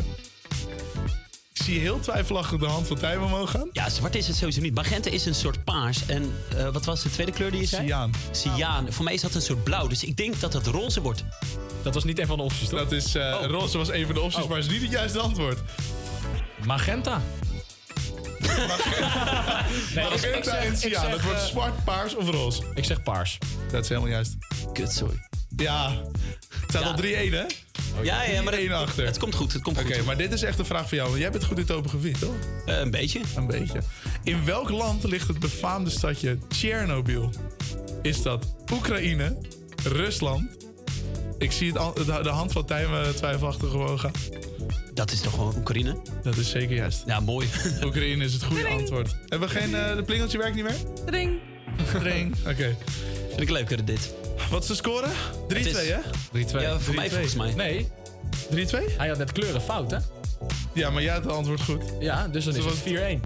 Ik 1.54 1.66
zie 1.66 1.80
heel 1.80 2.00
twijfelachtig 2.00 2.58
de 2.60 2.66
hand 2.66 2.86
van 2.86 2.98
Tijmen 2.98 3.24
omhoog 3.26 3.50
gaan. 3.50 3.68
Ja, 3.72 3.88
zwart 3.90 4.14
is 4.14 4.26
het 4.26 4.36
sowieso 4.36 4.60
niet. 4.60 4.74
Magenta 4.74 5.10
is 5.10 5.26
een 5.26 5.34
soort 5.34 5.64
paars. 5.64 6.06
En 6.06 6.34
eh, 6.56 6.68
wat 6.68 6.84
was 6.84 7.02
de 7.02 7.10
tweede 7.10 7.32
kleur 7.32 7.50
die 7.50 7.60
je 7.60 7.66
zei? 7.66 7.86
Cyaan. 7.86 8.10
Cyaan. 8.30 8.92
Voor 8.92 9.04
mij 9.04 9.14
is 9.14 9.20
dat 9.20 9.34
een 9.34 9.42
soort 9.42 9.64
blauw. 9.64 9.86
Dus 9.86 10.04
ik 10.04 10.16
denk 10.16 10.40
dat 10.40 10.52
het 10.52 10.66
roze 10.66 11.00
wordt. 11.00 11.24
Dat 11.82 11.94
was 11.94 12.04
niet 12.04 12.18
een 12.18 12.26
van 12.26 12.36
de 12.36 12.42
opties, 12.42 12.68
toch? 12.68 12.78
Dat 12.78 12.92
is, 12.92 13.14
eh, 13.14 13.36
roze 13.46 13.78
was 13.78 13.88
een 13.90 14.04
van 14.06 14.14
de 14.14 14.20
opties, 14.20 14.42
Oh. 14.42 14.48
maar 14.48 14.58
is 14.58 14.68
niet 14.68 14.82
het 14.82 14.90
juiste 14.90 15.18
antwoord. 15.18 15.58
Magenta. 16.64 17.22
Nee, 19.94 20.04
ik- 20.04 20.12
ik 20.12 20.20
Magenta 20.20 20.42
zeg- 20.50 20.64
en 20.64 20.72
ik 20.72 20.78
cyaan. 20.78 21.02
zeg, 21.04 21.10
Het 21.12 21.22
wordt 21.22 21.38
eh, 21.40 21.44
zwart, 21.46 21.84
paars 21.84 22.14
of 22.16 22.28
roze. 22.30 22.62
Ik 22.74 22.84
zeg 22.84 23.02
paars. 23.02 23.38
Dat 23.70 23.82
is 23.82 23.88
helemaal 23.88 24.10
juist. 24.10 24.36
Kut, 24.72 24.92
sorry. 24.92 25.28
Ja, 25.56 25.90
het 26.60 26.68
staat 26.68 26.82
Ja. 26.82 26.88
al 26.88 26.94
3-1 26.96 27.32
hè? 27.32 27.44
Ja, 28.02 28.22
ja, 28.22 28.42
maar 28.42 28.54
3-1 28.54 28.56
het, 28.56 28.72
achter. 28.72 29.06
het 29.06 29.18
komt 29.18 29.34
goed. 29.34 29.52
Het 29.52 29.62
komt 29.62 29.78
Oké, 29.78 30.02
maar 30.02 30.16
dit 30.16 30.32
is 30.32 30.42
echt 30.42 30.58
een 30.58 30.64
vraag 30.66 30.88
voor 30.88 30.96
jou. 30.96 31.08
want 31.08 31.20
Jij 31.20 31.30
bent 31.30 31.44
goed 31.44 31.56
in 31.56 31.62
het 31.62 31.72
open 31.72 31.90
gebied, 31.90 32.18
toch? 32.20 32.34
Eh, 32.66 32.78
een 32.78 32.90
beetje. 32.90 33.20
Een 33.36 33.46
beetje. 33.46 33.80
In 34.24 34.44
welk 34.44 34.70
land 34.70 35.04
ligt 35.04 35.28
het 35.28 35.38
befaamde 35.38 35.90
stadje 35.90 36.38
Tsjernobyl? 36.48 37.30
Is 38.02 38.22
dat 38.22 38.54
Oekraïne, 38.72 39.36
Rusland? 39.84 40.56
Ik 41.38 41.52
zie 41.52 41.72
het, 41.72 41.96
de, 41.96 42.20
de 42.22 42.28
hand 42.28 42.52
van 42.52 42.64
Tijmen 42.64 43.16
twijfelachtig 43.16 43.70
gewoon 43.70 44.00
gaan. 44.00 44.12
Dat 44.94 45.10
is 45.10 45.20
toch 45.20 45.32
gewoon 45.32 45.54
Oekraïne? 45.56 45.96
Dat 46.22 46.36
is 46.36 46.50
zeker 46.50 46.76
juist. 46.76 47.02
Ja, 47.06 47.20
mooi. 47.20 47.48
Oekraïne 47.84 48.24
is 48.24 48.32
het 48.32 48.42
goede 48.44 48.68
antwoord. 48.68 49.14
Hebben 49.28 49.48
we 49.48 49.54
geen... 49.60 49.74
eh, 49.74 49.96
de 49.96 50.02
plingeltje 50.02 50.38
werkt 50.38 50.54
niet 50.54 50.64
meer? 50.64 50.76
Ring. 51.06 51.38
Ring. 52.02 52.34
Oké. 52.48 52.76
Vind 53.28 53.40
ik 53.40 53.50
leuker 53.50 53.84
dit. 53.84 54.14
Wat 54.50 54.62
is 54.62 54.68
de 54.68 54.74
score? 54.74 55.06
3-2 55.48 55.56
Het 55.56 55.66
is- 55.66 55.88
hè? 55.88 55.98
3-2. 56.32 56.60
Ja, 56.62 56.78
voor 56.78 56.94
mij 56.94 57.08
3-2. 57.08 57.10
volgens 57.10 57.34
mij. 57.34 57.54
Nee, 57.54 57.88
3-2? 58.50 58.96
hij 58.96 59.08
had 59.08 59.18
net 59.18 59.32
kleuren 59.32 59.60
fout, 59.62 59.90
hè? 59.90 59.98
Ja, 60.72 60.90
maar 60.90 61.02
jij 61.02 61.12
had 61.14 61.24
het 61.24 61.32
antwoord 61.32 61.60
goed. 61.62 61.82
Ja, 62.00 62.28
dus 62.28 62.44
dan 62.44 62.54
is 62.56 62.62
Dus 62.62 62.72
het 62.72 62.82
4-1. 62.82 63.20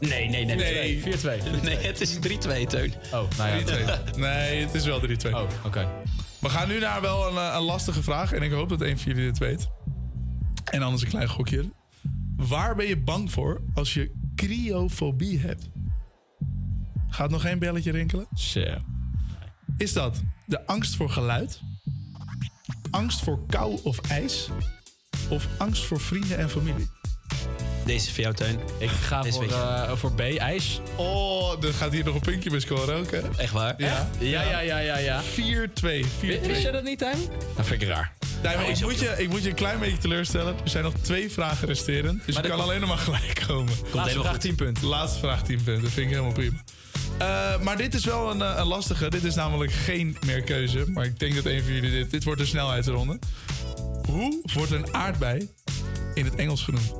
Nee, 0.00 0.28
nee, 0.28 0.44
nee. 0.44 0.56
Nee. 0.56 1.00
4-2. 1.02 1.40
Nee, 1.62 1.76
het 1.76 2.00
is 2.00 2.14
3-2, 2.18 2.66
Teun. 2.66 2.92
Oh, 3.12 3.22
nou 3.38 3.50
ja. 3.58 3.62
3-2. 4.14 4.16
Nee, 4.16 4.64
het 4.64 4.74
is 4.74 4.84
wel 4.84 5.00
3-2. 5.00 5.34
Oh, 5.34 5.42
oké. 5.64 5.88
We 6.40 6.48
gaan 6.48 6.68
nu 6.68 6.78
naar 6.78 7.00
wel 7.00 7.28
een, 7.28 7.36
eh, 7.36 7.54
een 7.56 7.62
lastige 7.62 8.02
vraag. 8.02 8.32
En 8.32 8.42
ik 8.42 8.50
hoop 8.52 8.68
dat 8.68 8.80
een 8.80 8.98
van 8.98 9.12
jullie 9.12 9.26
dit 9.30 9.38
weet. 9.38 9.68
En 10.64 10.82
anders 10.82 11.02
een 11.02 11.08
klein 11.08 11.28
gokje. 11.28 11.64
Waar 12.36 12.76
ben 12.76 12.86
je 12.86 12.96
bang 12.98 13.32
voor 13.32 13.60
als 13.74 13.94
je 13.94 14.12
cryofobie 14.36 15.38
hebt? 15.40 15.68
Gaat 17.08 17.30
nog 17.30 17.40
geen 17.42 17.58
belletje 17.58 17.90
rinkelen? 17.92 18.26
Zo. 18.34 18.64
Is 19.76 19.92
dat 19.92 20.22
de 20.46 20.66
angst 20.66 20.96
voor 20.96 21.10
geluid? 21.10 21.60
Angst 22.90 23.20
voor 23.20 23.46
kou 23.46 23.78
of 23.82 23.98
ijs? 24.10 24.48
Of 25.28 25.46
angst 25.58 25.84
voor 25.84 26.00
vrienden 26.00 26.38
en 26.38 26.50
familie? 26.50 26.88
Deze 27.84 28.06
is 28.06 28.12
voor 28.12 28.22
jou, 28.22 28.34
Teun. 28.34 28.58
Ik 28.78 28.88
ga 28.90 29.22
Deze 29.22 29.34
voor, 29.34 29.44
eh, 29.52 29.96
voor 29.96 30.12
B, 30.12 30.20
ijs. 30.20 30.80
Oh, 30.96 31.64
er 31.64 31.72
gaat 31.74 31.92
hier 31.92 32.04
nog 32.04 32.14
een 32.14 32.20
puntje 32.20 32.50
bij 32.50 32.60
scoren 32.60 32.96
ook, 32.96 33.10
hè? 33.10 33.20
Echt 33.36 33.52
waar? 33.52 33.74
Ja. 33.76 34.08
Ja, 34.18 34.42
ja, 34.42 34.60
ja, 34.60 34.78
ja, 34.78 34.98
ja. 34.98 35.22
4-2. 35.22 36.04
4-2. 36.04 36.40
Wist 36.40 36.62
je 36.62 36.70
dat 36.72 36.84
niet, 36.84 36.98
Tijm? 36.98 37.18
Dat 37.56 37.66
vind 37.66 37.82
ik 37.82 37.88
raar. 37.88 38.15
Nou, 38.54 38.70
ik, 38.70 38.80
moet 38.80 38.98
je, 38.98 39.14
ik 39.18 39.28
moet 39.28 39.42
je 39.42 39.48
een 39.48 39.54
klein 39.54 39.78
beetje 39.78 39.98
teleurstellen. 39.98 40.54
Er 40.64 40.70
zijn 40.70 40.84
nog 40.84 40.94
twee 41.00 41.30
vragen 41.30 41.68
resterend. 41.68 42.26
Dus 42.26 42.36
je 42.36 42.40
kan 42.40 42.60
alleen 42.60 42.80
nog 42.80 42.88
maar 42.88 42.98
gelijk 42.98 43.44
komen. 43.46 43.72
Laatste 43.92 44.20
vraag 44.20 44.38
10 44.38 44.54
punten. 44.54 44.86
Laatste 44.86 45.18
vraag 45.18 45.42
10 45.42 45.62
punten. 45.62 45.82
Dat 45.82 45.92
vind 45.92 46.06
ik 46.06 46.12
helemaal 46.12 46.32
prima. 46.32 46.62
Eh, 47.18 47.60
maar 47.60 47.76
dit 47.76 47.94
is 47.94 48.04
wel 48.04 48.30
een, 48.30 48.42
eh, 48.42 48.54
een, 48.56 48.66
lastige. 48.66 49.10
Dit 49.10 49.24
is 49.24 49.34
namelijk 49.34 49.72
geen 49.72 50.16
meer 50.26 50.42
keuze. 50.42 50.84
Maar 50.86 51.04
ik 51.04 51.18
denk 51.18 51.34
dat 51.34 51.44
een 51.44 51.62
van 51.62 51.72
jullie 51.72 51.90
dit... 51.90 52.10
Dit 52.10 52.24
wordt 52.24 52.40
de 52.40 52.46
snelheidsronde. 52.46 53.18
Hoe 54.06 54.42
wordt 54.54 54.70
een 54.70 54.94
aardbei 54.94 55.48
in 56.14 56.24
het 56.24 56.34
Engels 56.34 56.62
genoemd? 56.62 56.92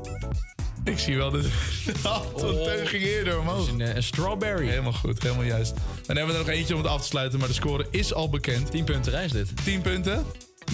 Ik 0.84 0.98
zie 0.98 1.16
wel 1.16 1.30
de, 1.30 1.42
de 1.84 1.92
oh. 2.04 2.62
teuging 2.62 3.02
eerder 3.02 3.38
omhoog. 3.38 3.68
Een, 3.68 3.80
eh, 3.80 3.94
een, 3.94 4.02
strawberry. 4.02 4.68
Helemaal 4.68 4.92
goed, 4.92 5.22
helemaal 5.22 5.44
juist. 5.44 5.74
Dan 6.06 6.16
hebben 6.16 6.34
we 6.34 6.40
er 6.40 6.46
nog 6.46 6.56
eentje 6.56 6.74
om 6.74 6.80
het 6.80 6.90
af 6.90 7.00
te 7.00 7.06
sluiten. 7.06 7.38
Maar 7.38 7.48
de 7.48 7.54
score 7.54 7.86
is 7.90 8.14
al 8.14 8.30
bekend. 8.30 8.70
10 8.70 8.84
punten 8.84 9.12
reis 9.12 9.32
dit. 9.32 9.64
10 9.64 9.80
punten. 9.80 10.24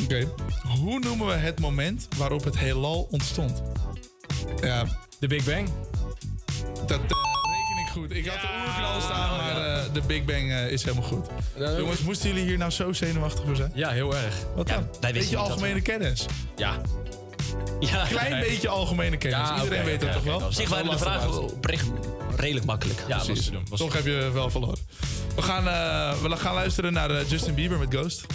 Oké. 0.04 0.32
Hoe 0.80 0.98
noemen 0.98 1.26
we 1.26 1.32
het 1.32 1.60
moment 1.60 2.08
waarop 2.16 2.44
het 2.44 2.58
heelal 2.58 3.08
ontstond? 3.10 3.62
Ja. 4.62 4.86
De 5.18 5.26
Big 5.26 5.44
Bang. 5.44 5.68
Dat 6.86 7.00
uh, 7.00 7.06
reken 7.06 7.82
ik 7.86 7.88
goed. 7.92 8.10
Ik 8.10 8.26
had 8.26 8.40
de 8.40 8.48
oerknal 8.66 9.00
staan, 9.00 9.36
maar 9.36 9.56
eh, 9.56 9.92
de 9.92 10.00
Big 10.06 10.24
Bang 10.24 10.50
eh, 10.50 10.70
is 10.70 10.84
helemaal 10.84 11.08
goed. 11.08 11.26
Jongens, 11.78 12.00
moesten 12.00 12.28
jullie 12.28 12.44
hier 12.44 12.58
nou 12.58 12.70
zo 12.70 12.92
zenuwachtig 12.92 13.44
voor 13.44 13.56
zijn? 13.56 13.70
Ja, 13.74 13.90
heel 13.90 14.16
erg. 14.16 14.34
Wat 14.54 14.68
dan? 14.68 14.88
Beetje 15.00 15.36
algemene 15.36 15.80
kennis. 15.80 16.26
Ja. 16.56 16.80
Ja. 17.80 18.04
Klein 18.04 18.40
beetje 18.40 18.68
algemene 18.68 19.16
kennis. 19.16 19.48
Iedereen 19.62 19.84
weet 19.84 20.00
dat 20.00 20.12
toch 20.12 20.24
wel? 20.24 20.40
Op 20.40 20.52
zich 20.52 20.68
waren 20.68 20.90
de 20.90 20.98
vragen 20.98 21.42
oprecht 21.42 21.86
redelijk 22.36 22.66
makkelijk. 22.66 23.04
Ja, 23.08 23.16
precies. 23.16 23.50
Toch 23.74 23.92
heb 23.92 24.04
je 24.04 24.30
wel 24.32 24.50
verloren. 24.50 24.78
We 25.34 25.42
gaan, 25.42 25.64
we 26.22 26.36
gaan 26.36 26.54
luisteren 26.54 26.92
naar 26.92 27.24
Justin 27.24 27.54
Bieber 27.54 27.78
met 27.78 27.94
Ghost. 27.94 28.26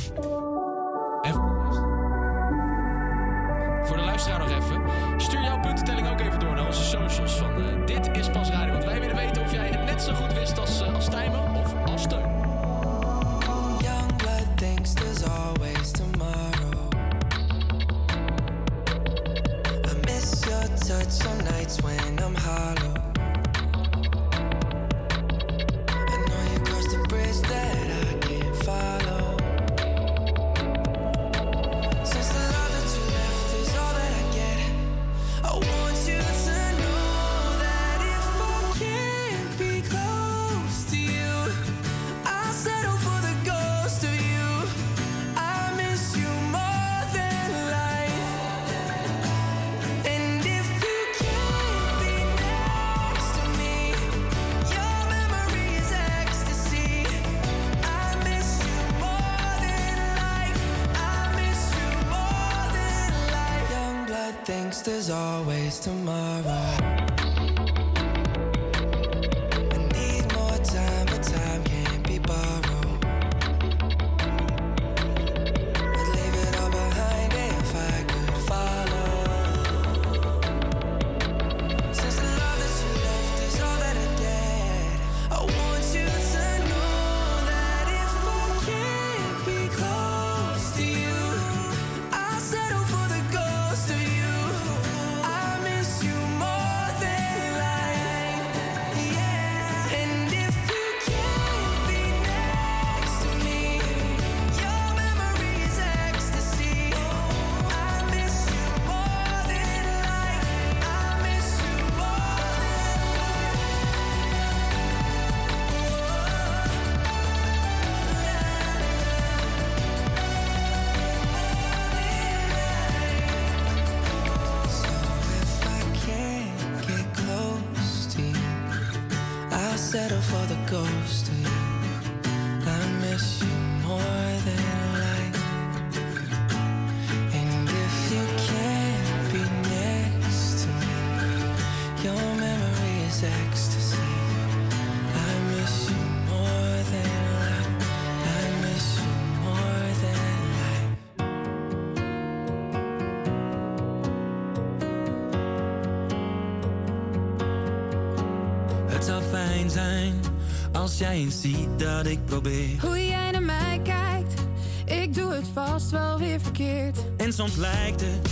soms 167.38 167.55
lijkt 167.55 168.01
het 168.01 168.30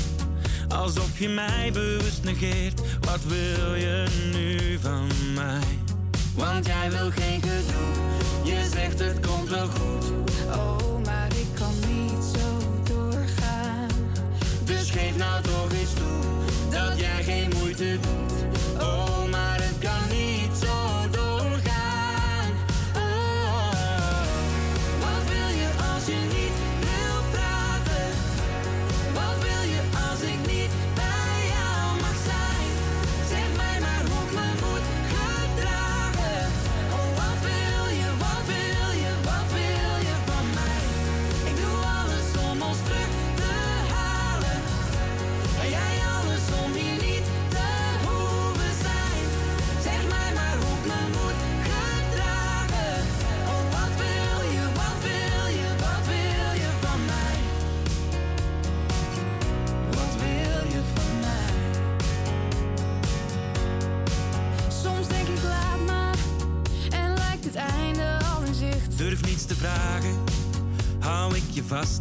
alsof 0.67 1.19
je 1.19 1.29
mij 1.29 1.69
bewust 1.73 2.23
negeert. 2.23 2.81
Wat 2.99 3.23
wil 3.23 3.75
je 3.75 4.05
nu 4.33 4.79
van 4.79 5.07
mij? 5.33 5.79
Want 6.35 6.65
jij 6.65 6.91
wil 6.91 7.11
geen 7.11 7.41
gedoe, 7.41 8.53
je 8.53 8.69
zegt 8.73 8.99
het 8.99 9.27
komt 9.27 9.49
wel 9.49 9.67
goed. 9.67 10.24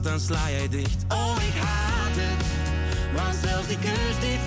dan 0.05 0.21
sla 0.21 0.51
jij 0.51 0.69
dicht. 0.69 1.05
Oh, 1.09 1.37
ik 1.49 1.61
haat 1.61 2.17
het, 2.17 2.47
want 3.15 3.35
zelfs 3.43 3.67
die 3.67 3.79
kus 3.79 4.17
die 4.21 4.39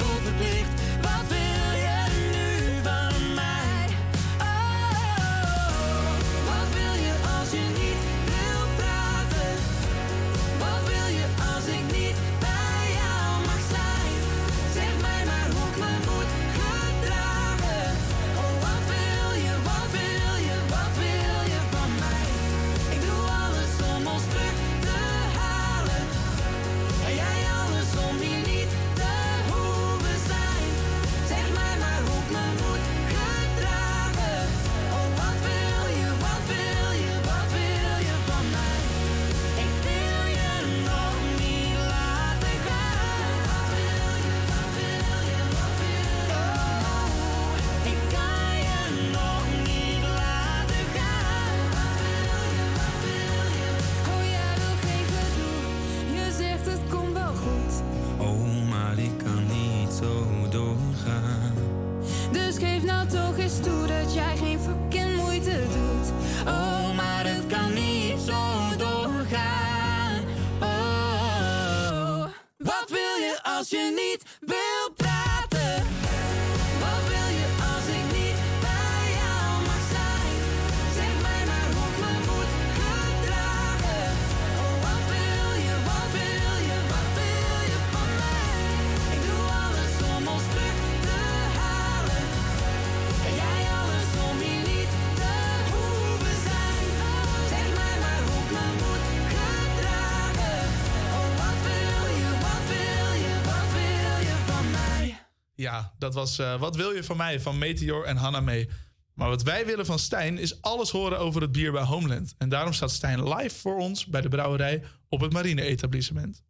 dat 106.08 106.16
was 106.16 106.40
eh, 106.40 106.60
Wat 106.60 106.76
wil 106.76 106.92
je 106.92 107.04
van 107.04 107.18
mij 107.18 107.40
van 107.40 107.58
Meteor 107.58 108.04
en 108.04 108.18
Hanna 108.18 108.40
mee. 108.40 108.70
Maar 109.14 109.30
wat 109.30 109.44
wij 109.44 109.66
willen 109.66 109.86
van 109.86 110.00
Stijn 110.00 110.38
is 110.38 110.62
alles 110.62 110.90
horen 110.90 111.20
over 111.20 111.42
het 111.42 111.52
bier 111.52 111.72
bij 111.72 111.84
Homeland. 111.84 112.36
En 112.38 112.50
daarom 112.50 112.74
staat 112.74 112.92
Stijn 112.92 113.30
live 113.30 113.56
voor 113.60 113.78
ons 113.78 114.06
bij 114.06 114.22
de 114.22 114.30
brouwerij 114.30 114.84
op 115.10 115.22
het 115.22 115.34
marine-etablissement. 115.34 116.44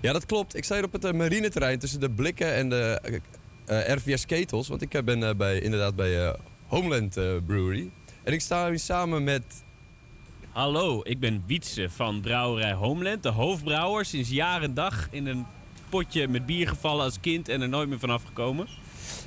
Ja, 0.00 0.12
dat 0.12 0.26
klopt. 0.26 0.56
Ik 0.56 0.64
sta 0.64 0.74
hier 0.74 0.84
op 0.84 0.92
het 0.92 1.04
eh, 1.04 1.12
marineterrein 1.12 1.78
tussen 1.78 2.00
de 2.00 2.10
blikken 2.10 2.54
en 2.54 2.68
de 2.68 3.00
eh, 3.02 3.20
eh, 3.66 3.94
RVS 3.94 4.26
ketels. 4.26 4.68
Want 4.68 4.82
ik 4.82 5.04
ben 5.04 5.36
bij, 5.36 5.60
inderdaad 5.60 5.96
bij 5.96 6.26
eh, 6.26 6.34
Homeland 6.66 7.16
eh, 7.16 7.24
Brewery. 7.46 7.90
En 8.24 8.32
ik 8.32 8.40
sta 8.40 8.68
hier 8.68 8.78
samen 8.78 9.24
met... 9.24 9.64
Hallo, 10.50 11.00
ik 11.04 11.20
ben 11.20 11.42
Wietse 11.46 11.90
van 11.90 12.20
Brouwerij 12.20 12.72
Homeland, 12.72 13.22
de 13.22 13.28
hoofdbrouwer. 13.28 14.04
Sinds 14.04 14.30
jaar 14.30 14.62
en 14.62 14.74
dag 14.74 15.08
in 15.10 15.26
een 15.26 15.46
potje 15.92 16.28
met 16.28 16.46
bier 16.46 16.68
gevallen 16.68 17.04
als 17.04 17.20
kind 17.20 17.48
en 17.48 17.60
er 17.60 17.68
nooit 17.68 17.88
meer 17.88 17.98
vanaf 17.98 18.22
gekomen. 18.24 18.66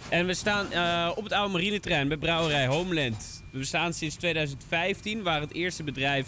En 0.09 0.25
we 0.25 0.33
staan 0.33 0.71
eh, 0.71 1.11
op 1.15 1.23
het 1.23 1.33
oude 1.33 1.51
marineterrein 1.51 2.07
bij 2.07 2.17
Brouwerij 2.17 2.67
Homeland. 2.67 3.43
We 3.51 3.57
bestaan 3.57 3.93
sinds 3.93 4.15
2015, 4.15 5.23
waren 5.23 5.41
het 5.41 5.53
eerste 5.53 5.83
bedrijf 5.83 6.27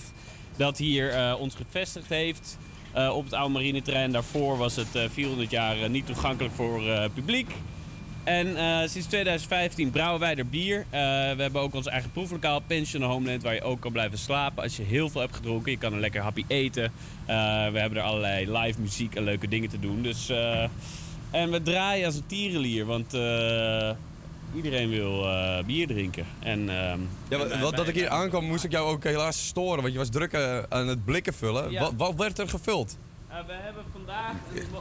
dat 0.57 0.77
hier 0.77 1.09
eh, 1.09 1.35
ons 1.39 1.55
gevestigd 1.55 2.09
heeft. 2.09 2.57
eh, 2.93 3.15
op 3.15 3.23
het 3.23 3.34
oude 3.34 3.53
marineterrein. 3.53 4.11
Daarvoor 4.11 4.57
was 4.57 4.76
het 4.76 4.95
eh, 4.95 5.03
400 5.09 5.51
jaar 5.51 5.89
niet 5.89 6.05
toegankelijk 6.05 6.53
voor 6.53 6.81
publiek. 7.14 7.49
En 8.27 8.57
eh, 8.57 8.87
sinds 8.87 9.07
2015 9.07 9.91
brouwen 9.91 10.19
wij 10.19 10.35
er 10.35 10.47
bier. 10.47 10.79
Eh, 10.79 10.99
we 11.35 11.41
hebben 11.41 11.61
ook 11.61 11.73
ons 11.73 11.87
eigen 11.87 12.11
proeflokaal, 12.11 12.59
Pension 12.59 13.03
Homeland, 13.03 13.43
waar 13.43 13.53
je 13.53 13.61
ook 13.61 13.79
kan 13.79 13.91
blijven 13.91 14.17
slapen 14.17 14.63
als 14.63 14.77
je 14.77 14.83
heel 14.83 15.09
veel 15.09 15.21
hebt 15.21 15.35
gedronken. 15.35 15.71
Je 15.71 15.77
kan 15.77 15.93
een 15.93 15.99
lekker 15.99 16.21
happy 16.21 16.43
eten. 16.47 16.83
Eh, 16.83 17.35
we 17.71 17.79
hebben 17.79 17.97
er 17.97 18.03
allerlei 18.03 18.51
live 18.51 18.81
muziek 18.81 19.15
en 19.15 19.23
leuke 19.23 19.47
dingen 19.47 19.69
te 19.69 19.79
doen. 19.79 20.01
Dus, 20.01 20.29
en 21.31 21.51
we 21.51 21.61
draaien 21.61 22.05
als 22.05 22.15
een 22.15 22.25
tierenlier, 22.25 22.85
want 22.85 23.13
iedereen 24.55 24.89
wil 24.89 25.25
bier 25.65 25.87
drinken. 25.87 26.25
En, 26.39 26.69
ehm, 26.69 26.99
Ja, 27.29 27.37
wat, 27.37 27.51
en, 27.51 27.75
dat 27.75 27.87
ik 27.87 27.95
hier 27.95 28.09
aankwam 28.09 28.45
moest 28.45 28.63
ik 28.63 28.71
jou 28.71 28.89
ook 28.89 29.03
helaas 29.03 29.47
storen. 29.47 29.81
Want 29.81 29.93
je 29.93 29.99
was 29.99 30.09
druk 30.09 30.35
aan 30.69 30.87
het 30.87 31.05
blikken 31.05 31.33
vullen. 31.33 31.71
Ja. 31.71 31.81
Wat, 31.81 31.93
wat 31.97 32.15
werd 32.15 32.39
er 32.39 32.49
gevuld? 32.49 32.97
Eh, 33.38 33.45
we 33.47 33.53
hebben 33.53 33.84
vandaag, 33.93 34.34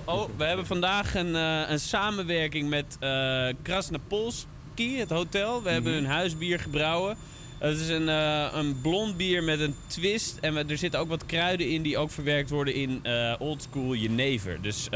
oh, 0.04 0.28
we 0.36 0.44
hebben 0.44 0.66
vandaag 0.66 1.14
een, 1.14 1.36
eh, 1.36 1.70
een 1.70 1.80
samenwerking 1.80 2.68
met 2.68 2.96
eh 3.00 3.48
Krasnopolski, 3.62 4.98
het 4.98 5.10
hotel. 5.10 5.62
We 5.62 5.70
hebben 5.70 5.92
Mhm. 5.92 6.04
een 6.04 6.10
huisbier 6.10 6.60
gebrouwen. 6.60 7.16
Het 7.58 7.78
is 7.78 7.88
een, 7.88 8.08
eh, 8.08 8.46
een 8.54 8.80
blond 8.80 9.16
bier 9.16 9.42
met 9.44 9.60
een 9.60 9.74
twist. 9.86 10.38
En 10.40 10.54
we- 10.54 10.64
er 10.68 10.78
zitten 10.78 11.00
ook 11.00 11.08
wat 11.08 11.26
kruiden 11.26 11.70
in 11.70 11.82
die 11.82 11.98
ook 11.98 12.10
verwerkt 12.10 12.50
worden 12.50 12.74
in 12.74 13.02
oldschool 13.38 13.94
jenever. 13.94 14.62
Dus 14.62 14.88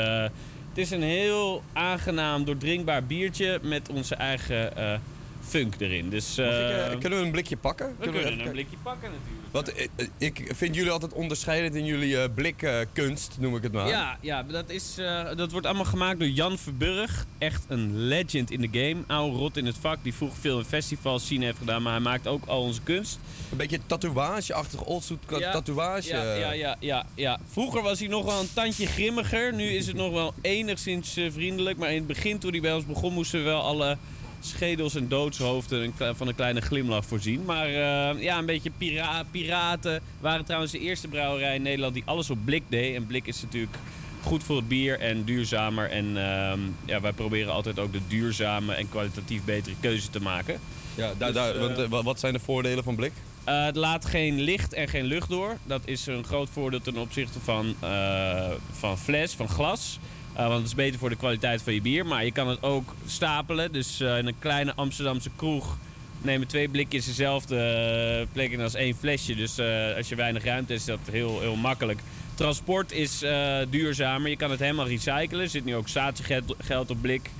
het 0.68 0.78
is 0.78 0.90
een 0.90 1.02
heel 1.02 1.62
aangenaam, 1.72 2.44
doordrinkbaar 2.44 3.04
biertje 3.04 3.58
met 3.62 3.88
onze 3.88 4.14
eigen 4.14 4.72
funk 5.48 5.74
erin. 5.78 6.10
Dus, 6.10 6.38
ik, 6.38 6.44
eh, 6.44 6.92
eh, 6.92 6.98
kunnen 6.98 7.18
we 7.18 7.24
een 7.24 7.30
blikje 7.30 7.56
pakken? 7.56 7.86
we 7.86 7.94
Kunnen 8.02 8.12
kunnen 8.12 8.32
even 8.32 8.46
een 8.46 8.52
blikje 8.52 8.76
pakken 8.82 9.10
natuurlijk. 9.10 9.38
Want 9.50 9.72
eh, 9.74 10.06
ik 10.18 10.52
vind 10.54 10.74
jullie 10.74 10.90
altijd 10.90 11.12
onderscheidend 11.12 11.74
in 11.74 11.84
jullie 11.84 12.30
blikkunst, 12.30 13.36
noem 13.40 13.56
ik 13.56 13.62
het 13.62 13.72
maar. 13.72 13.88
Ja, 13.88 14.18
ja 14.20 14.42
dat, 14.42 14.70
is, 14.70 14.94
dat 15.36 15.52
wordt 15.52 15.66
allemaal 15.66 15.84
gemaakt 15.84 16.18
door 16.18 16.28
Jan 16.28 16.58
Verburg. 16.58 17.26
Echt 17.38 17.64
een 17.68 17.96
legend 17.96 18.50
in 18.50 18.60
de 18.60 18.68
game. 18.72 19.04
Oude 19.06 19.36
rot 19.36 19.56
in 19.56 19.66
het 19.66 19.76
vak. 19.80 19.98
Die 20.02 20.14
vroeger 20.14 20.38
veel 20.38 20.58
in 20.58 20.64
festivals 20.64 21.24
scene 21.24 21.44
heeft 21.44 21.58
gedaan. 21.58 21.82
Maar 21.82 21.92
hij 21.92 22.00
maakt 22.00 22.26
ook 22.26 22.46
al 22.46 22.62
onze 22.62 22.80
kunst. 22.82 23.18
Een 23.50 23.56
beetje 23.56 23.80
tatoeage-achtig, 23.86 24.84
oldschool 24.84 25.38
Ja, 25.38 25.52
tatoeage. 25.52 26.08
Ja, 26.08 26.34
ja, 26.34 26.52
ja, 26.52 26.76
ja, 26.80 27.06
ja. 27.14 27.38
Vroeger 27.50 27.82
was 27.82 27.98
hij 27.98 28.08
nog 28.08 28.24
wel 28.24 28.40
een 28.40 28.52
tandje 28.52 28.86
grimmiger. 28.86 29.54
Nu 29.54 29.64
is 29.64 29.86
het 29.86 29.96
nog 29.96 30.12
wel 30.12 30.34
enigszins 30.40 31.18
vriendelijk. 31.30 31.78
Maar 31.78 31.90
in 31.90 31.96
het 31.96 32.06
begin, 32.06 32.38
toen 32.38 32.50
hij 32.50 32.60
bij 32.60 32.74
ons 32.74 32.86
begon, 32.86 33.12
moesten 33.12 33.38
we 33.38 33.44
wel 33.44 33.60
alle 33.60 33.96
schedels 34.40 34.94
en 34.94 35.08
doodshoofden 35.08 35.92
van 36.14 36.28
een 36.28 36.34
kleine 36.34 36.60
glimlach 36.60 37.04
voorzien. 37.04 37.44
Maar 37.44 37.66
eh, 37.66 38.22
ja, 38.22 38.38
een 38.38 38.46
beetje 38.46 38.70
pira 38.78 39.22
piraten. 39.30 40.02
waren 40.20 40.44
trouwens 40.44 40.72
de 40.72 40.78
eerste 40.78 41.08
brouwerij 41.08 41.54
in 41.54 41.62
Nederland 41.62 41.94
die 41.94 42.02
alles 42.06 42.30
op 42.30 42.38
blik 42.44 42.62
deed. 42.68 42.94
En 42.94 43.06
blik 43.06 43.26
is 43.26 43.42
natuurlijk 43.42 43.76
goed 44.22 44.42
voor 44.44 44.56
het 44.56 44.68
bier 44.68 45.00
en 45.00 45.24
duurzamer. 45.24 45.90
En 45.90 46.04
ehm, 46.16 46.58
ja, 46.84 47.00
wij 47.00 47.12
proberen 47.12 47.52
altijd 47.52 47.78
ook 47.78 47.92
de 47.92 48.00
duurzame 48.08 48.74
en 48.74 48.88
kwalitatief 48.88 49.44
betere 49.44 49.74
keuze 49.80 50.10
te 50.10 50.20
maken. 50.20 50.60
Ja, 50.94 51.12
daar, 51.18 51.32
Dus, 51.32 51.36
daar, 51.42 51.54
eh, 51.54 51.60
want, 51.60 51.78
eh, 51.78 51.84
wa- 51.88 52.02
wat 52.02 52.20
zijn 52.20 52.32
de 52.32 52.38
voordelen 52.40 52.84
van 52.84 52.94
blik? 52.94 53.12
het 53.44 53.76
laat 53.76 54.04
geen 54.04 54.40
licht 54.40 54.72
en 54.72 54.88
geen 54.88 55.04
lucht 55.04 55.28
door. 55.28 55.56
Dat 55.66 55.80
is 55.84 56.06
een 56.06 56.24
groot 56.24 56.48
voordeel 56.52 56.80
ten 56.80 56.96
opzichte 56.96 57.40
van, 57.40 57.74
van 58.72 58.98
fles, 58.98 59.32
van 59.34 59.48
glas. 59.48 59.98
Eh, 60.40 60.46
want 60.46 60.58
het 60.58 60.66
is 60.66 60.74
beter 60.74 60.98
voor 60.98 61.08
de 61.08 61.16
kwaliteit 61.16 61.62
van 61.62 61.74
je 61.74 61.80
bier. 61.80 62.06
Maar 62.06 62.24
je 62.24 62.32
kan 62.32 62.48
het 62.48 62.62
ook 62.62 62.94
stapelen. 63.06 63.72
Dus 63.72 64.00
eh, 64.00 64.18
in 64.18 64.26
een 64.26 64.38
kleine 64.38 64.74
Amsterdamse 64.74 65.30
kroeg 65.36 65.76
nemen 66.22 66.46
twee 66.46 66.68
blikjes 66.68 67.06
dezelfde 67.06 67.56
eh, 67.56 68.26
plek 68.32 68.50
in 68.50 68.60
als 68.60 68.74
één 68.74 68.94
flesje. 68.94 69.34
Dus 69.34 69.58
als 69.96 70.08
je 70.08 70.14
weinig 70.14 70.44
ruimte 70.44 70.72
hebt, 70.72 70.80
is 70.80 70.86
dat 70.86 70.98
heel, 71.10 71.40
heel 71.40 71.56
makkelijk. 71.56 72.00
Transport 72.34 72.92
is 72.92 73.24
duurzamer. 73.70 74.30
Je 74.30 74.36
kan 74.36 74.50
het 74.50 74.60
helemaal 74.60 74.86
recyclen. 74.86 75.40
Er 75.40 75.48
zit 75.48 75.64
nu 75.64 75.76
ook 75.76 75.88
statiegeld 75.88 76.54
geld 76.58 76.90
op 76.90 77.00
blik. 77.00 77.30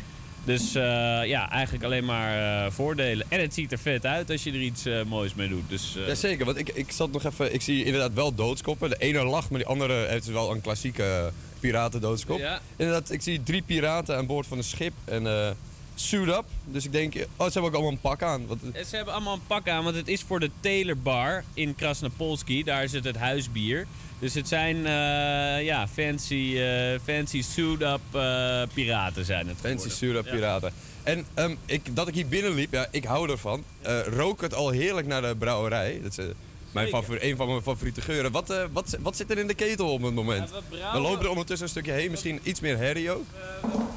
Dus 0.44 0.74
eh, 0.74 0.82
ja, 1.24 1.50
eigenlijk 1.50 1.84
alleen 1.84 2.04
maar 2.04 2.64
eh, 2.64 2.72
voordelen. 2.72 3.26
En 3.28 3.40
het 3.40 3.54
ziet 3.54 3.72
er 3.72 3.78
vet 3.78 4.06
uit 4.06 4.30
als 4.30 4.42
je 4.42 4.50
er 4.50 4.60
iets 4.60 4.84
eh, 4.84 5.02
moois 5.02 5.34
mee 5.34 5.48
doet. 5.48 5.68
Dus, 5.68 5.96
Jazeker, 6.06 6.44
want 6.44 6.58
ik, 6.58 6.68
ik 6.68 6.92
zat 6.92 7.12
nog 7.12 7.24
even... 7.24 7.54
Ik 7.54 7.62
zie 7.62 7.84
inderdaad 7.84 8.14
wel 8.14 8.34
doodskoppen. 8.34 8.90
De 8.90 8.96
ene 8.98 9.24
lacht, 9.24 9.50
maar 9.50 9.58
die 9.58 9.68
andere 9.68 10.06
heeft 10.06 10.26
wel 10.26 10.50
een 10.50 10.60
klassieke 10.60 11.32
piratendoodskop. 11.60 12.38
Ja. 12.38 12.60
Inderdaad, 12.76 13.10
ik 13.10 13.22
zie 13.22 13.42
drie 13.42 13.62
piraten 13.62 14.16
aan 14.16 14.26
boord 14.26 14.46
van 14.46 14.58
een 14.58 14.64
schip 14.64 14.92
en 15.04 15.56
suit 15.94 16.28
up. 16.28 16.44
Dus 16.64 16.84
ik 16.84 16.92
denk, 16.92 17.14
oh, 17.14 17.46
ze 17.46 17.52
hebben 17.52 17.62
ook 17.62 17.72
allemaal 17.72 17.92
een 17.92 18.00
pak 18.00 18.22
aan. 18.22 18.46
Want, 18.46 18.60
Ze 18.88 18.96
hebben 18.96 19.14
allemaal 19.14 19.34
een 19.34 19.46
pak 19.46 19.68
aan, 19.68 19.84
want 19.84 19.96
het 19.96 20.08
is 20.08 20.22
voor 20.22 20.40
de 20.40 20.50
Taylor 20.60 20.98
Bar 20.98 21.44
in 21.54 21.74
Krasnopolski. 21.74 22.64
Daar 22.64 22.82
het 22.82 23.04
het 23.04 23.16
huisbier. 23.16 23.86
Dus 24.20 24.34
het 24.34 24.48
zijn 24.48 24.76
eh, 24.76 25.64
ja, 25.64 25.88
fancy, 25.88 26.56
eh, 26.58 26.98
fancy 27.04 27.42
suit-up 27.42 28.00
eh, 28.12 28.62
piraten 28.74 29.24
zijn 29.24 29.48
het 29.48 29.56
Fancy 29.60 29.88
geworden. 29.88 29.96
suit 29.96 30.16
up 30.16 30.24
Ja. 30.24 30.32
piraten. 30.32 30.72
En 31.02 31.26
ehm, 31.34 31.54
ik, 31.66 31.96
dat 31.96 32.08
ik 32.08 32.14
hier 32.14 32.28
binnenliep, 32.28 32.72
ja, 32.72 32.86
ik 32.90 33.04
hou 33.04 33.30
ervan. 33.30 33.64
Rook 34.06 34.40
het 34.40 34.54
al 34.54 34.70
heerlijk 34.70 35.06
naar 35.06 35.22
de 35.22 35.34
brouwerij. 35.38 36.00
Dat 36.02 36.18
is 36.18 36.24
mijn 36.72 36.88
favor- 36.88 37.22
een 37.24 37.36
van 37.36 37.46
mijn 37.46 37.62
favoriete 37.62 38.00
geuren. 38.00 38.32
Wat, 38.32 38.54
wat, 38.72 38.96
wat 39.00 39.16
zit 39.16 39.30
er 39.30 39.38
in 39.38 39.46
de 39.46 39.54
ketel 39.54 39.92
op 39.92 40.02
het 40.02 40.14
moment? 40.14 40.50
Ja, 40.70 40.92
we 40.92 40.98
lopen 40.98 41.24
er 41.24 41.30
ondertussen 41.30 41.66
een 41.66 41.72
stukje 41.72 41.92
heen, 41.92 42.10
misschien 42.10 42.40
iets 42.42 42.60
meer 42.60 42.76
herrie 42.76 43.10
ook. 43.10 43.24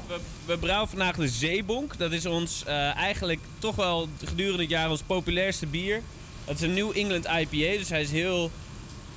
We, 0.08 0.16
we 0.46 0.58
brouwen 0.58 0.88
vandaag 0.88 1.16
de 1.16 1.28
Zeebonk. 1.28 1.98
Dat 1.98 2.12
is 2.12 2.26
ons 2.26 2.64
eigenlijk 2.96 3.40
toch 3.58 3.76
wel 3.76 4.08
gedurende 4.24 4.62
het 4.62 4.70
jaar 4.70 4.90
ons 4.90 5.02
populairste 5.06 5.66
bier. 5.66 6.00
Het 6.44 6.56
is 6.56 6.62
een 6.62 6.74
New 6.74 6.90
England 6.96 7.24
IPA, 7.26 7.78
dus 7.78 7.88
hij 7.88 8.00
is 8.02 8.10
heel 8.10 8.50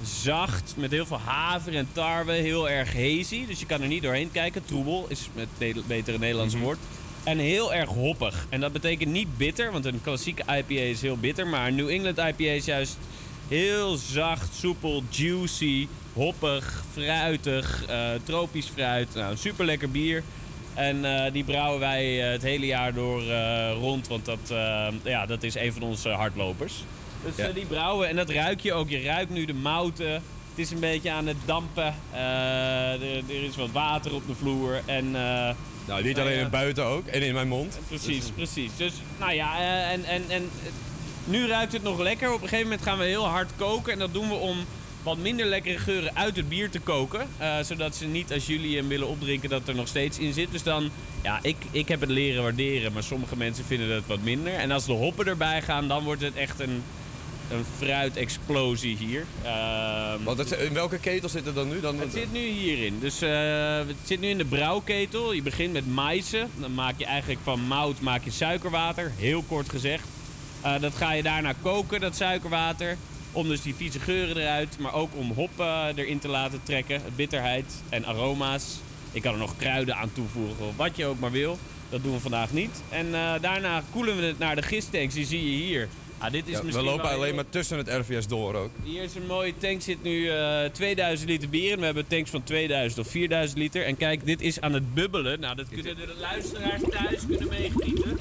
zacht, 0.04 0.74
met 0.78 0.92
heel 0.92 1.06
veel 1.06 1.20
haver 1.20 1.76
en 1.76 1.88
tarwe, 1.92 2.32
heel 2.32 2.70
erg 2.70 2.94
hazy. 2.94 3.46
Dus 3.46 3.60
je 3.60 3.66
kan 3.66 3.82
er 3.82 3.88
niet 3.88 4.04
doorheen 4.04 4.32
kijken. 4.32 4.66
Troebel 4.66 5.06
is 5.10 5.30
het 5.36 5.50
ne- 5.58 5.82
betere 5.88 6.18
Nederlandse 6.18 6.58
woord. 6.58 6.78
En 7.24 7.38
heel 7.38 7.74
erg 7.74 7.90
hoppig. 7.90 8.46
En 8.50 8.60
dat 8.60 8.72
betekent 8.72 9.12
niet 9.12 9.38
bitter, 9.38 9.72
want 9.72 9.86
een 9.86 10.02
klassieke 10.02 10.44
IPA 10.58 10.82
is 10.82 11.02
heel 11.02 11.18
bitter. 11.18 11.48
Maar 11.48 11.68
een 11.68 11.76
New 11.76 11.90
England 11.90 12.18
IPA 12.18 12.52
is 12.52 12.66
juist 12.66 12.98
heel 13.48 13.96
zacht, 13.96 14.54
soepel, 14.54 15.04
juicy, 15.10 15.88
hoppig, 16.14 16.84
fruitig, 16.92 17.86
eh, 17.88 18.10
tropisch 18.24 18.68
fruit. 18.68 19.14
Nou, 19.14 19.36
super 19.38 19.66
lekker 19.66 19.92
bier. 19.92 20.24
En 20.74 21.06
eh, 21.06 21.32
die 21.34 21.44
brouwen 21.44 21.80
wij 21.80 22.24
eh, 22.24 22.32
het 22.32 22.42
hele 22.42 22.66
jaar 22.66 22.94
door 22.94 23.24
rond, 23.74 24.08
want 24.08 24.26
dat, 24.26 24.54
ja, 25.04 25.26
dat 25.26 25.44
is 25.44 25.56
een 25.56 25.74
van 25.74 25.82
onze 25.82 26.10
hardlopers. 26.10 26.74
Dus 27.26 27.36
Ja. 27.36 27.48
eh, 27.48 27.54
die 27.54 27.66
brouwen 27.66 28.08
en 28.10 28.16
dat 28.16 28.30
ruik 28.30 28.60
je 28.60 28.74
ook. 28.74 28.90
Je 28.90 29.02
ruikt 29.02 29.30
nu 29.32 29.46
de 29.46 29.54
mouten. 29.54 30.12
Het 30.12 30.66
is 30.66 30.72
een 30.72 30.80
beetje 30.80 31.12
aan 31.12 31.28
het 31.28 31.38
dampen. 31.46 31.96
Eh, 32.12 32.20
er, 32.94 33.24
er 33.30 33.44
is 33.44 33.56
wat 33.56 33.72
water 33.72 34.14
op 34.14 34.28
de 34.28 34.36
vloer. 34.36 34.82
En 34.86 35.06
eh, 35.16 35.50
Nou, 35.88 36.04
niet 36.04 36.20
alleen 36.20 36.40
in 36.40 36.50
buiten 36.50 36.86
ook. 36.86 37.08
En 37.08 37.22
in 37.22 37.34
mijn 37.34 37.48
mond. 37.48 37.80
Precies, 37.88 38.26
precies. 38.36 38.72
Dus, 38.78 38.94
nou 39.20 39.34
ja, 39.34 39.58
en, 39.92 40.06
en, 40.06 40.22
en 40.30 40.50
nu 41.26 41.48
ruikt 41.48 41.74
het 41.74 41.84
nog 41.84 42.00
lekker. 42.00 42.28
Op 42.34 42.42
een 42.42 42.48
gegeven 42.48 42.70
moment 42.70 42.82
gaan 42.88 42.98
we 42.98 43.04
heel 43.06 43.26
hard 43.26 43.52
koken. 43.56 43.94
En 43.94 44.00
dat 44.00 44.14
doen 44.14 44.28
we 44.30 44.36
om 44.36 44.58
wat 45.04 45.18
minder 45.18 45.46
lekkere 45.46 45.78
geuren 45.78 46.16
uit 46.16 46.36
het 46.36 46.50
bier 46.50 46.70
te 46.70 46.80
koken. 46.80 47.28
Zodat 47.62 47.96
ze 47.96 48.06
niet, 48.06 48.34
als 48.34 48.46
jullie 48.48 48.78
hem 48.78 48.88
willen 48.88 49.08
opdrinken, 49.08 49.50
dat 49.50 49.68
er 49.68 49.76
nog 49.76 49.88
steeds 49.88 50.18
in 50.20 50.34
zit. 50.34 50.52
Dus 50.52 50.64
dan, 50.64 50.90
ja, 51.24 51.40
ik, 51.42 51.56
ik 51.72 51.88
heb 51.88 52.00
het 52.02 52.10
leren 52.10 52.44
waarderen. 52.44 52.94
Maar 52.94 53.04
sommige 53.04 53.38
mensen 53.38 53.66
vinden 53.66 53.90
het 53.96 54.08
wat 54.08 54.22
minder. 54.22 54.54
En 54.54 54.72
als 54.72 54.86
de 54.86 54.92
hoppen 54.92 55.28
erbij 55.28 55.62
gaan, 55.62 55.88
dan 55.88 56.04
wordt 56.04 56.22
het 56.22 56.36
echt 56.36 56.60
een, 56.60 56.84
een 57.52 57.66
fruitexplosie 57.78 58.98
hier. 58.98 59.26
Ehm, 59.44 60.24
Want 60.24 60.38
het, 60.38 60.52
in 60.52 60.74
welke 60.74 60.98
ketel 60.98 61.30
zit 61.30 61.46
het 61.46 61.56
dan 61.56 61.70
nu? 61.70 61.80
Dan, 61.80 62.00
het 62.00 62.14
zit 62.14 62.32
nu 62.32 62.40
hierin. 62.40 63.00
Dus 63.00 63.22
eh, 63.22 63.78
het 63.78 63.96
zit 64.04 64.20
nu 64.20 64.28
in 64.28 64.38
de 64.38 64.46
brouwketel. 64.46 65.34
Je 65.34 65.42
begint 65.42 65.74
met 65.74 65.88
maïzen. 65.88 66.50
Dan 66.56 66.74
maak 66.74 66.94
je 66.98 67.06
eigenlijk 67.06 67.40
van 67.44 67.68
mout 67.68 68.00
maak 68.00 68.24
je 68.24 68.32
suikerwater. 68.32 69.12
Heel 69.18 69.44
kort 69.48 69.70
gezegd. 69.70 70.08
Eh, 70.62 70.80
dat 70.80 70.96
ga 70.96 71.12
je 71.12 71.24
daarna 71.24 71.54
koken, 71.62 72.00
dat 72.00 72.16
suikerwater. 72.16 72.98
Om 73.32 73.48
dus 73.48 73.62
die 73.62 73.76
vieze 73.76 74.00
geuren 74.00 74.38
eruit. 74.38 74.80
Maar 74.80 74.94
ook 74.94 75.16
om 75.16 75.32
hop 75.32 75.60
eh, 75.60 75.86
erin 75.96 76.20
te 76.20 76.28
laten 76.28 76.60
trekken. 76.64 77.02
Bitterheid 77.16 77.74
en 77.90 78.06
aroma's. 78.06 78.80
Ik 79.12 79.22
kan 79.22 79.34
er 79.34 79.40
nog 79.40 79.58
kruiden 79.58 79.96
aan 79.96 80.14
toevoegen. 80.14 80.66
Of 80.66 80.76
wat 80.76 80.96
je 80.98 81.06
ook 81.06 81.20
maar 81.20 81.32
wil. 81.32 81.58
Dat 81.90 82.04
doen 82.04 82.14
we 82.14 82.20
vandaag 82.20 82.52
niet. 82.52 82.82
En 82.90 83.12
daarna 83.42 83.84
koelen 83.92 84.18
we 84.18 84.24
het 84.24 84.40
naar 84.40 84.56
de 84.56 84.62
gistanks. 84.62 85.14
Die 85.14 85.26
zie 85.26 85.52
je 85.52 85.66
hier. 85.66 85.88
Ah, 86.20 86.32
dit 86.32 86.48
is 86.48 86.54
Ja, 86.54 86.64
we 86.64 86.82
lopen 86.84 87.10
alleen 87.10 87.24
heel- 87.26 87.36
maar 87.36 87.50
tussen 87.50 87.78
het 87.78 87.88
RVS 87.88 88.28
door 88.28 88.54
ook. 88.56 88.70
hier 88.84 89.04
is 89.04 89.16
een 89.16 89.26
mooie 89.26 89.54
tank, 89.58 89.82
zit 89.82 90.04
nu 90.04 90.30
eh 90.30 90.66
2000 90.72 91.30
liter 91.30 91.50
bier 91.50 91.72
in. 91.72 91.80
We 91.80 91.86
hebben 91.86 92.08
tanks 92.08 92.30
van 92.30 92.44
2000 92.44 93.06
of 93.06 93.12
4000 93.12 93.60
liter. 93.60 93.86
En 93.86 93.98
kijk, 93.98 94.26
dit 94.26 94.42
is 94.42 94.62
aan 94.62 94.74
het 94.74 94.94
bubbelen. 94.94 95.40
Nou, 95.40 95.56
dat 95.56 95.66
kunnen 95.70 95.96
de 95.96 96.14
luisteraars 96.20 96.82
thuis 96.90 97.20
kunnen 97.28 97.48
meegenieten. 97.48 98.20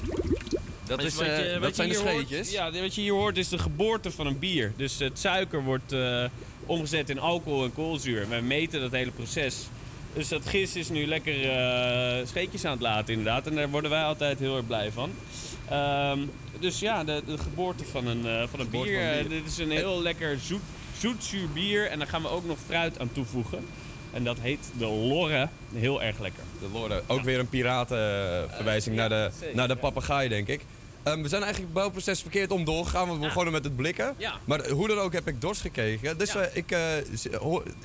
Dat, 0.85 0.99
Dus 0.99 1.07
is, 1.07 1.15
wat 1.15 1.25
je- 1.25 1.31
eh, 1.31 1.53
wat 1.53 1.61
dat 1.61 1.75
zijn 1.75 1.89
de 1.89 1.95
hier 1.95 2.03
hoort- 2.03 2.25
scheetjes. 2.27 2.51
ja, 2.51 2.71
wat 2.71 2.95
je 2.95 3.01
hier 3.01 3.11
hoort 3.13 3.37
is 3.37 3.49
de 3.49 3.57
geboorte 3.57 4.11
van 4.11 4.27
een 4.27 4.39
bier. 4.39 4.73
Dus 4.77 4.99
het 4.99 5.19
suiker 5.19 5.63
wordt 5.63 5.91
eh, 5.91 6.23
omgezet 6.65 7.09
in 7.09 7.19
alcohol 7.19 7.63
en 7.63 7.73
koolzuur. 7.73 8.29
Wij 8.29 8.41
meten 8.41 8.79
dat 8.81 8.91
hele 8.91 9.11
proces. 9.11 9.55
Dus 10.13 10.27
dat 10.27 10.41
gist 10.45 10.75
is 10.75 10.89
nu 10.89 11.05
lekker 11.07 11.49
eh, 11.49 12.25
scheetjes 12.27 12.65
aan 12.65 12.71
het 12.71 12.81
laten 12.81 13.13
inderdaad. 13.13 13.47
En 13.47 13.55
daar 13.55 13.69
worden 13.69 13.91
wij 13.91 14.03
altijd 14.03 14.39
heel 14.39 14.55
erg 14.57 14.67
blij 14.67 14.91
van. 14.91 15.11
Ehm, 15.69 16.19
dus 16.59 16.79
ja, 16.79 17.03
de, 17.03 17.21
de 17.25 17.37
geboorte 17.37 17.85
van 17.85 18.07
een, 18.07 18.25
eh, 18.25 18.43
van 18.49 18.59
een 18.59 18.69
bier. 18.69 18.83
van 18.83 18.93
Eh, 18.93 19.19
bier. 19.19 19.29
dit 19.29 19.45
is 19.45 19.57
een 19.57 19.71
heel 19.71 20.01
lekker 20.01 20.39
zoet, 20.39 20.61
zoetzuur 20.97 21.49
bier. 21.49 21.87
En 21.89 21.99
daar 21.99 22.07
gaan 22.07 22.21
we 22.21 22.29
ook 22.29 22.45
nog 22.45 22.57
fruit 22.65 22.99
aan 22.99 23.11
toevoegen. 23.11 23.65
En 24.13 24.23
dat 24.23 24.37
heet 24.41 24.69
de 24.77 24.85
Lorre. 24.85 25.49
Heel 25.73 26.03
erg 26.03 26.19
lekker. 26.19 26.43
De 26.59 26.67
Lorre. 26.73 27.01
Ook 27.07 27.21
weer 27.21 27.39
een 27.39 27.49
piratenverwijzing 27.49 28.95
naar 28.95 29.09
de, 29.09 29.29
zeker, 29.39 29.55
naar 29.55 29.67
de 29.67 29.75
papegaai, 29.75 30.29
denk 30.29 30.47
ik. 30.47 30.61
Ehm, 31.03 31.21
we 31.21 31.27
zijn 31.27 31.41
eigenlijk 31.43 31.73
het 31.73 31.81
bouwproces 31.81 32.21
verkeerd 32.21 32.51
om 32.51 32.65
doorgegaan, 32.65 33.07
want 33.07 33.19
we 33.19 33.25
begonnen 33.25 33.53
met 33.53 33.63
het 33.63 33.75
blikken. 33.75 34.13
Ja. 34.17 34.33
Maar 34.45 34.69
hoe 34.69 34.87
dan 34.87 34.97
ook 34.97 35.13
heb 35.13 35.27
ik 35.27 35.41
dorst 35.41 35.61
gekregen. 35.61 36.17
Dus 36.17 36.35
eh, 36.35 36.43
ik, 36.53 36.71
eh, 36.71 36.97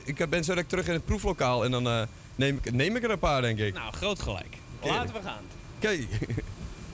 ik 0.05 0.29
ben 0.31 0.45
zo 0.45 0.51
direct 0.53 0.69
terug 0.69 0.87
in 0.87 0.93
het 0.93 1.05
proeflokaal 1.05 1.65
en 1.65 1.71
dan 1.71 1.87
eh, 1.87 2.03
neem, 2.35 2.59
ik, 2.63 2.73
neem 2.73 2.97
ik 2.97 3.03
er 3.03 3.11
een 3.11 3.19
paar, 3.19 3.43
denk 3.43 3.59
ik. 3.59 3.75
Nou, 3.75 3.93
groot 3.93 4.21
gelijk. 4.21 4.57
Laten 4.83 5.15
we 5.15 5.21
gaan. 5.23 5.43
Oké, 5.77 5.97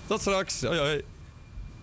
tot 0.09 0.20
straks. 0.20 0.62
Hoi. 0.62 1.02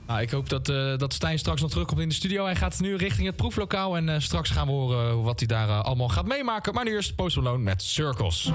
Nou, 0.08 0.22
ik 0.22 0.30
hoop 0.30 0.50
dat, 0.50 0.70
eh, 0.70 0.98
dat 0.98 1.14
Stijn 1.14 1.40
straks 1.40 1.62
nog 1.62 1.70
terugkomt 1.70 2.00
in 2.00 2.10
de 2.10 2.16
studio. 2.16 2.44
Hij 2.46 2.56
gaat 2.56 2.80
nu 2.80 2.96
richting 2.96 3.28
het 3.28 3.36
proeflokaal. 3.36 3.98
En 3.98 4.10
eh, 4.10 4.20
straks 4.20 4.50
gaan 4.50 4.66
we 4.66 4.72
horen 4.72 5.24
wat 5.24 5.40
hij 5.40 5.48
daar 5.48 5.70
eh, 5.70 5.82
allemaal 5.82 6.10
gaat 6.10 6.28
meemaken. 6.28 6.74
Maar 6.74 6.84
nu 6.84 6.92
eerst 6.92 7.16
Post 7.16 7.36
Malone 7.36 7.64
met. 7.64 7.84
Circles 7.84 8.52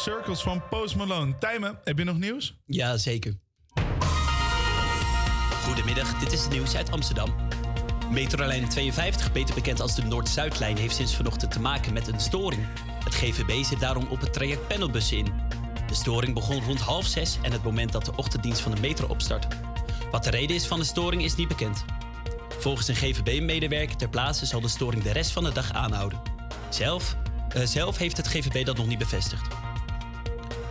Circles 0.00 0.42
van 0.42 0.62
Post 0.68 0.96
Malone. 0.96 1.38
Tijmen, 1.38 1.78
heb 1.84 1.98
je 1.98 2.04
nog 2.04 2.18
nieuws? 2.18 2.54
Ja, 2.66 2.96
zeker. 2.96 3.38
Goedemiddag, 5.64 6.18
dit 6.18 6.32
is 6.32 6.42
het 6.42 6.50
nieuws 6.50 6.76
uit 6.76 6.90
Amsterdam. 6.90 7.34
Metrolijn 8.10 8.68
52, 8.68 9.32
beter 9.32 9.54
bekend 9.54 9.80
als 9.80 9.94
de 9.94 10.02
Noord-Zuidlijn, 10.02 10.76
heeft 10.76 10.94
sinds 10.94 11.16
vanochtend 11.16 11.50
te 11.50 11.60
maken 11.60 11.92
met 11.92 12.08
een 12.08 12.20
storing. 12.20 12.66
Het 13.04 13.14
GVB 13.14 13.64
zit 13.64 13.80
daarom 13.80 14.06
op 14.06 14.20
het 14.20 14.32
traject 14.32 14.68
panelbussen 14.68 15.16
in. 15.16 15.32
De 15.86 15.94
storing 15.94 16.34
begon 16.34 16.64
rond 16.64 16.80
half 16.80 17.06
zes 17.06 17.38
en 17.42 17.52
het 17.52 17.62
moment 17.62 17.92
dat 17.92 18.04
de 18.04 18.16
ochtenddienst 18.16 18.60
van 18.60 18.74
de 18.74 18.80
metro 18.80 19.06
opstart. 19.06 19.46
Wat 20.10 20.24
de 20.24 20.30
reden 20.30 20.56
is 20.56 20.66
van 20.66 20.78
de 20.78 20.84
storing 20.84 21.24
is 21.24 21.34
niet 21.34 21.48
bekend. 21.48 21.84
Volgens 22.58 22.88
een 22.88 22.96
GVB-medewerker 22.96 23.96
ter 23.96 24.08
plaatse 24.08 24.46
zal 24.46 24.60
de 24.60 24.68
storing 24.68 25.02
de 25.02 25.12
rest 25.12 25.30
van 25.30 25.44
de 25.44 25.52
dag 25.52 25.72
aanhouden. 25.72 26.20
Zelf, 26.68 27.16
eh, 27.48 27.62
zelf 27.64 27.96
heeft 27.96 28.16
het 28.16 28.28
GVB 28.28 28.64
dat 28.64 28.76
nog 28.76 28.86
niet 28.86 28.98
bevestigd. 28.98 29.59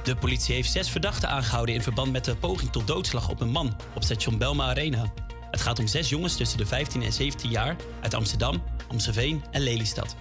De 0.10 0.16
politie 0.16 0.56
heeft 0.56 0.72
zes 0.72 0.90
verdachten 0.90 1.30
aangehouden 1.30 1.76
in 1.76 1.82
verband 1.82 2.12
met 2.12 2.26
de 2.26 2.36
poging 2.36 2.72
tot 2.72 2.88
doodslag 2.88 3.30
op 3.30 3.42
een 3.42 3.50
man 3.50 3.76
op 3.96 4.04
station 4.04 4.38
Belma 4.38 4.66
Arena. 4.66 5.14
Het 5.52 5.62
gaat 5.62 5.80
om 5.80 5.88
zes 5.88 6.10
jongens 6.10 6.36
tussen 6.36 6.58
de 6.58 6.66
15 6.66 7.02
en 7.02 7.14
17 7.14 7.50
jaar 7.50 7.76
uit 8.02 8.14
Amsterdam, 8.14 8.64
Amstelveen 8.88 9.44
en 9.52 9.62
Lelystad. 9.62 10.16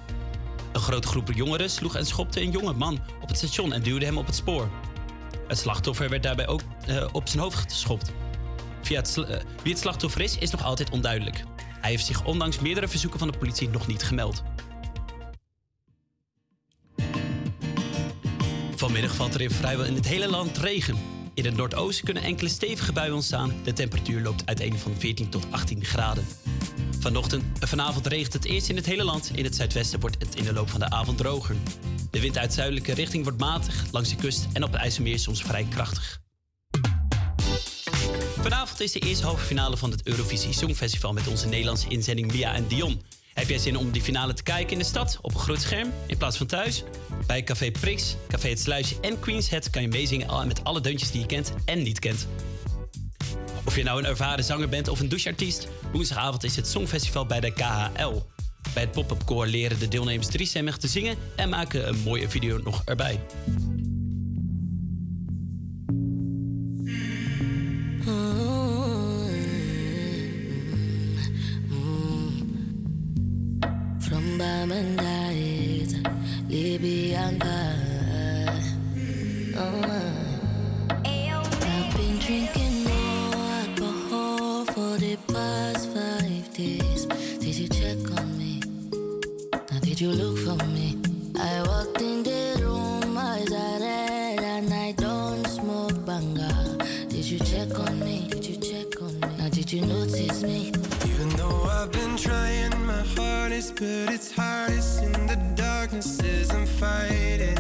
Een 0.73 0.81
grote 0.81 1.09
groep 1.09 1.33
jongeren 1.33 1.71
sloeg 1.71 1.97
en 1.97 2.07
schopte 2.07 2.41
een 2.41 2.51
jonge 2.51 2.73
man 2.73 3.01
op 3.21 3.29
het 3.29 3.37
station 3.37 3.73
en 3.73 3.83
duwde 3.83 4.05
hem 4.05 4.19
op 4.19 4.27
het 4.27 4.35
spoor. 4.35 4.71
Het 5.47 5.59
slachtoffer 5.59 6.09
werd 6.09 6.23
daarbij 6.23 6.47
ook 6.47 6.61
eh, 6.87 7.07
op 7.13 7.29
zijn 7.29 7.43
hoofd 7.43 7.57
geschopt. 7.57 8.13
Eh, 8.83 9.03
wie 9.63 9.73
het 9.73 9.79
slachtoffer 9.79 10.21
is, 10.21 10.39
is 10.39 10.51
nog 10.51 10.65
altijd 10.65 10.91
onduidelijk. 10.91 11.45
Hij 11.81 11.91
heeft 11.91 12.07
zich 12.07 12.25
ondanks 12.25 12.59
meerdere 12.59 12.89
verzoeken 12.89 13.19
van 13.19 13.31
de 13.31 13.39
politie 13.39 13.69
nog 13.69 13.87
niet 13.87 14.03
gemeld. 14.03 14.43
Vanmiddag 18.79 19.15
valt 19.15 19.35
er 19.35 19.41
in 19.41 19.51
vrijwel 19.51 19.87
in 19.87 19.95
het 19.95 20.07
hele 20.07 20.29
land 20.29 20.59
regen. 20.59 20.97
In 21.35 21.45
het 21.45 21.57
noordoosten 21.57 22.05
kunnen 22.05 22.23
enkele 22.23 22.49
stevige 22.49 22.93
buien 22.93 23.15
ontstaan. 23.15 23.53
De 23.65 23.73
temperatuur 23.73 24.23
loopt 24.23 24.47
uiteen 24.47 24.79
van 24.79 24.95
14 24.99 25.29
tot 25.29 25.47
18 25.51 25.85
graden. 25.85 26.27
Vanochtend, 26.99 27.59
eh, 27.61 27.69
vanavond 27.69 28.07
regent 28.07 28.33
het 28.33 28.45
eerst 28.45 28.69
in 28.69 28.77
het 28.77 28.87
hele 28.87 29.05
land. 29.05 29.31
In 29.35 29.45
het 29.45 29.57
zuidwesten 29.57 30.01
wordt 30.01 30.17
het 30.19 30.35
in 30.35 30.45
de 30.45 30.53
loop 30.53 30.71
van 30.71 30.81
de 30.81 30.91
avond 30.91 31.19
droger. 31.19 31.57
De 32.11 32.21
wind 32.21 32.39
uit 32.39 32.53
zuidelijke 32.53 32.93
richting 32.93 33.23
wordt 33.25 33.39
matig, 33.39 33.85
langs 33.91 34.09
de 34.09 34.17
kust 34.17 34.47
en 34.53 34.65
op 34.65 34.73
het 34.73 34.81
IJsselmeer 34.81 35.19
soms 35.19 35.43
vrij 35.43 35.67
krachtig. 35.71 36.21
Vanavond 38.41 38.81
is 38.81 38.93
de 38.93 39.01
eerste 39.01 39.25
halve 39.25 39.45
finale 39.45 39.77
van 39.77 39.91
het 39.91 40.07
Eurovisie 40.07 40.53
Songfestival 40.53 41.13
met 41.13 41.27
onze 41.27 41.49
Nederlandse 41.49 41.89
inzending 41.89 42.33
Mia 42.33 42.55
en 42.55 42.67
Dion. 42.67 43.03
Heb 43.39 43.49
jij 43.49 43.59
zin 43.59 43.77
om 43.77 43.91
die 43.91 44.03
finale 44.03 44.35
te 44.35 44.43
kijken 44.43 44.73
in 44.73 44.79
de 44.79 44.85
stad 44.85 45.19
op 45.23 45.35
een 45.35 45.41
groot 45.41 45.61
scherm 45.61 45.93
in 46.07 46.17
plaats 46.17 46.37
van 46.37 46.47
thuis? 46.47 46.85
Bij 47.27 47.43
Café 47.43 47.71
Prix, 47.71 48.17
Café 48.29 48.49
Het 48.49 48.61
Sluisje 48.61 48.97
en 49.01 49.21
Queen's 49.21 49.49
Head 49.49 49.71
kan 49.71 49.83
je 49.83 49.89
meezingen 49.89 50.47
met 50.47 50.65
alle 50.65 50.81
deuntjes 50.81 51.11
die 51.11 51.21
je 51.21 51.27
kent 51.27 51.53
en 51.65 51.83
niet 51.83 51.99
kent. 51.99 52.29
Of 53.65 53.77
je 53.77 53.83
nou 53.83 53.99
een 53.99 54.07
ervaren 54.07 54.45
zanger 54.45 54.69
bent 54.69 54.89
of 54.89 55.01
een 55.01 55.09
doucheartiest, 55.09 55.69
woensdagavond 55.93 56.45
is 56.45 56.57
het 56.57 56.67
Songfestival 56.67 57.27
bij 57.27 57.41
de 57.41 57.53
KHL. 57.53 58.23
Bij 58.75 58.83
het 58.83 58.93
pop-up 58.93 59.25
koor 59.25 59.47
leren 59.47 59.79
de 59.79 59.89
deelnemers 59.89 60.27
driestemmig 60.27 60.77
te 60.77 60.89
zingen 60.89 61.17
en 61.37 61.49
maken 61.49 61.89
een 61.89 61.99
mooie 61.99 62.29
video 62.29 62.59
nog 62.59 62.83
erbij. 62.85 63.21
I've 74.71 74.85
been 81.97 82.19
drinking 82.19 82.85
more 82.85 83.35
alcohol 83.63 84.67
for 84.67 84.99
the 84.99 85.17
past 85.33 85.89
five 85.95 86.53
days. 86.53 87.07
Did 87.07 87.57
you 87.57 87.69
check 87.69 87.97
on 88.21 88.37
me? 88.37 88.61
Now 89.53 89.81
did 89.81 90.01
you 90.01 90.11
look 90.11 90.37
for 90.39 90.63
me? 90.67 90.99
I 91.39 91.63
walked 91.63 92.03
in 92.03 92.23
the 92.23 92.61
room, 92.61 93.17
eyes 93.17 93.51
are 93.51 93.81
red, 93.81 94.41
and 94.41 94.75
I 94.75 94.93
don't 94.93 95.47
smoke 95.47 96.05
banga. 96.05 96.77
Did 97.09 97.25
you 97.25 97.39
check 97.39 97.79
on 97.79 98.01
me? 98.01 98.29
Did 98.29 98.45
you 98.45 98.57
check 98.57 99.01
on 99.01 99.19
me? 99.19 99.29
Now 99.39 99.49
did 99.49 99.73
you 99.73 99.81
notice 99.87 100.43
me? 100.43 100.73
Even 101.07 101.31
though 101.31 101.63
I've 101.63 101.91
been 101.91 102.19
trying 102.19 102.78
hardest, 103.17 103.75
but 103.77 104.13
it's 104.15 104.31
hardest 104.33 105.03
in 105.03 105.13
the 105.27 105.37
darkness 105.55 106.21
as 106.21 106.51
I'm 106.51 106.67
fighting. 106.67 107.57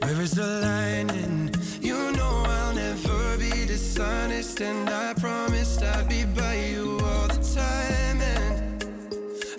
Where 0.00 0.20
is 0.22 0.32
the? 0.32 0.68
And 1.10 1.56
you 1.80 2.12
know 2.12 2.44
I'll 2.46 2.74
never 2.74 3.36
be 3.38 3.66
dishonest, 3.66 4.60
and 4.60 4.88
I 4.88 5.14
promised 5.14 5.82
I'd 5.82 6.08
be 6.08 6.24
by 6.24 6.54
you 6.54 6.98
all 7.02 7.28
the 7.28 7.40
time. 7.54 8.20
And 8.20 8.84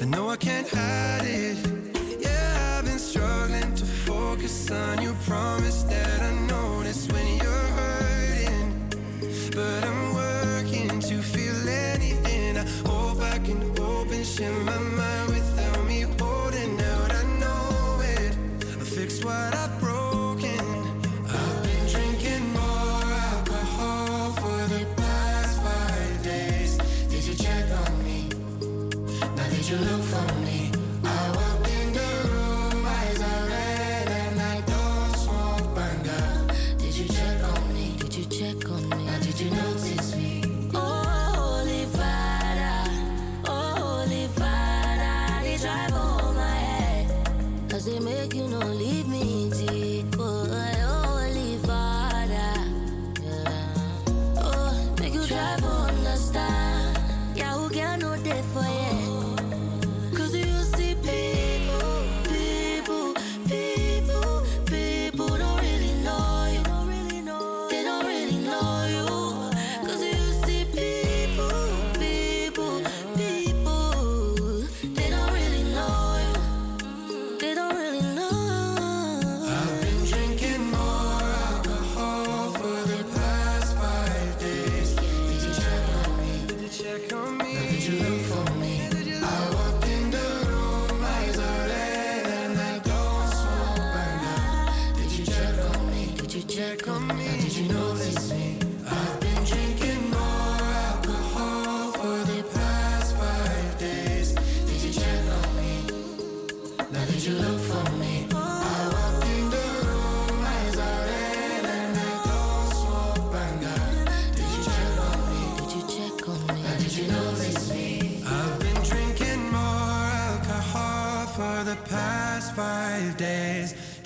I 0.02 0.06
know 0.06 0.30
I 0.30 0.38
can't 0.38 0.68
hide 0.68 1.26
it. 1.26 1.58
Yeah, 2.20 2.78
I've 2.78 2.86
been 2.86 3.00
struggling 3.00 3.74
to 3.76 3.86
focus 3.86 4.72
on 4.72 5.02
you. 5.02 5.14
Promise 5.26 5.84
that 5.84 6.22
I 6.22 6.39
my 14.48 14.78
mind 14.78 15.30
without 15.30 15.86
me 15.86 16.02
holding 16.18 16.80
out. 16.82 17.12
I 17.12 17.24
know 17.40 18.00
it. 18.02 18.34
I 18.62 18.84
fix 18.86 19.22
what 19.24 19.54
I've 19.54 19.78
broken. 19.82 20.60
I've 21.28 21.64
been 21.64 21.86
drinking 21.88 22.54
more 22.54 23.04
alcohol 23.28 24.32
for 24.34 24.68
the 24.74 24.86
past 24.96 25.62
five 25.62 26.24
days. 26.24 26.78
Did 27.10 27.24
you 27.26 27.36
check 27.36 27.66
on 27.70 28.04
me? 28.06 28.30
Now 29.36 29.50
did 29.50 29.68
you 29.68 29.78
look 29.78 30.04
for 30.04 30.34
me? 30.36 30.79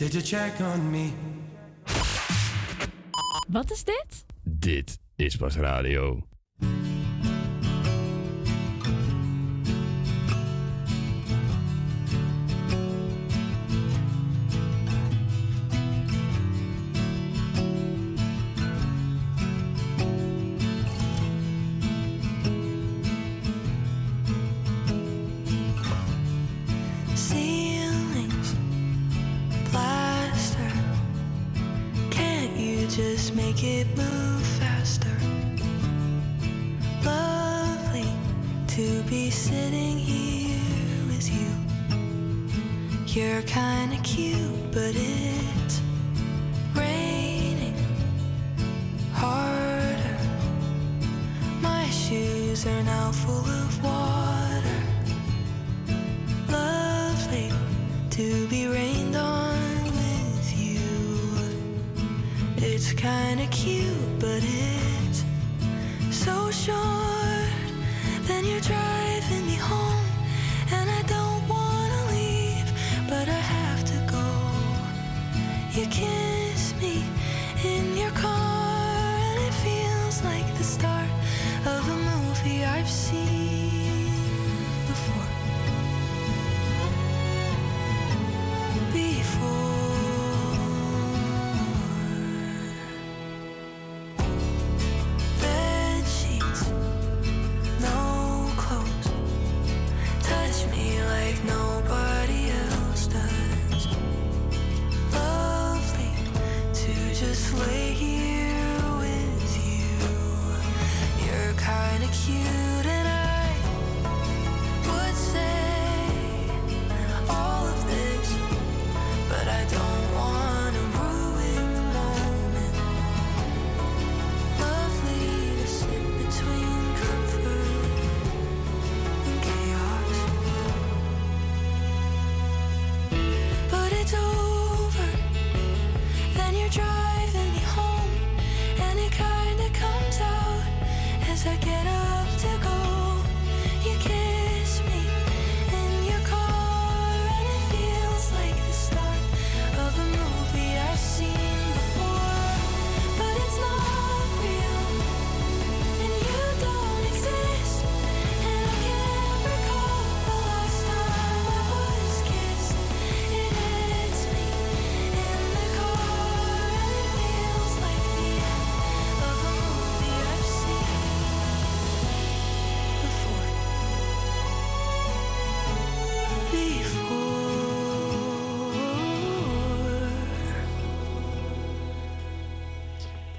Did 0.04 0.14
you 0.16 0.22
check 0.22 0.60
on 0.60 0.92
me? 0.92 1.14
Wat 3.48 3.72
is 3.72 3.84
dit? 3.84 4.26
Dit 4.44 5.00
is 5.16 5.36
pas 5.36 5.56
radio. 5.56 6.28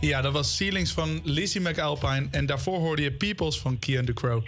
Ja, 0.04 0.20
dat 0.20 0.32
was 0.32 0.56
Ceilings 0.56 0.92
van 0.92 1.20
Lizzie 1.22 1.60
McAlpine. 1.60 2.28
En 2.30 2.46
daarvoor 2.46 2.78
hoorde 2.78 3.02
je 3.02 3.12
Peoples 3.12 3.58
van 3.58 3.78
Kian 3.78 4.04
de 4.04 4.12
Crow. 4.12 4.46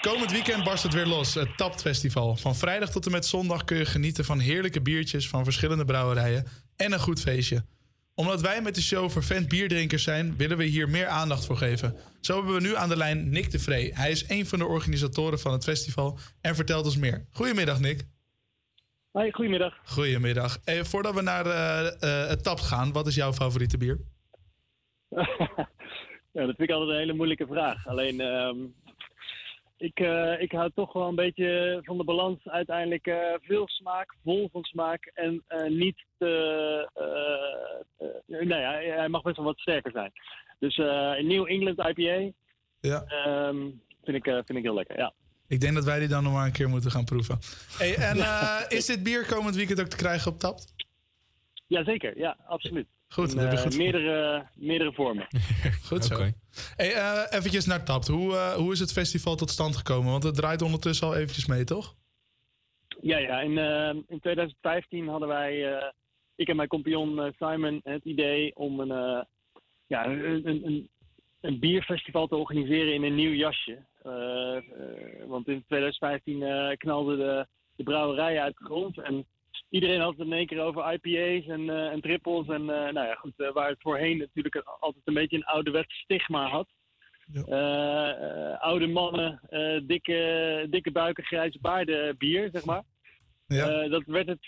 Komend 0.00 0.30
weekend 0.30 0.64
barst 0.64 0.82
het 0.82 0.94
weer 0.94 1.06
los, 1.06 1.34
het 1.34 1.56
Tapt 1.56 1.80
Festival. 1.80 2.36
Van 2.36 2.56
vrijdag 2.56 2.90
tot 2.90 3.06
en 3.06 3.12
met 3.12 3.26
zondag 3.26 3.64
kun 3.64 3.76
je 3.76 3.84
genieten 3.84 4.24
van 4.24 4.38
heerlijke 4.38 4.80
biertjes 4.80 5.28
van 5.28 5.44
verschillende 5.44 5.84
brouwerijen 5.84 6.46
en 6.76 6.92
een 6.92 7.00
goed 7.00 7.20
feestje. 7.20 7.64
Omdat 8.14 8.40
wij 8.40 8.62
met 8.62 8.74
de 8.74 8.82
show 8.82 9.10
vervent 9.10 9.48
bierdrinkers 9.48 10.02
zijn, 10.02 10.36
willen 10.36 10.56
we 10.56 10.64
hier 10.64 10.88
meer 10.88 11.06
aandacht 11.06 11.44
voor 11.44 11.56
geven. 11.56 11.96
Zo 12.20 12.36
hebben 12.36 12.54
we 12.54 12.60
nu 12.60 12.76
aan 12.76 12.88
de 12.88 12.96
lijn 12.96 13.28
Nick 13.28 13.50
de 13.50 13.58
Vree. 13.58 13.94
Hij 13.94 14.10
is 14.10 14.24
een 14.28 14.46
van 14.46 14.58
de 14.58 14.66
organisatoren 14.66 15.40
van 15.40 15.52
het 15.52 15.64
festival 15.64 16.18
en 16.40 16.54
vertelt 16.54 16.84
ons 16.84 16.96
meer. 16.96 17.26
Goedemiddag, 17.30 17.80
Nick. 17.80 18.06
Hoi, 19.10 19.32
goedemiddag. 19.32 19.74
Goedemiddag. 19.84 20.58
Eh, 20.64 20.84
voordat 20.84 21.14
we 21.14 21.22
naar 21.22 21.46
eh, 21.46 21.86
eh, 21.86 22.28
het 22.28 22.42
Tapt 22.42 22.60
gaan, 22.60 22.92
wat 22.92 23.06
is 23.06 23.14
jouw 23.14 23.32
favoriete 23.32 23.76
bier? 23.76 24.00
Ja, 26.34 26.46
dat 26.46 26.56
vind 26.56 26.68
ik 26.68 26.74
altijd 26.74 26.90
een 26.90 26.98
hele 26.98 27.12
moeilijke 27.12 27.46
vraag. 27.46 27.86
Alleen, 27.86 28.20
ehm, 28.20 28.56
ik, 29.76 30.00
eh, 30.00 30.40
ik 30.40 30.52
hou 30.52 30.70
toch 30.74 30.92
wel 30.92 31.08
een 31.08 31.14
beetje 31.14 31.80
van 31.82 31.98
de 31.98 32.04
balans. 32.04 32.48
Uiteindelijk 32.48 33.06
eh, 33.06 33.34
veel 33.40 33.68
smaak, 33.68 34.14
vol 34.24 34.48
van 34.52 34.62
smaak 34.62 35.10
en 35.14 35.42
eh, 35.46 35.70
niet 35.70 36.04
te... 36.18 36.88
nou 38.26 38.60
ja, 38.60 38.72
hij 38.72 39.08
mag 39.08 39.22
best 39.22 39.36
wel 39.36 39.44
wat 39.44 39.58
sterker 39.58 39.90
zijn. 39.92 40.12
Dus 40.58 40.76
een 40.76 41.26
New 41.26 41.46
England 41.48 41.78
IPA 41.78 42.32
Ja. 42.80 43.04
ehm, 43.04 43.70
vind, 44.04 44.16
ik, 44.16 44.24
vind 44.24 44.58
ik 44.58 44.62
heel 44.62 44.74
lekker, 44.74 44.98
ja. 44.98 45.12
Ik 45.48 45.60
denk 45.60 45.74
dat 45.74 45.84
wij 45.84 45.98
die 45.98 46.08
dan 46.08 46.22
nog 46.22 46.32
maar 46.32 46.46
een 46.46 46.52
keer 46.52 46.68
moeten 46.68 46.90
gaan 46.90 47.04
proeven. 47.04 47.38
Hey, 47.78 47.94
en 47.96 48.16
is 48.78 48.86
dit 48.86 49.02
bier 49.02 49.26
komend 49.26 49.54
weekend 49.54 49.80
ook 49.80 49.86
te 49.86 49.96
krijgen 49.96 50.32
op 50.32 50.38
Tapt? 50.38 50.74
Jazeker, 51.66 52.18
ja, 52.18 52.36
absoluut. 52.46 52.86
Goed, 53.14 53.32
In, 53.32 53.36
dat 53.36 53.44
heb 53.44 53.52
je 53.52 53.58
eh, 53.58 53.62
goed 53.62 53.76
meerdere, 53.76 54.46
meerdere 54.54 54.92
vormen. 54.92 55.26
Goed 55.88 56.04
zo. 56.04 56.16
Hey, 56.76 56.94
eh, 56.94 57.38
eventjes 57.38 57.66
naar 57.66 57.84
Tapt. 57.84 58.06
Hoe, 58.06 58.32
eh, 58.32 58.52
hoe 58.52 58.72
is 58.72 58.80
het 58.80 58.92
festival 58.92 59.36
tot 59.36 59.50
stand 59.50 59.76
gekomen? 59.76 60.10
Want 60.10 60.22
het 60.22 60.34
draait 60.34 60.62
ondertussen 60.62 61.06
al 61.06 61.14
eventjes 61.14 61.46
mee, 61.46 61.64
toch? 61.64 61.94
Ja, 63.00 63.18
ja. 63.18 63.40
In, 63.40 63.58
eh, 63.58 64.02
in 64.08 64.20
2015 64.20 65.08
hadden 65.08 65.28
wij, 65.28 65.74
eh, 65.74 65.90
ik 66.36 66.48
en 66.48 66.56
mijn 66.56 66.68
compagnon 66.68 67.34
Simon, 67.38 67.80
het 67.84 68.04
idee 68.04 68.56
om 68.56 68.80
een, 68.80 68.90
eh, 68.90 69.22
ja, 69.86 70.06
een, 70.06 70.48
een, 70.48 70.66
een, 70.66 70.88
een 71.40 71.58
bierfestival 71.58 72.26
te 72.26 72.36
organiseren 72.36 72.94
in 72.94 73.02
een 73.02 73.14
nieuw 73.14 73.32
jasje. 73.32 73.78
Want 75.26 75.48
in 75.48 75.64
2015 75.66 76.42
eh, 76.42 76.76
knalde 76.76 77.16
de, 77.16 77.46
de 77.76 77.82
brouwerij 77.82 78.40
uit 78.40 78.56
de 78.58 78.64
grond 78.64 78.98
en 78.98 79.26
iedereen 79.70 80.00
had 80.00 80.16
het 80.16 80.26
in 80.26 80.32
één 80.32 80.46
keer 80.46 80.60
over 80.60 80.92
IPA's 80.92 81.46
en, 81.46 81.70
eh, 81.70 81.92
en 81.92 82.00
trippels. 82.00 82.48
En 82.48 82.60
eh, 82.60 82.92
nou 82.92 83.06
ja, 83.06 83.14
goed, 83.14 83.32
eh, 83.36 83.52
waar 83.52 83.68
het 83.68 83.80
voorheen 83.80 84.18
natuurlijk 84.18 84.56
altijd 84.56 85.02
een 85.06 85.14
beetje 85.14 85.36
een 85.36 85.44
ouderwets 85.44 85.94
stigma 85.94 86.48
had. 86.48 86.68
Eh, 87.48 88.60
oude 88.60 88.86
mannen, 88.86 89.40
dikke, 89.86 90.66
dikke 90.70 90.90
buiken, 90.90 91.24
grijze 91.24 91.58
baarden 91.60 92.16
bier, 92.16 92.48
zeg 92.52 92.64
maar. 92.64 92.82
Eh, 93.46 93.90
dat 93.90 94.02
werd 94.06 94.26
het, 94.26 94.44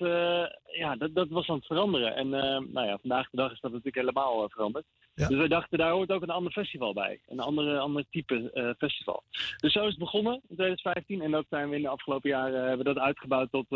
ja, 0.72 0.96
dat, 0.96 1.14
dat 1.14 1.28
was 1.28 1.48
aan 1.48 1.56
het 1.56 1.66
veranderen. 1.66 2.16
En 2.16 2.28
nou 2.28 2.86
ja, 2.86 2.98
vandaag 3.00 3.30
de 3.30 3.36
dag 3.36 3.52
is 3.52 3.60
dat 3.60 3.70
natuurlijk 3.70 3.96
helemaal 3.96 4.48
veranderd. 4.48 4.84
Dus 5.14 5.28
wij 5.28 5.48
dachten, 5.48 5.78
daar 5.78 5.90
hoort 5.90 6.12
ook 6.12 6.22
een 6.22 6.30
ander 6.30 6.52
festival 6.52 6.92
bij. 6.92 7.20
Een 7.26 7.40
andere, 7.40 7.78
ander 7.78 8.04
type 8.10 8.74
festival. 8.78 9.22
Dus 9.56 9.72
zo 9.72 9.82
is 9.82 9.90
het 9.90 9.98
begonnen 9.98 10.34
in 10.34 10.56
2015. 10.56 11.22
En 11.22 11.30
dat 11.30 11.46
zijn 11.48 11.68
we 11.68 11.76
in 11.76 11.82
de 11.82 11.88
afgelopen 11.88 12.30
jaren 12.30 12.60
hebben 12.60 12.86
we 12.86 12.94
dat 12.94 13.02
uitgebouwd 13.02 13.50
tot... 13.50 13.66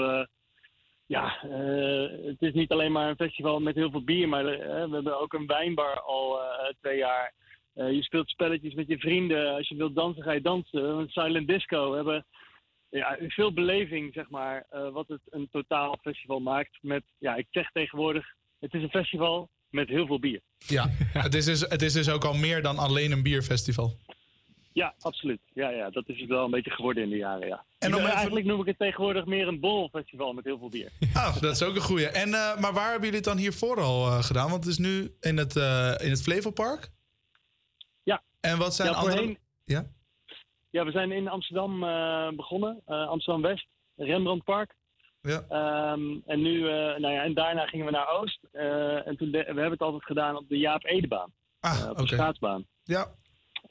ja, 1.10 1.42
eh, 1.42 2.26
het 2.26 2.42
is 2.42 2.52
niet 2.52 2.70
alleen 2.70 2.92
maar 2.92 3.08
een 3.08 3.24
festival 3.26 3.60
met 3.60 3.74
heel 3.74 3.90
veel 3.90 4.04
bier, 4.04 4.28
maar 4.28 4.46
eh, 4.46 4.84
we 4.84 4.94
hebben 4.94 5.20
ook 5.20 5.32
een 5.32 5.46
wijnbar 5.46 6.00
al 6.00 6.40
eh, 6.40 6.74
twee 6.80 6.98
jaar. 6.98 7.32
Je 7.74 8.02
speelt 8.02 8.28
spelletjes 8.28 8.74
met 8.74 8.88
je 8.88 8.98
vrienden. 8.98 9.54
Als 9.54 9.68
je 9.68 9.76
wilt 9.76 9.94
dansen, 9.94 10.22
ga 10.22 10.32
je 10.32 10.40
dansen. 10.40 10.84
Een 10.84 11.08
silent 11.08 11.48
disco. 11.48 11.90
We 11.90 11.96
hebben 11.96 12.26
ja, 12.88 13.18
veel 13.20 13.52
beleving, 13.52 14.12
zeg 14.14 14.30
maar, 14.30 14.66
wat 14.92 15.08
het 15.08 15.20
een 15.30 15.48
totaal 15.50 15.98
festival 16.02 16.40
maakt. 16.40 16.78
Met, 16.80 17.02
ja, 17.18 17.36
ik 17.36 17.46
zeg 17.50 17.70
tegenwoordig, 17.70 18.26
het 18.58 18.74
is 18.74 18.82
een 18.82 18.90
festival 18.90 19.48
met 19.70 19.88
heel 19.88 20.06
veel 20.06 20.18
bier. 20.18 20.40
Ja, 20.58 20.88
het 21.12 21.34
is, 21.34 21.44
dus, 21.44 21.60
het 21.60 21.82
is 21.82 21.92
dus 21.92 22.10
ook 22.10 22.24
al 22.24 22.34
meer 22.34 22.62
dan 22.62 22.78
alleen 22.78 23.12
een 23.12 23.22
bierfestival. 23.22 23.96
Ja, 24.72 24.94
absoluut. 25.00 25.40
Ja, 25.54 25.70
ja, 25.70 25.90
dat 25.90 26.08
is 26.08 26.20
het 26.20 26.28
wel 26.28 26.44
een 26.44 26.50
beetje 26.50 26.70
geworden 26.70 27.02
in 27.02 27.10
de 27.10 27.16
jaren, 27.16 27.46
ja. 27.48 27.64
En 27.78 27.94
even- 27.94 28.04
Eigenlijk 28.10 28.46
noem 28.46 28.60
ik 28.60 28.66
het 28.66 28.78
tegenwoordig 28.78 29.24
meer 29.24 29.48
een 29.48 29.60
bolfestival 29.60 30.32
met 30.32 30.44
heel 30.44 30.58
veel 30.58 30.68
bier. 30.68 30.92
Ah, 31.14 31.40
dat 31.40 31.52
is 31.52 31.62
ook 31.62 31.74
een 31.74 31.80
goeie. 31.80 32.06
En, 32.08 32.34
eh, 32.34 32.58
maar 32.60 32.72
waar 32.72 32.82
hebben 32.90 33.00
jullie 33.00 33.16
het 33.16 33.24
dan 33.24 33.36
hiervoor 33.36 33.80
al 33.80 34.06
eh, 34.06 34.22
gedaan? 34.22 34.50
Want 34.50 34.64
het 34.64 34.72
is 34.72 34.78
nu 34.78 35.14
in 35.20 35.36
het, 35.36 35.56
eh, 35.56 35.94
in 35.98 36.10
het 36.10 36.22
Flevopark. 36.22 36.88
Ja. 38.02 38.22
En 38.40 38.58
wat 38.58 38.74
zijn 38.74 38.88
Ja, 38.88 38.94
andere... 38.94 39.16
voorheen- 39.16 39.38
Ja? 39.64 39.84
Ja, 40.70 40.84
we 40.84 40.90
zijn 40.90 41.12
in 41.12 41.28
Amsterdam 41.28 41.80
begonnen. 42.36 42.82
Amsterdam-West, 42.86 43.66
Rembrandtpark. 43.96 44.74
Ja. 45.22 45.44
Ehm, 45.48 46.16
en, 46.26 46.42
nu, 46.42 46.60
nou 46.98 47.08
ja, 47.10 47.22
en 47.22 47.34
daarna 47.34 47.66
gingen 47.66 47.86
we 47.86 47.92
naar 47.92 48.08
Oost. 48.08 48.40
en 49.06 49.16
toen 49.16 49.30
de- 49.30 49.38
we 49.38 49.44
hebben 49.44 49.70
het 49.70 49.80
altijd 49.80 50.04
gedaan 50.04 50.36
op 50.36 50.48
de 50.48 50.58
Jaap 50.58 50.84
Edebaan. 50.84 51.32
Ah, 51.60 51.86
op 51.90 51.96
de 51.96 52.02
oké. 52.02 52.14
schaatsbaan. 52.14 52.66
Ja. 52.84 53.06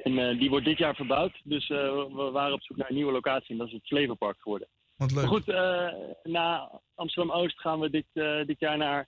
En 0.04 0.18
eh, 0.30 0.40
die 0.40 0.50
wordt 0.50 0.66
dit 0.66 0.78
jaar 0.78 0.96
verbouwd. 0.96 1.42
Dus 1.44 1.70
eh, 1.70 1.78
we- 2.16 2.30
waren 2.32 2.54
op 2.54 2.64
zoek 2.64 2.78
naar 2.78 2.90
een 2.90 2.96
nieuwe 2.96 3.12
locatie. 3.12 3.52
En 3.52 3.58
dat 3.58 3.68
is 3.68 3.74
het 3.74 3.88
Flevopark 3.88 4.38
geworden. 4.42 4.68
Wat 4.96 5.12
leuk. 5.12 5.20
Maar 5.20 5.28
goed, 5.34 5.50
eh, 5.50 5.88
na 6.24 6.72
Amsterdam-Oost 6.96 7.60
gaan 7.60 7.80
we 7.80 7.90
dit, 7.90 8.06
dit 8.48 8.60
jaar 8.60 8.78
naar 8.78 9.08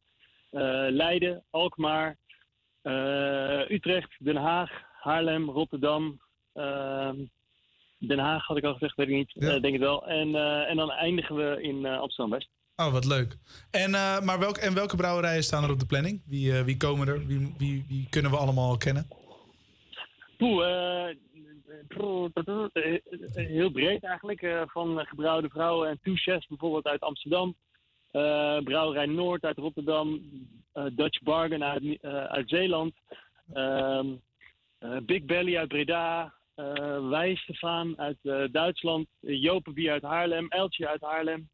Leiden, 0.91 1.43
Alkmaar, 1.49 2.17
Utrecht, 3.69 4.15
Den 4.19 4.35
Haag, 4.35 4.71
Haarlem, 5.01 5.49
Rotterdam. 5.49 6.21
ehm, 6.53 7.15
Den 7.97 8.19
Haag 8.19 8.45
had 8.45 8.57
ik 8.57 8.63
al 8.63 8.73
gezegd, 8.73 8.95
weet 8.95 9.07
ik 9.07 9.13
niet. 9.15 9.31
Ja. 9.33 9.59
Denk 9.59 9.73
het 9.73 9.81
wel. 9.81 10.07
En, 10.07 10.35
en 10.67 10.75
dan 10.75 10.91
eindigen 10.91 11.35
we 11.35 11.61
in 11.61 11.85
Amsterdam-West. 11.85 12.49
Oh, 12.75 12.91
wat 12.91 13.05
leuk. 13.05 13.37
En, 13.71 13.91
maar 14.25 14.39
welk, 14.39 14.57
en 14.57 14.73
welke 14.73 14.95
brouwerijen 14.95 15.43
staan 15.43 15.63
er 15.63 15.71
op 15.71 15.79
de 15.79 15.85
planning? 15.85 16.21
Wie, 16.25 16.53
wie 16.63 16.77
komen 16.77 17.07
er? 17.07 17.25
Wie, 17.27 17.55
wie, 17.57 17.85
wie 17.87 18.07
kunnen 18.09 18.31
we 18.31 18.37
allemaal 18.37 18.77
kennen? 18.77 19.07
Eh, 22.73 23.45
heel 23.45 23.71
breed 23.71 24.03
eigenlijk. 24.03 24.41
eh, 24.41 24.61
van 24.65 25.05
gebrouwde 25.05 25.49
vrouwen 25.49 25.89
en 25.89 25.99
Touches 26.03 26.47
bijvoorbeeld 26.47 26.85
uit 26.85 27.01
Amsterdam. 27.01 27.55
Eh, 28.11 28.57
Brouwerij 28.57 29.05
Noord 29.05 29.43
uit 29.43 29.57
Rotterdam. 29.57 30.21
Dutch 30.93 31.21
Bargain 31.21 31.63
uit, 31.63 32.01
uit 32.27 32.49
Zeeland. 32.49 32.93
ehm, 33.53 34.07
eh, 34.79 34.97
Big 35.05 35.25
Belly 35.25 35.57
uit 35.57 35.67
Breda. 35.67 36.33
eh 36.55 37.09
Wijstefaan 37.09 37.99
uit 37.99 38.17
eh, 38.21 38.43
Duitsland. 38.51 39.07
Uh, 39.21 39.41
Jopenbier 39.41 39.91
uit 39.91 40.01
Haarlem. 40.01 40.47
Eltje 40.49 40.87
uit 40.87 41.01
Haarlem. 41.01 41.49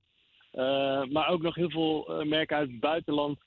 Maar 1.12 1.28
ook 1.30 1.42
nog 1.42 1.56
heel 1.56 1.70
veel 1.70 2.24
merken 2.26 2.58
uit 2.58 2.70
het 2.70 2.80
buitenland. 2.80 3.40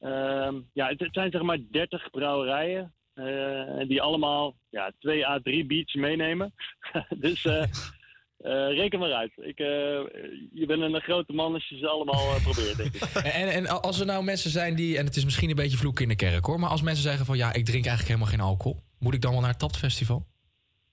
Ehm, 0.00 0.60
ja, 0.72 0.88
het, 0.88 1.00
het 1.00 1.12
zijn 1.12 1.30
zeg 1.30 1.42
maar 1.42 1.58
30 1.70 2.10
brouwerijen. 2.10 2.92
Eh, 3.14 3.88
die 3.88 4.02
allemaal 4.02 4.54
ja, 4.70 4.92
2 4.98 5.26
à 5.26 5.38
3 5.42 5.66
biertjes 5.66 6.00
meenemen. 6.00 6.54
dus 7.24 7.44
eh, 7.44 7.62
eh, 8.38 8.76
reken 8.76 8.98
maar 8.98 9.12
uit. 9.12 9.32
Ik, 9.36 9.58
je 10.52 10.64
bent 10.66 10.82
een 10.82 11.00
grote 11.00 11.32
man 11.32 11.54
als 11.54 11.68
je 11.68 11.78
ze 11.78 11.88
allemaal 11.88 12.40
probeert, 12.42 12.76
denk 12.76 12.94
ik. 12.94 13.02
En, 13.40 13.48
en 13.48 13.66
als 13.82 14.00
er 14.00 14.06
nou 14.06 14.24
mensen 14.24 14.50
zijn 14.50 14.74
die, 14.74 14.98
en 14.98 15.04
het 15.04 15.16
is 15.16 15.24
misschien 15.24 15.48
een 15.50 15.56
beetje 15.56 15.76
vloek 15.76 16.00
in 16.00 16.08
de 16.08 16.16
kerk 16.16 16.44
hoor, 16.44 16.60
maar 16.60 16.70
als 16.70 16.82
mensen 16.82 17.02
zeggen 17.02 17.26
van 17.26 17.36
ja, 17.36 17.46
ik 17.52 17.64
drink 17.64 17.86
eigenlijk 17.86 18.06
helemaal 18.08 18.28
geen 18.28 18.40
alcohol, 18.40 18.82
moet 18.98 19.14
ik 19.14 19.20
dan 19.20 19.32
wel 19.32 19.40
naar 19.40 19.50
het 19.50 19.58
Tapfestival? 19.58 20.26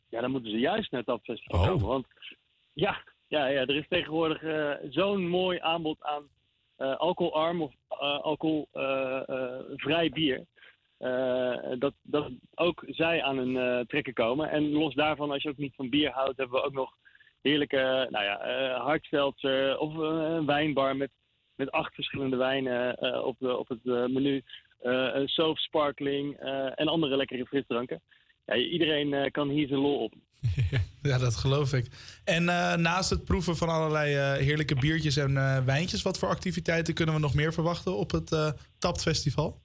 Ja, 0.10 0.22
dan 0.22 0.32
moeten 0.32 0.52
ze 0.52 0.58
juist 0.58 0.92
naar 0.92 1.02
het 1.02 1.10
Tapfestival 1.10 1.60
Oh. 1.60 1.68
komen. 1.68 1.88
Want 1.88 2.06
ja, 2.74 3.04
ja, 3.28 3.48
ja, 3.48 3.60
er 3.62 3.76
is 3.76 3.88
tegenwoordig 3.90 4.42
zo'n 4.90 5.28
mooi 5.28 5.60
aanbod 5.60 5.98
aan 6.04 6.28
alcoholarm 6.98 7.62
of 7.62 7.72
eh, 7.90 8.20
alcoholvrij 8.20 10.10
bier. 10.10 10.46
Eh, 11.00 11.80
dat, 11.80 11.94
dat 12.02 12.32
ook 12.56 12.84
zij 12.88 13.24
aan 13.24 13.38
hun 13.38 13.58
eh, 13.58 13.86
trekken 13.86 14.14
komen. 14.14 14.50
En 14.50 14.72
los 14.72 14.94
daarvan, 14.94 15.32
als 15.32 15.44
je 15.44 15.50
ook 15.50 15.58
niet 15.58 15.76
van 15.76 15.90
bier 15.90 16.12
houdt, 16.12 16.38
hebben 16.38 16.60
we 16.60 16.66
ook 16.66 16.74
nog 16.74 16.98
heerlijke 17.42 18.08
nou 18.10 18.26
ja, 18.26 18.40
eh 18.40 19.80
of 19.80 19.94
een 19.94 20.46
wijnbar 20.46 20.96
met, 20.98 21.12
met 21.56 21.72
acht 21.72 21.94
verschillende 21.94 22.36
wijnen 22.36 22.96
eh, 22.96 23.24
op, 23.26 23.36
de, 23.40 23.58
op 23.58 23.68
het 23.68 23.84
menu. 23.84 24.44
Eh 24.80 25.10
een 25.14 25.28
soft 25.28 25.62
sparkling 25.62 26.36
eh, 26.40 26.80
en 26.80 26.88
andere 26.88 27.18
lekkere 27.18 27.46
frisdranken. 27.46 28.02
Ja, 28.46 28.56
iedereen 28.56 29.14
eh, 29.14 29.32
kan 29.32 29.50
hier 29.50 29.68
zijn 29.68 29.80
lol 29.80 30.04
op. 30.04 30.14
Ja, 31.02 31.18
dat 31.18 31.36
geloof 31.36 31.74
ik. 31.74 31.88
En 32.24 32.50
eh, 32.50 32.76
naast 32.76 33.10
het 33.10 33.24
proeven 33.24 33.58
van 33.58 33.70
allerlei 33.70 34.16
eh, 34.16 34.46
heerlijke 34.46 34.76
biertjes 34.76 35.18
en 35.18 35.38
eh, 35.38 35.66
wijntjes, 35.66 36.02
wat 36.02 36.20
voor 36.20 36.30
activiteiten 36.30 36.94
kunnen 36.94 37.16
we 37.16 37.22
nog 37.22 37.34
meer 37.34 37.54
verwachten 37.54 37.98
op 37.98 38.12
het 38.12 38.32
eh 38.32 38.52
Tapt 38.78 39.02
Festival? 39.02 39.62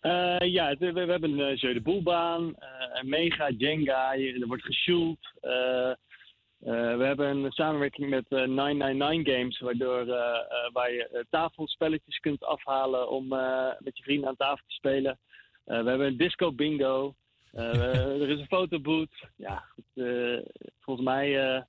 Eh, 0.00 0.36
ja, 0.52 0.68
het- 0.68 0.78
we, 0.78 0.92
we 0.92 1.00
hebben 1.10 1.38
een 1.38 1.50
uh, 1.52 1.56
Jeu 1.56 1.72
de 1.72 1.80
Boelbaan, 1.80 2.54
eh, 2.54 2.68
een 3.00 3.08
Mega, 3.08 3.50
Jenga, 3.50 4.14
er 4.16 4.46
wordt 4.46 4.62
gesjoeld. 4.64 5.18
Eh, 5.40 5.90
eh, 5.90 6.96
we 6.96 7.04
hebben 7.04 7.28
een 7.36 7.50
samenwerking 7.52 8.10
met 8.10 8.24
eh, 8.28 8.38
999 8.46 9.34
Games, 9.34 9.58
waardoor, 9.60 10.00
eh, 10.00 10.16
eh, 10.16 10.72
waar 10.72 10.92
je 10.92 11.08
eh, 11.08 11.20
tafelspelletjes 11.30 12.18
kunt 12.18 12.44
afhalen 12.44 13.10
om 13.10 13.32
eh, 13.32 13.66
met 13.78 13.96
je 13.96 14.02
vrienden 14.02 14.28
aan 14.28 14.36
tafel 14.36 14.64
te 14.66 14.74
spelen. 14.74 15.18
Eh, 15.64 15.82
we 15.82 15.88
hebben 15.88 16.06
een 16.06 16.16
disco 16.16 16.52
bingo. 16.52 17.14
Eh, 17.52 17.74
er 18.22 18.28
is 18.28 18.38
een 18.40 18.46
fotoboot. 18.46 19.26
Ja, 19.36 19.64
eh, 19.94 20.38
volgens 20.80 21.06
mij 21.06 21.38
eh, 21.54 21.62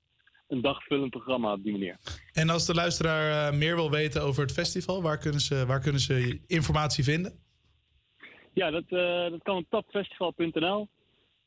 een 0.48 0.60
dagvullend 0.60 1.10
programma 1.10 1.52
op 1.52 1.62
die 1.62 1.72
manier. 1.72 1.96
En 2.32 2.50
als 2.50 2.66
de 2.66 2.74
luisteraar 2.74 3.52
eh, 3.52 3.58
meer 3.58 3.74
wil 3.74 3.90
weten 3.90 4.22
over 4.22 4.42
het 4.42 4.52
festival, 4.52 5.02
waar 5.02 5.18
kunnen 5.18 5.40
ze, 5.40 5.66
waar 5.66 5.80
kunnen 5.80 6.00
ze 6.00 6.40
informatie 6.46 7.04
vinden? 7.04 7.40
Ja, 8.54 8.70
dat, 8.70 8.84
eh, 8.88 9.30
dat 9.30 9.42
kan 9.42 9.56
op 9.56 9.66
tapfestival.nl. 9.68 10.88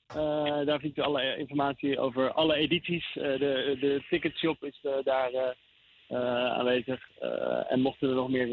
Eh, 0.07 0.65
daar 0.65 0.79
vindt 0.79 0.97
u 0.97 1.01
alle 1.01 1.37
informatie 1.37 1.99
over 1.99 2.31
alle 2.31 2.55
edities. 2.55 3.15
Eh, 3.15 3.23
de, 3.23 3.77
de 3.79 4.03
ticketshop 4.09 4.63
is 4.63 4.79
daar 5.03 5.55
aanwezig. 6.57 7.09
En 7.67 7.81
mochten 7.81 8.09
er 8.09 8.15
nog 8.15 8.29
meer. 8.29 8.47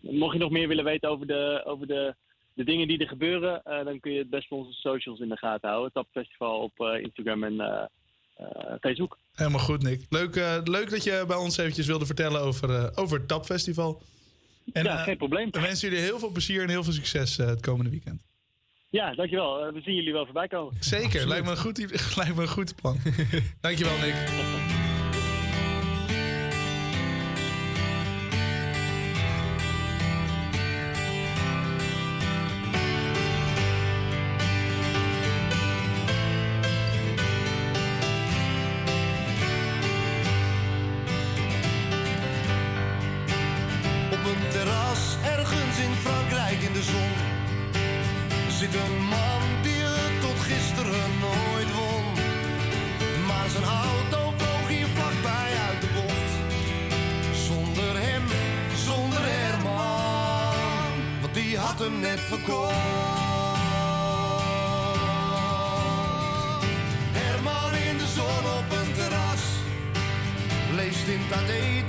mocht 0.00 0.32
je 0.32 0.38
nog 0.38 0.50
meer 0.50 0.68
willen 0.68 0.84
weten 0.84 1.08
over 1.08 1.26
de, 1.26 1.62
over 1.64 1.86
de, 1.86 2.14
de 2.54 2.64
dingen 2.64 2.88
die 2.88 2.98
er 2.98 3.08
gebeuren, 3.08 3.60
dan 3.64 4.00
kun 4.00 4.12
je 4.12 4.18
het 4.18 4.30
best 4.30 4.50
onze 4.50 4.72
socials 4.72 5.20
in 5.20 5.28
de 5.28 5.36
gaten 5.36 5.68
houden. 5.68 5.92
Tapfestival 5.92 6.60
op 6.60 6.80
Instagram 7.02 7.44
en 7.44 7.90
Facebook. 8.80 9.18
Helemaal 9.34 9.60
goed, 9.60 9.82
Nick. 9.82 10.06
Leuk, 10.08 10.34
leuk 10.64 10.90
dat 10.90 11.04
je 11.04 11.24
bij 11.26 11.36
ons 11.36 11.56
eventjes 11.56 11.86
wilde 11.86 12.06
vertellen 12.06 12.40
over, 12.40 12.96
over 12.96 13.18
het 13.18 13.28
Tap 13.28 13.44
Festival. 13.44 14.02
En, 14.72 14.84
Ja, 14.84 14.98
eh, 14.98 15.02
geen 15.02 15.16
probleem. 15.16 15.50
We 15.50 15.60
wensen 15.60 15.88
jullie 15.88 16.04
heel 16.04 16.18
veel 16.18 16.30
plezier 16.30 16.62
en 16.62 16.68
heel 16.68 16.84
veel 16.84 16.92
succes 16.92 17.38
eh, 17.38 17.46
het 17.46 17.60
komende 17.60 17.90
weekend. 17.90 18.22
Ja, 18.90 19.14
dankjewel. 19.14 19.66
Eh, 19.66 19.72
we 19.72 19.80
zien 19.80 19.94
jullie 19.94 20.12
wel 20.12 20.24
voorbij 20.24 20.48
komen. 20.48 20.74
Zeker, 20.80 21.28
lijkt 21.28 21.44
me, 21.44 21.50
een 21.50 21.56
goed, 21.56 21.78
lijkt 22.16 22.34
me 22.34 22.42
een 22.42 22.48
goed 22.48 22.74
plan. 22.74 22.98
Dankjewel, 23.60 23.98
Nick. 23.98 24.14
stay 71.46 71.85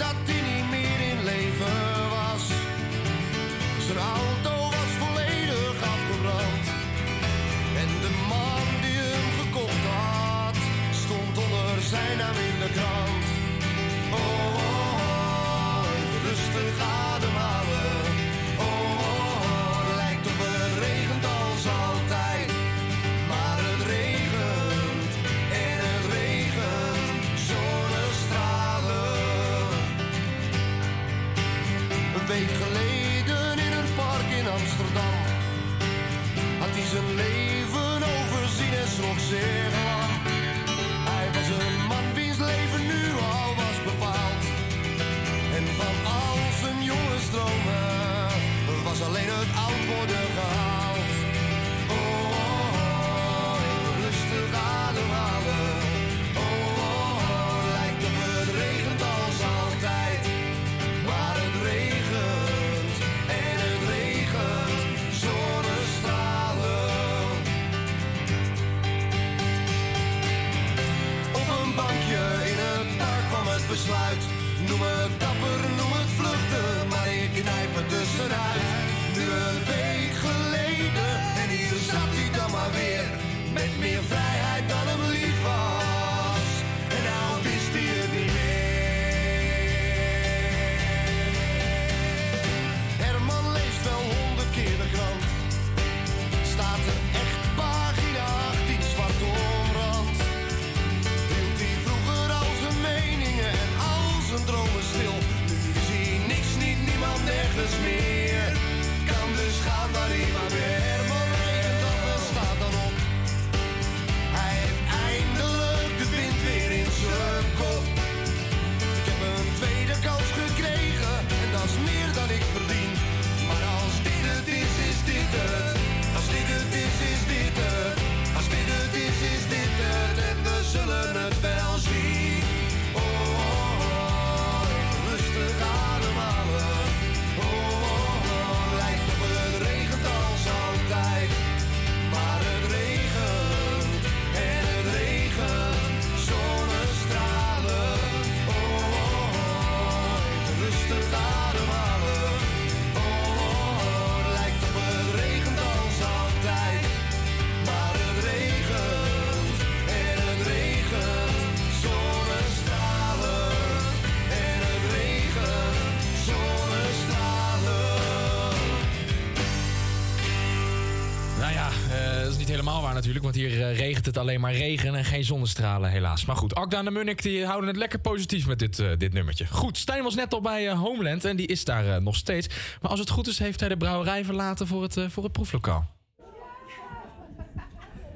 natuurlijk, 172.98 173.24
want 173.24 173.36
hier 173.36 173.62
eh, 173.62 173.78
regent 173.78 174.06
het 174.06 174.18
alleen 174.18 174.40
maar 174.40 174.54
regen 174.54 174.96
en 174.96 175.06
geen 175.06 175.24
zonnestralen 175.24 175.90
helaas. 175.90 176.26
Maar 176.26 176.36
goed, 176.36 176.56
Akda 176.56 176.78
en 176.78 176.86
de 176.86 176.92
Munnik 176.92 177.22
die 177.22 177.46
houden 177.46 177.68
het 177.68 177.78
lekker 177.78 178.00
positief 178.00 178.48
met 178.48 178.60
dit, 178.60 178.80
eh, 178.80 178.88
dit 178.98 179.14
nummertje. 179.14 179.48
Goed, 179.48 179.78
Stijn 179.78 180.04
was 180.04 180.16
net 180.16 180.34
al 180.34 180.42
bij 180.42 180.70
eh, 180.70 180.80
Homeland 180.80 181.26
en 181.26 181.36
die 181.36 181.48
is 181.48 181.64
daar 181.64 182.02
nog 182.02 182.16
steeds. 182.16 182.48
Maar 182.82 182.92
als 182.92 183.00
het 183.00 183.10
goed 183.10 183.28
is, 183.28 183.40
heeft 183.40 183.60
hij 183.60 183.70
de 183.70 183.78
brouwerij 183.78 184.26
verlaten 184.26 184.68
voor 184.68 184.82
het, 184.82 184.98
voor 185.08 185.24
het 185.24 185.32
proeflokaal. 185.32 185.96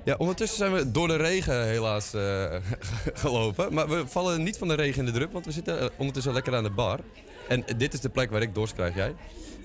Ja, 0.06 0.16
ondertussen 0.18 0.58
zijn 0.58 0.74
we 0.74 0.92
door 0.92 1.08
de 1.08 1.16
regen 1.16 1.68
helaas 1.68 2.10
gelopen. 3.24 3.74
Maar 3.74 3.90
we 3.90 4.08
vallen 4.08 4.44
niet 4.44 4.58
van 4.58 4.68
de 4.68 4.76
regen 4.76 5.00
in 5.00 5.06
de 5.06 5.12
drup, 5.12 5.32
want 5.32 5.46
we 5.46 5.52
zitten 5.52 5.90
ondertussen 5.98 6.34
lekker 6.34 6.56
aan 6.56 6.64
de 6.64 6.70
bar. 6.70 7.00
En 7.48 7.64
dit 7.78 7.94
is 7.94 8.00
de 8.00 8.10
plek 8.10 8.32
waar 8.32 8.42
ik 8.42 8.56
dorst 8.56 8.76
jij? 8.78 9.16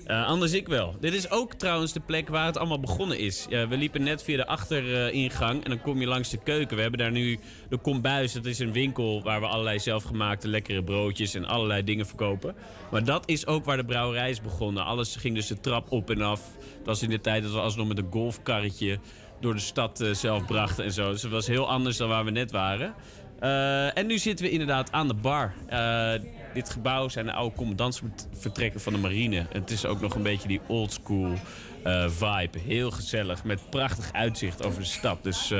Eh, 0.07 0.25
anders 0.25 0.53
ik 0.53 0.67
wel. 0.67 0.95
Dit 0.99 1.13
is 1.13 1.29
ook 1.29 1.53
trouwens 1.53 1.93
de 1.93 1.99
plek 1.99 2.29
waar 2.29 2.45
het 2.45 2.57
allemaal 2.57 2.79
begonnen 2.79 3.19
is. 3.19 3.45
We 3.49 3.77
liepen 3.77 4.03
net 4.03 4.23
via 4.23 4.37
de 4.37 4.47
achteringang 4.47 5.63
en 5.63 5.69
dan 5.69 5.81
kom 5.81 5.99
je 5.99 6.07
langs 6.07 6.29
de 6.29 6.37
keuken. 6.43 6.75
We 6.75 6.81
hebben 6.81 6.99
daar 6.99 7.11
nu 7.11 7.39
de 7.69 7.77
Kombuis. 7.77 8.33
Dat 8.33 8.45
is 8.45 8.59
een 8.59 8.71
winkel 8.71 9.21
waar 9.23 9.39
we 9.39 9.47
allerlei 9.47 9.79
zelfgemaakte 9.79 10.47
lekkere 10.47 10.83
broodjes 10.83 11.33
en 11.33 11.45
allerlei 11.45 11.83
dingen 11.83 12.05
verkopen. 12.05 12.55
Maar 12.91 13.03
dat 13.03 13.29
is 13.29 13.47
ook 13.47 13.65
waar 13.65 13.77
de 13.77 13.85
brouwerij 13.85 14.29
is 14.29 14.41
begonnen. 14.41 14.85
Alles 14.85 15.15
ging 15.15 15.35
dus 15.35 15.47
de 15.47 15.59
trap 15.59 15.91
op 15.91 16.09
en 16.09 16.21
af. 16.21 16.41
Dat 16.59 16.85
was 16.85 17.01
in 17.01 17.09
de 17.09 17.21
tijd 17.21 17.43
dat 17.43 17.51
we 17.51 17.59
alsnog 17.59 17.87
met 17.87 17.97
een 17.97 18.11
golfkarretje 18.11 18.99
door 19.39 19.53
de 19.53 19.59
stad 19.59 20.01
eh, 20.01 20.13
zelf 20.13 20.45
brachten 20.45 20.83
en 20.83 20.91
zo. 20.91 21.11
Dus 21.11 21.21
het 21.21 21.31
was 21.31 21.47
heel 21.47 21.69
anders 21.69 21.97
dan 21.97 22.09
waar 22.09 22.25
we 22.25 22.31
net 22.31 22.51
waren. 22.51 22.93
Eh, 23.39 23.97
en 23.97 24.05
nu 24.05 24.17
zitten 24.17 24.45
we 24.45 24.51
inderdaad 24.51 24.91
aan 24.91 25.07
de 25.07 25.13
bar. 25.13 25.53
Eh, 25.67 26.11
dit 26.53 26.69
gebouw 26.69 27.09
zijn 27.09 27.25
de 27.25 27.31
oude 27.31 27.55
commandantsvertrekken 27.55 28.81
van 28.81 28.93
de 28.93 28.99
marine. 28.99 29.45
Het 29.51 29.71
is 29.71 29.85
ook 29.85 30.01
nog 30.01 30.15
een 30.15 30.23
beetje 30.23 30.47
die 30.47 30.61
oldschool 30.67 31.33
eh 31.83 32.09
vibe. 32.09 32.59
Heel 32.59 32.91
gezellig, 32.91 33.43
met 33.43 33.69
prachtig 33.69 34.09
uitzicht 34.13 34.65
over 34.65 34.79
de 34.79 34.87
stad. 34.87 35.23
Dus, 35.23 35.51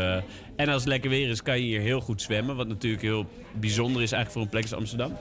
en 0.55 0.67
als 0.67 0.81
het 0.81 0.85
lekker 0.85 1.09
weer 1.09 1.29
is, 1.29 1.41
kan 1.41 1.55
je 1.55 1.63
hier 1.63 1.81
heel 1.81 2.01
goed 2.01 2.21
zwemmen. 2.21 2.55
Wat 2.55 2.67
natuurlijk 2.67 3.01
heel 3.01 3.25
bijzonder 3.53 4.01
is 4.01 4.11
eigenlijk 4.11 4.31
voor 4.31 4.41
een 4.41 4.49
plek 4.49 4.61
als 4.61 4.73
Amsterdam. 4.73 5.17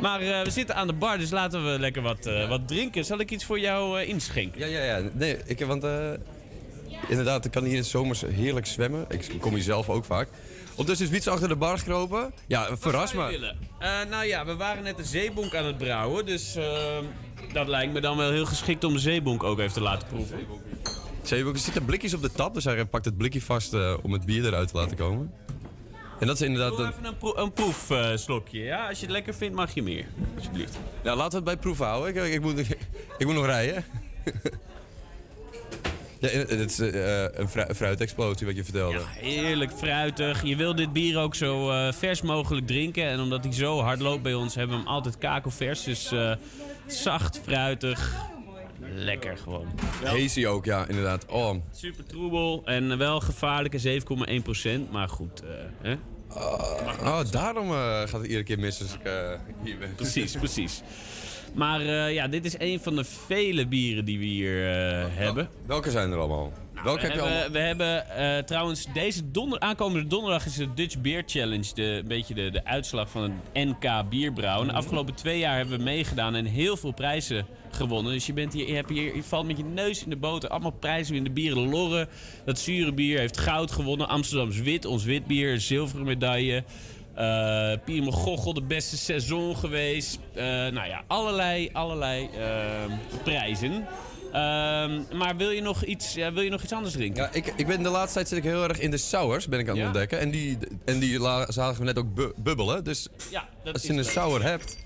Maar 0.00 0.20
we 0.20 0.50
zitten 0.50 0.74
aan 0.74 0.86
de 0.86 0.92
bar, 0.92 1.18
dus 1.18 1.30
laten 1.30 1.72
we 1.72 1.78
lekker 1.78 2.02
wat, 2.02 2.30
wat 2.48 2.68
drinken. 2.68 3.04
Zal 3.04 3.20
ik 3.20 3.30
iets 3.30 3.44
voor 3.44 3.60
jou 3.60 4.02
inschenken? 4.02 4.60
Ja, 4.60 4.66
ja, 4.66 4.98
ja. 4.98 5.08
Nee, 5.12 5.36
ik, 5.44 5.60
want 5.60 5.86
inderdaad, 7.08 7.44
ik 7.44 7.50
kan 7.50 7.64
hier 7.64 7.74
in 7.74 7.80
de 7.80 7.86
zomers 7.86 8.20
heerlijk 8.20 8.66
zwemmen. 8.66 9.06
Ik 9.08 9.40
kom 9.40 9.54
hier 9.54 9.62
zelf 9.62 9.88
ook 9.88 10.04
vaak. 10.04 10.28
Ondertussen 10.76 11.06
is 11.06 11.12
Wiets 11.12 11.28
achter 11.28 11.48
de 11.48 11.56
bar 11.56 11.78
gekropen. 11.78 12.32
Ja, 12.46 12.76
verras 12.76 13.12
me. 13.12 13.26
willen? 13.26 13.58
Eh, 13.78 13.90
nou 14.10 14.24
ja, 14.24 14.44
we 14.46 14.56
waren 14.56 14.82
net 14.82 14.96
de 14.96 15.04
zeebonk 15.04 15.54
aan 15.54 15.64
het 15.64 15.78
brouwen. 15.78 16.26
Dus 16.26 16.56
eh, 16.56 16.98
dat 17.52 17.68
lijkt 17.68 17.92
me 17.92 18.00
dan 18.00 18.16
wel 18.16 18.30
heel 18.30 18.46
geschikt 18.46 18.84
om 18.84 18.92
de 18.92 18.98
zeebonk 18.98 19.42
ook 19.42 19.58
even 19.58 19.72
te 19.72 19.80
laten 19.80 20.08
proeven. 20.08 20.38
Zeebonk, 21.22 21.54
er 21.54 21.60
zitten 21.60 21.84
blikjes 21.84 22.14
op 22.14 22.22
de 22.22 22.30
tap, 22.32 22.54
dus 22.54 22.64
hij 22.64 22.84
pakt 22.84 23.04
het 23.04 23.16
blikje 23.16 23.42
vast 23.42 23.74
eh, 23.74 23.94
om 24.02 24.12
het 24.12 24.24
bier 24.24 24.44
eruit 24.46 24.68
te 24.68 24.76
laten 24.76 24.96
komen. 24.96 25.32
En 26.20 26.26
dat 26.26 26.40
is 26.40 26.46
inderdaad... 26.46 26.76
Doe 26.76 26.86
even 26.86 27.04
een, 27.04 27.16
proef, 27.16 27.36
een 27.36 27.52
proefslokje. 27.52 28.58
ja? 28.58 28.88
Als 28.88 28.98
je 28.98 29.04
het 29.04 29.14
lekker 29.14 29.34
vindt, 29.34 29.56
mag 29.56 29.74
je 29.74 29.82
meer. 29.82 30.06
Alsjeblieft. 30.36 30.78
Ja, 31.02 31.16
laten 31.16 31.30
we 31.30 31.36
het 31.36 31.44
bij 31.44 31.56
proeven 31.56 31.86
houden. 31.86 32.24
Ik, 32.24 32.32
ik, 32.32 32.40
moet, 32.40 32.58
ik 33.18 33.26
moet 33.26 33.34
nog 33.34 33.46
rijden. 33.46 33.84
ja, 36.32 36.38
het 36.38 36.70
is 36.70 36.78
eh, 36.78 37.22
een 37.22 37.48
fru- 37.48 37.74
fruitexplosie 37.74 38.46
wat 38.46 38.56
je 38.56 38.64
vertelde. 38.64 39.00
Heerlijk 39.04 39.72
fruitig. 39.76 40.42
Je 40.44 40.56
wil 40.56 40.74
dit 40.74 40.92
bier 40.92 41.18
ook 41.18 41.34
zo 41.34 41.70
eh, 41.70 41.92
vers 41.92 42.22
mogelijk 42.22 42.66
drinken. 42.66 43.04
En 43.04 43.20
omdat 43.20 43.44
hij 43.44 43.52
zo 43.52 43.80
hard 43.80 44.00
loopt 44.00 44.22
bij 44.22 44.34
ons, 44.34 44.54
hebben 44.54 44.76
we 44.76 44.82
hem 44.82 44.92
altijd 44.92 45.18
kakelvers. 45.18 45.84
Dus 45.84 46.12
eh, 46.12 46.32
zacht, 46.86 47.40
fruitig. 47.44 48.14
Lekker 48.94 49.36
gewoon. 49.38 49.66
Hazy 50.04 50.46
ook, 50.46 50.64
ja, 50.64 50.86
inderdaad. 50.88 51.26
Oh, 51.26 51.54
Super 51.72 52.04
troebel 52.06 52.62
en 52.64 52.98
wel 52.98 53.20
gevaarlijke 53.20 54.00
7,1%. 54.86 54.90
Maar 54.90 55.08
goed, 55.08 55.42
eh, 55.42 55.48
hè? 55.82 55.96
oh 57.02 57.20
daarom 57.30 57.70
eh, 57.70 57.76
gaat 58.00 58.12
het 58.12 58.22
iedere 58.22 58.42
keer 58.42 58.58
mis 58.58 58.82
als 58.82 58.94
ik 58.94 59.02
eh, 59.02 59.12
hier 59.62 59.78
ben. 59.78 59.94
Precies, 59.94 60.32
precies. 60.32 60.82
Maar 61.56 61.80
eh, 61.80 62.14
ja, 62.14 62.28
dit 62.28 62.44
is 62.44 62.58
een 62.58 62.80
van 62.80 62.96
de 62.96 63.04
vele 63.04 63.66
bieren 63.66 64.04
die 64.04 64.18
we 64.18 64.24
hier 64.24 64.66
eh, 64.66 65.04
hebben. 65.08 65.48
Welke 65.66 65.90
zijn 65.90 66.10
er 66.10 66.18
allemaal? 66.18 66.52
Welke 66.84 67.00
we 67.00 67.06
heb 67.06 67.14
je 67.14 67.20
hebben, 67.20 67.32
allemaal? 67.32 67.50
we 67.50 67.58
hebben 67.58 68.10
eh, 68.10 68.42
trouwens 68.44 68.86
deze 68.92 69.30
donder, 69.30 69.60
aankomende 69.60 70.06
donderdag 70.06 70.46
is 70.46 70.54
de 70.54 70.74
Dutch 70.74 70.98
Beer 70.98 71.22
Challenge. 71.26 71.74
De, 71.74 71.82
een 71.82 72.08
beetje 72.08 72.34
de, 72.34 72.50
de 72.50 72.64
uitslag 72.64 73.10
van 73.10 73.22
een 73.52 73.68
NK 73.68 74.08
bierbrouwen. 74.10 74.68
De 74.68 74.74
afgelopen 74.74 75.14
twee 75.14 75.38
jaar 75.38 75.56
hebben 75.56 75.78
we 75.78 75.84
meegedaan 75.84 76.34
en 76.34 76.44
heel 76.44 76.76
veel 76.76 76.92
prijzen 76.92 77.46
gewonnen. 77.70 78.12
Dus 78.12 78.26
je, 78.26 78.32
bent 78.32 78.52
hier, 78.52 78.68
je, 78.68 78.74
hebt 78.74 78.90
hier, 78.90 79.16
je 79.16 79.22
valt 79.22 79.46
met 79.46 79.56
je 79.56 79.64
neus 79.64 80.04
in 80.04 80.10
de 80.10 80.16
boter. 80.16 80.48
Allemaal 80.50 80.70
prijzen 80.70 81.14
in 81.14 81.24
de 81.24 81.30
bieren. 81.30 81.68
Lorre, 81.68 82.08
dat 82.44 82.58
zure 82.58 82.92
bier, 82.92 83.18
heeft 83.18 83.38
goud 83.38 83.70
gewonnen. 83.70 84.08
Amsterdams 84.08 84.60
Wit, 84.60 84.84
ons 84.84 85.04
wit 85.04 85.26
bier, 85.26 85.52
een 85.52 85.60
zilveren 85.60 86.06
medaille. 86.06 86.64
Eh 87.16 87.72
Pierre 87.84 88.12
Gochel, 88.12 88.54
de 88.54 88.62
beste 88.62 88.96
seizoen 88.96 89.56
geweest. 89.56 90.18
Eh, 90.34 90.44
nou 90.44 90.86
ja, 90.88 91.02
allerlei, 91.06 91.70
allerlei 91.72 92.28
eh, 92.38 92.92
prijzen. 93.22 93.72
Ehm, 94.32 95.00
maar 95.16 95.36
wil 95.36 95.50
je, 95.50 95.60
nog 95.62 95.84
iets, 95.84 96.14
wil 96.14 96.40
je 96.40 96.50
nog 96.50 96.62
iets 96.62 96.72
anders 96.72 96.94
drinken? 96.94 97.22
Ja, 97.22 97.28
ik, 97.32 97.52
ik 97.56 97.66
ben 97.66 97.82
de 97.82 97.88
laatste 97.88 98.14
tijd 98.14 98.28
zit 98.28 98.38
ik 98.38 98.44
heel 98.44 98.62
erg 98.68 98.78
in 98.78 98.90
de 98.90 98.96
sours, 98.96 99.48
ben 99.48 99.58
ik 99.58 99.64
aan 99.68 99.70
het 99.72 99.80
Ja? 99.80 99.86
ontdekken. 99.86 100.18
En 100.20 100.30
die, 100.30 100.58
en 100.84 100.98
die 100.98 101.18
la- 101.20 101.50
zagen 101.52 101.78
we 101.78 101.84
net 101.84 101.98
ook 101.98 102.14
bu- 102.14 102.32
bubbelen. 102.36 102.84
Dus 102.84 103.08
Ja, 103.30 103.48
dat 103.64 103.72
als 103.74 103.82
je 103.82 103.88
een 103.88 103.94
leuk. 103.96 104.04
sour 104.10 104.42
hebt... 104.42 104.76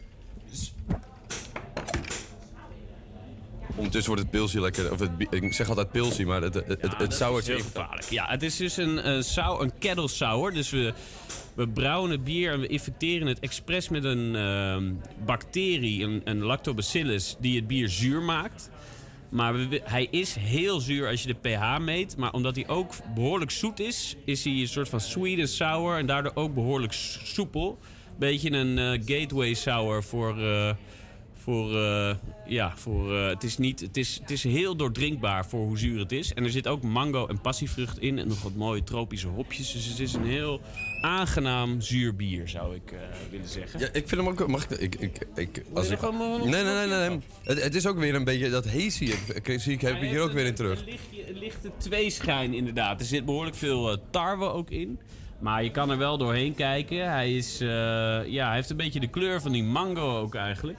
Ondertussen 3.76 4.12
wordt 4.12 4.22
het 4.22 4.30
pilsje 4.30 4.60
lekker... 4.60 4.92
Of 4.92 4.98
het, 4.98 5.10
ik 5.30 5.52
zeg 5.52 5.68
altijd 5.68 5.90
pilsje, 5.90 6.24
maar 6.24 6.42
het, 6.42 6.54
het, 6.54 6.66
het, 6.68 6.96
het 6.98 7.14
sour 7.14 7.38
is 7.38 7.46
heel 7.46 7.58
gevaarlijk. 7.58 8.10
Ja, 8.10 8.26
het 8.28 8.42
is 8.42 8.56
dus 8.56 8.76
een, 8.76 9.08
een, 9.08 9.24
sour, 9.24 9.60
een 9.62 9.72
kettle 9.78 10.08
sour. 10.08 10.52
Dus 10.52 10.70
we, 10.70 10.92
we 11.54 11.68
brouwen 11.68 12.10
het 12.10 12.24
bier 12.24 12.52
en 12.52 12.60
we 12.60 12.66
infecteren 12.66 13.26
het 13.26 13.40
expres 13.40 13.88
met 13.88 14.04
een 14.04 14.36
ehm, 14.36 14.92
bacterie, 15.24 16.04
een, 16.04 16.20
een 16.24 16.42
lactobacillus, 16.42 17.36
die 17.40 17.56
het 17.56 17.66
bier 17.66 17.88
zuur 17.88 18.22
maakt. 18.22 18.70
Maar 19.30 19.54
hij 19.82 20.08
is 20.10 20.34
heel 20.34 20.80
zuur 20.80 21.08
als 21.08 21.22
je 21.22 21.34
de 21.40 21.48
pH 21.48 21.78
meet. 21.78 22.16
Maar 22.16 22.32
omdat 22.32 22.56
hij 22.56 22.68
ook 22.68 22.92
behoorlijk 23.14 23.50
zoet 23.50 23.80
is, 23.80 24.16
is 24.24 24.44
hij 24.44 24.52
een 24.52 24.68
soort 24.68 24.88
van 24.88 25.00
sweet 25.00 25.38
en 25.38 25.48
sour. 25.48 25.98
En 25.98 26.06
daardoor 26.06 26.32
ook 26.34 26.54
behoorlijk 26.54 26.92
soepel. 27.22 27.78
Beetje 28.18 28.50
een 28.50 28.78
eh, 28.78 28.90
gateway 29.04 29.54
sour 29.54 30.02
voor, 30.02 30.38
eh, 30.38 30.70
Voor, 31.42 31.76
eh, 31.76 32.14
ja, 32.46 32.72
voor, 32.76 33.16
eh, 33.16 33.28
het, 33.28 33.44
is 33.44 33.58
niet, 33.58 33.80
het, 33.80 33.96
is, 33.96 34.18
het 34.20 34.30
is 34.30 34.44
heel 34.44 34.76
doordrinkbaar 34.76 35.46
voor 35.46 35.66
hoe 35.66 35.78
zuur 35.78 35.98
het 35.98 36.12
is. 36.12 36.34
En 36.34 36.44
er 36.44 36.50
zit 36.50 36.66
ook 36.68 36.82
mango 36.82 37.26
en 37.26 37.40
passievrucht 37.40 37.98
in. 37.98 38.18
En 38.18 38.28
nog 38.28 38.42
wat 38.42 38.54
mooie 38.54 38.82
tropische 38.82 39.28
hopjes. 39.28 39.72
Dus 39.72 39.86
het 39.86 39.98
is 39.98 40.14
een 40.14 40.26
heel 40.26 40.60
aangenaam 41.00 41.80
zuur 41.80 42.16
bier, 42.16 42.48
zou 42.48 42.74
ik 42.74 42.92
eh, 42.92 42.98
willen 43.30 43.48
zeggen. 43.48 43.80
Ja, 43.80 43.86
ik 43.86 44.08
vind 44.08 44.10
hem 44.10 44.28
ook... 44.28 44.46
Mag 44.46 44.68
ik... 44.68 44.94
ik, 44.94 44.94
ik, 44.94 45.26
ik 45.34 45.64
als 45.74 45.90
ik 45.90 46.00
nee, 46.00 46.10
nee, 46.50 46.62
nee, 46.62 46.86
nee. 46.86 47.08
nee. 47.08 47.18
Het, 47.42 47.62
het 47.62 47.74
is 47.74 47.86
ook 47.86 47.98
weer 47.98 48.14
een 48.14 48.24
beetje 48.24 48.50
dat 48.50 48.64
hazy. 48.64 48.90
Zie 48.90 49.72
ik 49.72 49.80
heb 49.80 50.02
ik 50.02 50.10
hier 50.10 50.20
ook 50.20 50.32
weer 50.32 50.46
in 50.46 50.54
terug. 50.54 50.78
Een 50.78 50.84
lichtje- 50.84 51.28
een 51.28 51.38
lichte 51.38 51.70
tweeschijn 51.76 52.54
inderdaad. 52.54 53.00
Er 53.00 53.06
zit 53.06 53.24
behoorlijk 53.24 53.56
veel 53.56 53.96
tarwe 54.10 54.44
ook 54.44 54.70
in. 54.70 54.98
Maar 55.38 55.64
je 55.64 55.70
kan 55.70 55.90
er 55.90 55.98
wel 55.98 56.18
doorheen 56.18 56.54
kijken. 56.54 57.10
Hij, 57.10 57.36
is, 57.36 57.58
ja, 57.58 58.46
hij 58.46 58.54
heeft 58.54 58.70
een 58.70 58.76
beetje 58.76 59.00
de 59.00 59.10
kleur 59.10 59.40
van 59.40 59.52
die 59.52 59.64
mango 59.64 60.18
ook 60.18 60.34
eigenlijk. 60.34 60.78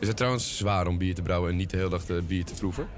Is 0.00 0.08
het 0.08 0.16
trouwens 0.16 0.56
zwaar 0.56 0.86
om 0.86 0.98
bier 0.98 1.14
te 1.14 1.22
brouwen 1.22 1.50
en 1.50 1.56
niet 1.56 1.70
de 1.70 1.76
hele 1.76 1.88
dag 1.88 2.04
de 2.06 2.22
bier 2.26 2.44
te 2.44 2.54
proeven? 2.54 2.88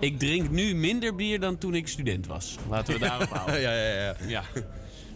Ik 0.00 0.18
drink 0.18 0.50
nu 0.50 0.74
minder 0.74 1.14
bier 1.14 1.40
dan 1.40 1.58
toen 1.58 1.74
ik 1.74 1.88
student 1.88 2.26
was. 2.26 2.56
Laten 2.68 2.94
we 2.94 3.00
daarop 3.00 3.28
houden. 3.28 3.60
ja, 3.66 3.74
ja, 3.74 3.92
ja. 3.92 4.14
ja. 4.26 4.42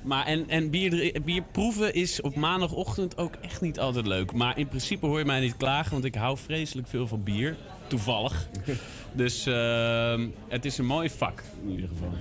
Maar 0.02 0.26
en, 0.26 0.48
en 0.48 0.70
bier, 0.70 1.20
bier 1.24 1.42
proeven 1.52 1.94
is 1.94 2.20
op 2.20 2.34
maandagochtend 2.34 3.16
ook 3.16 3.34
echt 3.34 3.60
niet 3.60 3.78
altijd 3.78 4.06
leuk. 4.06 4.32
Maar 4.32 4.58
in 4.58 4.68
principe 4.68 5.06
hoor 5.06 5.18
je 5.18 5.24
mij 5.24 5.40
niet 5.40 5.56
klagen, 5.56 5.92
want 5.92 6.04
ik 6.04 6.14
hou 6.14 6.38
vreselijk 6.38 6.88
veel 6.88 7.06
van 7.06 7.22
bier. 7.22 7.56
Toevallig. 7.86 8.46
Dus 9.16 9.46
ehm, 9.46 10.28
het 10.48 10.64
is 10.64 10.78
een 10.78 10.86
mooi 10.86 11.10
vak 11.10 11.42
in 11.62 11.70
ieder 11.70 11.88
geval. 11.88 12.12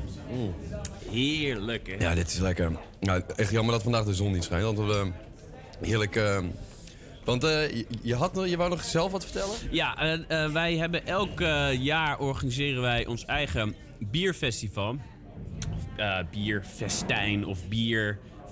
Heerlijk 1.12 1.88
hè? 1.88 1.96
Ja, 2.06 2.16
dit 2.16 2.28
is 2.28 2.38
lekker. 2.38 2.72
Nou, 3.00 3.22
echt 3.36 3.52
jammer 3.52 3.74
dat 3.74 3.84
vandaag 3.84 4.06
de 4.06 4.14
zon 4.14 4.32
niet 4.32 4.44
schijnt. 4.44 4.64
Want 4.64 4.78
we, 4.78 5.12
heerlijk... 5.82 6.16
eh, 6.16 6.38
want 7.26 7.44
eh, 7.44 7.84
je, 8.02 8.16
had, 8.16 8.42
je 8.46 8.58
wou 8.58 8.70
nog 8.70 8.84
zelf 8.84 9.12
wat 9.12 9.24
vertellen? 9.24 9.56
Ja, 9.72 9.98
eh, 9.98 10.44
eh, 10.44 10.52
wij 10.52 10.78
hebben 10.78 11.08
elk 11.08 11.40
jaar 11.80 12.20
organiseren 12.20 12.82
wij 12.82 13.06
ons 13.06 13.26
eigen 13.26 13.76
bierfestival. 14.00 14.96
Bierfestijn 16.32 17.46
of 17.46 17.68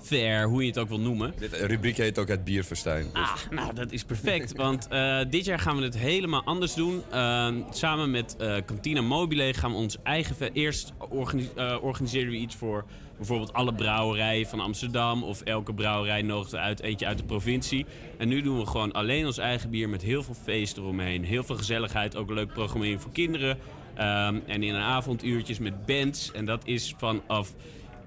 bierfair, 0.08 0.48
hoe 0.48 0.60
je 0.62 0.68
het 0.68 0.78
ook 0.78 0.88
wil 0.88 1.00
noemen. 1.00 1.34
Dit 1.38 1.52
rubriek 1.52 1.96
heet 1.96 2.18
ook 2.18 2.28
het 2.28 2.44
bierfestijn. 2.44 3.02
Dus- 3.12 3.22
Ah, 3.22 3.36
nou 3.50 3.74
dat 3.74 3.92
is 3.92 4.04
perfect. 4.04 4.56
Want 4.56 4.88
eh, 4.88 5.18
dit 5.30 5.44
jaar 5.44 5.58
gaan 5.58 5.76
we 5.76 5.82
het 5.82 5.98
helemaal 5.98 6.44
anders 6.44 6.74
doen. 6.74 7.02
Eh, 7.10 7.48
samen 7.70 8.10
met 8.10 8.36
eh 8.38 8.56
Cantina 8.66 9.00
Mobile 9.00 9.54
gaan 9.54 9.70
we 9.70 9.76
ons 9.76 9.96
eigen... 10.02 10.52
Eerst 10.52 10.92
organi 11.08 11.48
eh, 11.56 11.76
organiseren 11.80 12.30
we 12.30 12.36
iets 12.36 12.54
voor 12.54 12.84
bijvoorbeeld 13.16 13.52
alle 13.52 13.74
brouwerijen 13.74 14.46
van 14.46 14.60
Amsterdam. 14.60 15.22
Of 15.22 15.40
elke 15.40 15.74
brouwerij 15.74 16.22
nodigt 16.22 16.54
uit 16.54 16.80
eentje 16.80 17.06
uit 17.06 17.18
de 17.18 17.24
provincie. 17.24 17.86
En 18.18 18.28
nu 18.28 18.42
doen 18.42 18.58
we 18.58 18.66
gewoon 18.66 18.92
alleen 18.92 19.26
ons 19.26 19.38
eigen 19.38 19.70
bier 19.70 19.88
met 19.88 20.02
heel 20.02 20.22
veel 20.22 20.36
feest 20.42 20.76
eromheen. 20.76 21.24
Heel 21.24 21.44
veel 21.44 21.56
gezelligheid, 21.56 22.16
ook 22.16 22.28
een 22.28 22.34
leuk 22.34 22.52
programmering 22.52 23.00
voor 23.00 23.12
kinderen. 23.12 23.58
Ehm, 23.94 24.38
en 24.46 24.62
in 24.62 24.74
een 24.74 24.80
avonduurtjes 24.82 25.58
met 25.58 25.86
bands. 25.86 26.32
En 26.32 26.44
dat 26.44 26.66
is 26.66 26.94
vanaf 26.98 27.54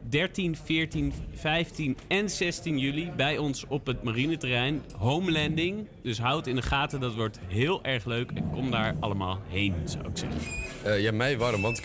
13, 0.10 0.56
14, 0.66 1.14
15 1.34 1.98
en 2.08 2.30
16 2.30 2.78
juli 2.78 3.12
bij 3.16 3.38
ons 3.38 3.66
op 3.68 3.86
het 3.86 4.04
marineterrein. 4.04 4.82
Homelanding. 4.98 5.88
Dus 6.04 6.18
houd 6.20 6.48
in 6.48 6.56
de 6.56 6.62
gaten, 6.62 7.00
dat 7.00 7.14
wordt 7.16 7.40
heel 7.48 7.84
erg 7.84 8.06
leuk. 8.06 8.32
En 8.32 8.50
kom 8.50 8.72
daar 8.72 8.96
allemaal 9.00 9.40
heen, 9.48 9.74
zou 9.86 10.08
ik 10.08 10.18
zeggen. 10.18 10.40
Eh, 10.84 11.02
ja, 11.02 11.12
mij 11.12 11.38
warm. 11.38 11.62
Want 11.62 11.82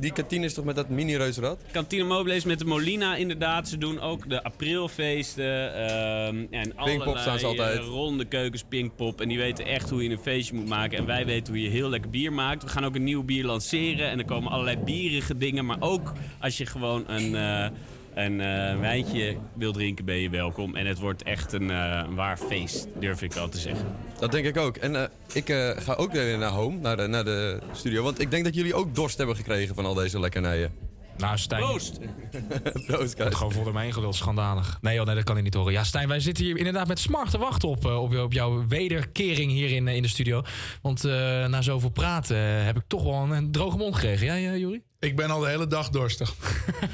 die 0.00 0.12
kantine 0.12 0.44
is 0.44 0.54
toch 0.54 0.64
met 0.64 0.76
dat 0.76 0.88
mini-reusrad? 0.88 1.60
Kantine 1.72 2.04
Mobile 2.04 2.34
is 2.34 2.44
met 2.44 2.58
de 2.58 2.64
Molina 2.64 3.16
inderdaad. 3.16 3.68
Ze 3.68 3.78
doen 3.78 4.00
ook 4.00 4.28
de 4.28 4.42
aprilfeesten. 4.42 5.74
ehm 5.74 6.46
en 6.50 6.72
Pinkpop 6.84 7.16
staan 7.18 7.38
ze 7.38 7.46
altijd. 7.46 7.78
eh, 7.78 7.84
ronde 7.84 8.24
keukens, 8.24 8.64
Pinkpop. 8.68 9.20
En 9.20 9.28
die 9.28 9.38
weten 9.38 9.66
echt 9.66 9.90
hoe 9.90 10.02
je 10.02 10.10
een 10.10 10.18
feestje 10.18 10.54
moet 10.54 10.68
maken. 10.68 10.98
En 10.98 11.06
wij 11.06 11.26
weten 11.26 11.52
hoe 11.52 11.62
je 11.62 11.68
heel 11.68 11.88
lekker 11.88 12.10
bier 12.10 12.32
maakt. 12.32 12.62
We 12.62 12.68
gaan 12.68 12.84
ook 12.84 12.94
een 12.94 13.04
nieuw 13.04 13.22
bier 13.22 13.44
lanceren. 13.44 14.10
En 14.10 14.18
er 14.18 14.24
komen 14.24 14.50
allerlei 14.52 14.76
bierige 14.76 15.36
dingen. 15.36 15.66
Maar 15.66 15.76
ook 15.80 16.12
als 16.40 16.56
je 16.58 16.66
gewoon 16.66 17.04
een, 17.08 17.34
eh, 17.36 17.51
een 18.14 18.40
eh, 18.40 18.80
wijntje 18.80 19.36
wil 19.54 19.72
drinken, 19.72 20.04
ben 20.04 20.16
je 20.16 20.30
welkom. 20.30 20.76
En 20.76 20.86
het 20.86 20.98
wordt 20.98 21.22
echt 21.22 21.52
een, 21.52 21.70
eh, 21.70 22.04
waar 22.14 22.36
feest, 22.36 22.86
durf 22.98 23.22
ik 23.22 23.36
al 23.36 23.48
te 23.48 23.58
zeggen. 23.58 23.86
Dat 24.18 24.32
denk 24.32 24.46
ik 24.46 24.56
ook. 24.56 24.76
En 24.76 24.96
eh, 24.96 25.02
ik 25.32 25.48
eh, 25.48 25.70
ga 25.76 25.94
ook 25.94 26.12
weer 26.12 26.38
naar 26.38 26.50
home, 26.50 26.78
naar 26.78 27.08
naar 27.08 27.24
de 27.24 27.58
studio. 27.72 28.02
Want 28.02 28.20
ik 28.20 28.30
denk 28.30 28.44
dat 28.44 28.54
jullie 28.54 28.74
ook 28.74 28.94
dorst 28.94 29.18
hebben 29.18 29.36
gekregen 29.36 29.74
van 29.74 29.86
al 29.86 29.94
deze 29.94 30.20
lekkernijen. 30.20 30.91
Nou, 31.16 31.38
Stijn. 31.38 31.62
Proost! 31.62 31.98
Proost, 32.86 33.18
Wordt 33.18 33.34
gewoon 33.34 33.52
voor 33.52 33.64
hem 33.66 33.76
heen 33.76 33.92
geluld, 33.92 34.14
schandalig. 34.14 34.78
Nee, 34.80 34.94
joh, 34.94 35.06
nee, 35.06 35.14
dat 35.14 35.24
kan 35.24 35.36
ik 35.36 35.42
niet 35.42 35.54
horen. 35.54 35.72
Ja, 35.72 35.84
Stijn, 35.84 36.08
wij 36.08 36.20
zitten 36.20 36.44
hier 36.44 36.56
inderdaad 36.56 36.88
met 36.88 36.98
smart 36.98 37.30
te 37.30 37.38
wachten 37.38 37.68
op, 37.68 37.86
eh, 37.86 38.02
op, 38.02 38.16
op 38.16 38.32
jouw 38.32 38.66
wederkering 38.66 39.50
hier 39.50 39.70
in, 39.70 39.88
eh, 39.88 39.96
in 39.96 40.02
de 40.02 40.08
studio. 40.08 40.42
Want 40.82 41.04
eh, 41.04 41.12
na 41.46 41.62
zoveel 41.62 41.90
praten 41.90 42.64
heb 42.64 42.76
ik 42.76 42.84
toch 42.86 43.02
wel 43.02 43.14
een, 43.14 43.30
een 43.30 43.52
droge 43.52 43.76
mond 43.76 43.94
gekregen. 43.94 44.26
Jij, 44.26 44.40
ja, 44.40 44.56
Juri? 44.56 44.82
Ik 44.98 45.16
ben 45.16 45.30
al 45.30 45.40
de 45.40 45.48
hele 45.48 45.66
dag 45.66 45.88
dorstig. 45.88 46.34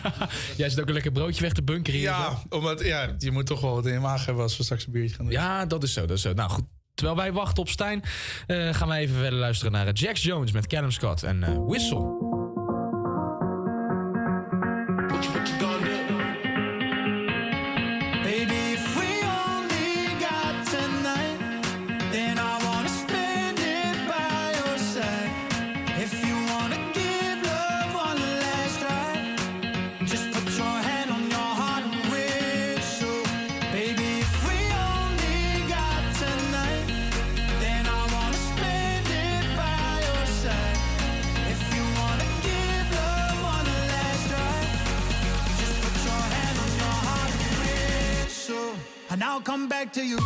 Jij 0.56 0.68
zit 0.68 0.80
ook 0.80 0.86
een 0.86 0.92
lekker 0.92 1.12
broodje 1.12 1.42
weg 1.42 1.52
te 1.52 1.62
bunkeren 1.62 2.00
hier. 2.00 2.08
Ja, 2.08 2.42
omdat, 2.48 2.84
ja, 2.84 3.14
je 3.18 3.30
moet 3.30 3.46
toch 3.46 3.60
wel 3.60 3.74
wat 3.74 3.86
in 3.86 3.92
je 3.92 3.98
maag 3.98 4.24
hebben 4.24 4.42
als 4.42 4.56
we 4.56 4.62
straks 4.62 4.86
een 4.86 4.92
biertje 4.92 5.16
gaan 5.16 5.26
drinken. 5.26 5.46
Ja, 5.46 5.66
dat 5.66 5.82
is 5.82 5.92
zo. 5.92 6.00
Dat 6.00 6.16
is 6.16 6.22
zo. 6.22 6.32
Nou 6.32 6.50
goed, 6.50 6.64
terwijl 6.94 7.16
wij 7.16 7.32
wachten 7.32 7.62
op 7.62 7.68
Stijn, 7.68 8.02
eh, 8.46 8.74
gaan 8.74 8.88
wij 8.88 9.00
even 9.00 9.14
verder 9.14 9.38
luisteren 9.38 9.72
naar 9.72 9.92
Jax 9.92 10.22
Jones 10.22 10.52
met 10.52 10.66
Callum 10.66 10.90
Scott 10.90 11.22
en 11.22 11.42
eh, 11.42 11.56
Whistle. 11.66 12.27
And 49.18 49.24
I'll 49.24 49.40
come 49.40 49.68
back 49.68 49.92
to 49.94 50.04
you. 50.04 50.16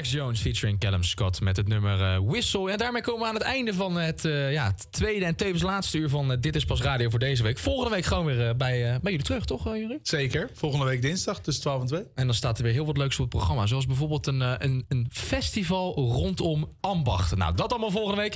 Jax 0.00 0.12
Jones 0.12 0.40
featuring 0.40 0.78
Callum 0.78 1.02
Scott 1.02 1.40
met 1.40 1.56
het 1.56 1.68
nummer 1.68 2.00
eh, 2.00 2.18
Whistle. 2.24 2.70
En 2.70 2.78
daarmee 2.78 3.02
komen 3.02 3.20
we 3.20 3.26
aan 3.28 3.34
het 3.34 3.42
einde 3.42 3.74
van 3.74 3.96
het, 3.96 4.24
eh, 4.24 4.52
ja, 4.52 4.66
het 4.66 4.92
tweede 4.92 5.24
en 5.24 5.36
tevens 5.36 5.62
laatste 5.62 5.98
uur 5.98 6.08
van 6.08 6.32
eh, 6.32 6.40
Dit 6.40 6.56
is 6.56 6.64
Pas 6.64 6.80
Radio 6.80 7.10
voor 7.10 7.18
deze 7.18 7.42
week. 7.42 7.58
Volgende 7.58 7.90
week 7.90 8.04
gewoon 8.04 8.24
weer 8.24 8.56
bij, 8.56 8.98
bij 9.02 9.10
jullie 9.12 9.22
terug, 9.22 9.44
toch 9.44 9.64
jullie? 9.64 9.98
Zeker. 10.02 10.50
Volgende 10.54 10.84
week 10.84 11.02
dinsdag 11.02 11.40
tussen 11.40 11.62
12 11.62 11.80
en 11.80 11.86
2. 11.86 12.02
En 12.14 12.26
dan 12.26 12.34
staat 12.34 12.58
er 12.58 12.64
weer 12.64 12.72
heel 12.72 12.86
wat 12.86 12.96
leuks 12.96 13.14
op 13.14 13.20
het 13.20 13.28
programma. 13.28 13.66
Zoals 13.66 13.86
bijvoorbeeld 13.86 14.26
een, 14.26 14.40
een, 14.40 14.84
een 14.88 15.06
festival 15.10 15.94
rondom 15.94 16.76
ambachten. 16.80 17.38
Nou, 17.38 17.54
dat 17.54 17.70
allemaal 17.70 17.90
volgende 17.90 18.20
week. 18.20 18.34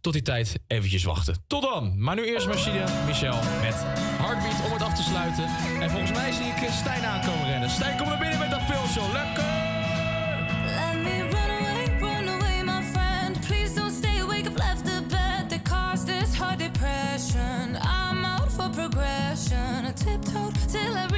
Tot 0.00 0.12
die 0.12 0.22
tijd 0.22 0.58
eventjes 0.66 1.04
wachten. 1.04 1.36
Tot 1.46 1.62
dan. 1.62 1.94
Maar 2.02 2.14
nu 2.14 2.24
eerst 2.24 2.46
Machine, 2.46 2.84
Michel 3.06 3.38
met 3.60 3.74
Heartbeat 4.22 4.64
om 4.64 4.72
het 4.72 4.82
af 4.82 4.94
te 4.94 5.02
sluiten. 5.02 5.44
En 5.80 5.90
volgens 5.90 6.12
mij 6.12 6.32
zie 6.32 6.46
ik 6.46 6.70
Stijn 6.70 7.04
aankomen 7.04 7.46
rennen. 7.46 7.70
Stijn, 7.70 7.96
kom 7.96 8.08
naar 8.08 8.18
binnen 8.18 8.38
met 8.38 8.50
dat 8.50 8.66
pilshow. 8.66 9.12
Lekker! 9.12 9.45
Till 20.76 20.96
I 20.98 21.15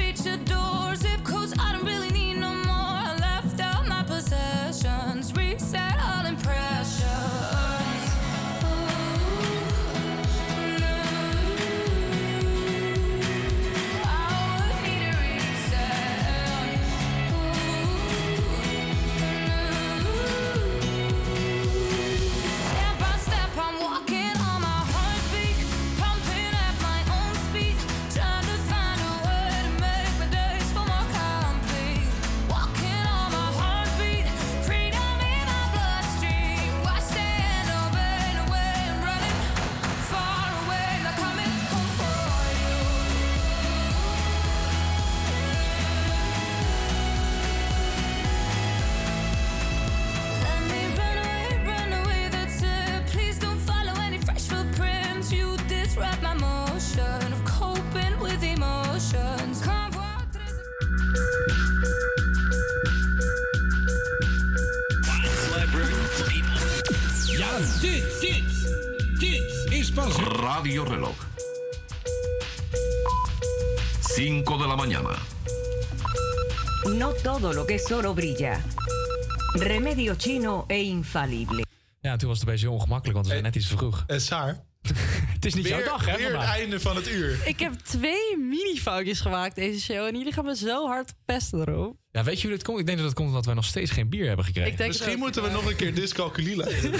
Radio 70.55 70.83
Reloj. 70.83 71.15
5 74.15 74.57
de 74.57 74.67
la 74.67 74.75
mañana. 74.75 75.09
No 76.97 77.13
todo 77.13 77.53
lo 77.53 77.65
que 77.67 77.75
es 77.75 77.91
oro 77.91 78.15
brilla. 78.15 78.59
Remedio 79.59 80.15
chino 80.15 80.65
e 80.67 80.81
infalible. 80.81 81.65
Ja, 82.01 82.15
toen 82.15 82.29
was 82.29 82.39
het 82.39 82.47
een 82.47 82.53
beetje 82.53 82.69
ongemakkelijk, 82.69 83.13
want 83.13 83.27
we 83.27 83.31
zijn 83.31 83.43
net 83.43 83.55
iets 83.55 83.67
vroeg. 83.67 84.03
Eh, 84.07 84.17
Saar. 84.17 84.63
het 85.39 85.45
is 85.45 85.53
niet 85.53 85.67
jouw 85.67 85.83
dag, 85.83 86.05
hè? 86.05 86.17
Weer 86.17 86.39
het 86.39 86.49
einde 86.49 86.79
van 86.79 86.95
het 86.95 87.09
uur. 87.09 87.39
Ik 87.45 87.59
heb 87.59 87.73
twee 87.73 88.37
mini-foutjes 88.37 89.19
gemaakt 89.21 89.55
deze 89.55 89.79
show. 89.81 90.05
En 90.05 90.17
jullie 90.17 90.33
gaan 90.33 90.45
me 90.45 90.55
zo 90.55 90.87
hard 90.87 91.13
pesten 91.25 91.59
erop. 91.59 91.95
Ja, 92.11 92.23
weet 92.23 92.41
je 92.41 92.47
hoe 92.47 92.55
dit 92.55 92.65
komt? 92.65 92.79
Ik 92.79 92.85
denk 92.85 92.97
dat 92.97 93.07
het 93.07 93.15
komt 93.15 93.27
omdat 93.29 93.45
wij 93.45 93.53
nog 93.55 93.65
steeds 93.65 93.91
geen 93.91 94.09
bier 94.09 94.27
hebben 94.27 94.45
gekregen. 94.45 94.71
Ik 94.71 94.77
denk 94.77 94.89
Misschien 94.89 95.19
moeten 95.19 95.43
we 95.43 95.49
nog 95.49 95.65
een 95.69 95.75
keer 95.75 95.93
dyscalculie 95.95 96.55
leiden. 96.55 96.91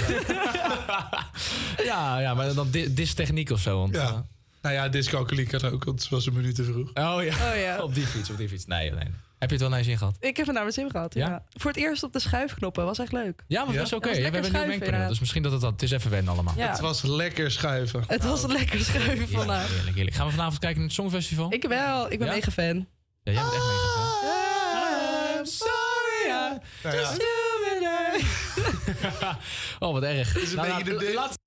Ja, 1.84 2.18
ja, 2.20 2.34
maar 2.34 2.54
dan 2.54 2.70
di- 2.70 2.94
distechniek 2.94 3.50
of 3.50 3.60
zo. 3.60 3.78
Want, 3.78 3.96
eh, 3.96 4.02
Ja. 4.02 4.26
Nou 4.62 4.74
ja, 4.74 4.88
dyscalculie 4.88 5.46
kan 5.46 5.70
ook, 5.70 5.84
want 5.84 6.00
het 6.00 6.10
was 6.10 6.26
een 6.26 6.32
minuut 6.32 6.54
te 6.54 6.64
vroeg. 6.64 6.88
Oh 6.88 6.94
ja. 6.94 7.52
Oh 7.52 7.56
ja. 7.60 7.78
op 7.82 7.94
die 7.94 8.06
fiets, 8.06 8.30
op 8.30 8.36
die 8.36 8.48
fiets. 8.48 8.66
Nee, 8.66 8.90
nee. 8.90 9.04
Heb 9.40 9.48
je 9.50 9.54
het 9.54 9.60
wel 9.64 9.68
naar 9.70 9.78
je 9.78 9.84
zin 9.84 9.98
gehad? 9.98 10.16
Ik 10.20 10.36
heb 10.36 10.46
er 10.46 10.52
naar 10.52 10.62
mijn 10.62 10.74
zin 10.74 10.90
gehad, 10.90 11.14
ja. 11.14 11.28
Ja? 11.28 11.42
Voor 11.50 11.70
het 11.70 11.80
eerst 11.80 12.02
op 12.02 12.12
de 12.12 12.18
schuifknoppen, 12.18 12.84
was 12.84 12.98
echt 12.98 13.12
leuk. 13.12 13.42
Ja, 13.46 13.64
maar 13.64 13.74
dat 13.74 13.86
is 13.86 13.92
oké. 13.92 14.08
was 14.08 14.16
Ja, 14.16 14.30
we 14.30 14.36
hebben 14.36 14.60
een 14.60 14.68
mengpaneel, 14.68 15.08
dus 15.08 15.20
misschien 15.20 15.42
dat 15.42 15.52
het 15.52 15.60
dat... 15.60 15.72
Het 15.72 15.82
is 15.82 15.90
even 15.90 16.10
wennen 16.10 16.32
allemaal. 16.32 16.54
Ja. 16.56 16.70
Het 16.70 16.80
was 16.80 17.02
lekker 17.02 17.50
schuiven. 17.50 18.04
Het 18.06 18.24
was 18.24 18.42
een 18.42 18.52
lekker 18.52 18.80
schuiven 18.80 19.28
vandaag. 19.28 19.68
heerlijk, 19.68 19.94
heerlijk. 19.96 20.16
Gaan 20.16 20.26
we 20.26 20.32
vanavond 20.32 20.58
kijken 20.58 20.78
naar 20.78 20.86
het 20.86 20.96
Songfestival? 20.96 21.52
Ik 21.52 21.64
wel, 21.64 22.12
ik 22.12 22.18
ben 22.18 22.28
Ja? 22.28 22.34
mega 22.34 22.50
fan. 22.50 22.86
Ja, 23.22 23.32
jij 23.32 23.42
bent 23.42 23.54
echt 23.54 23.64
mega 23.64 23.86
fan. 23.86 25.38
I'm 25.38 25.44
sorry, 25.46 26.54
I 26.54 26.58
Nou 26.82 26.96
just. 26.96 27.28
Oh, 29.78 29.92
wat 29.92 30.02
erg. 30.02 30.36
is 30.36 30.50
een 30.50 30.56
Nou, 30.56 30.68
beetje 30.78 30.92
nou, 30.92 31.06
de- 31.06 31.14
laat- 31.14 31.38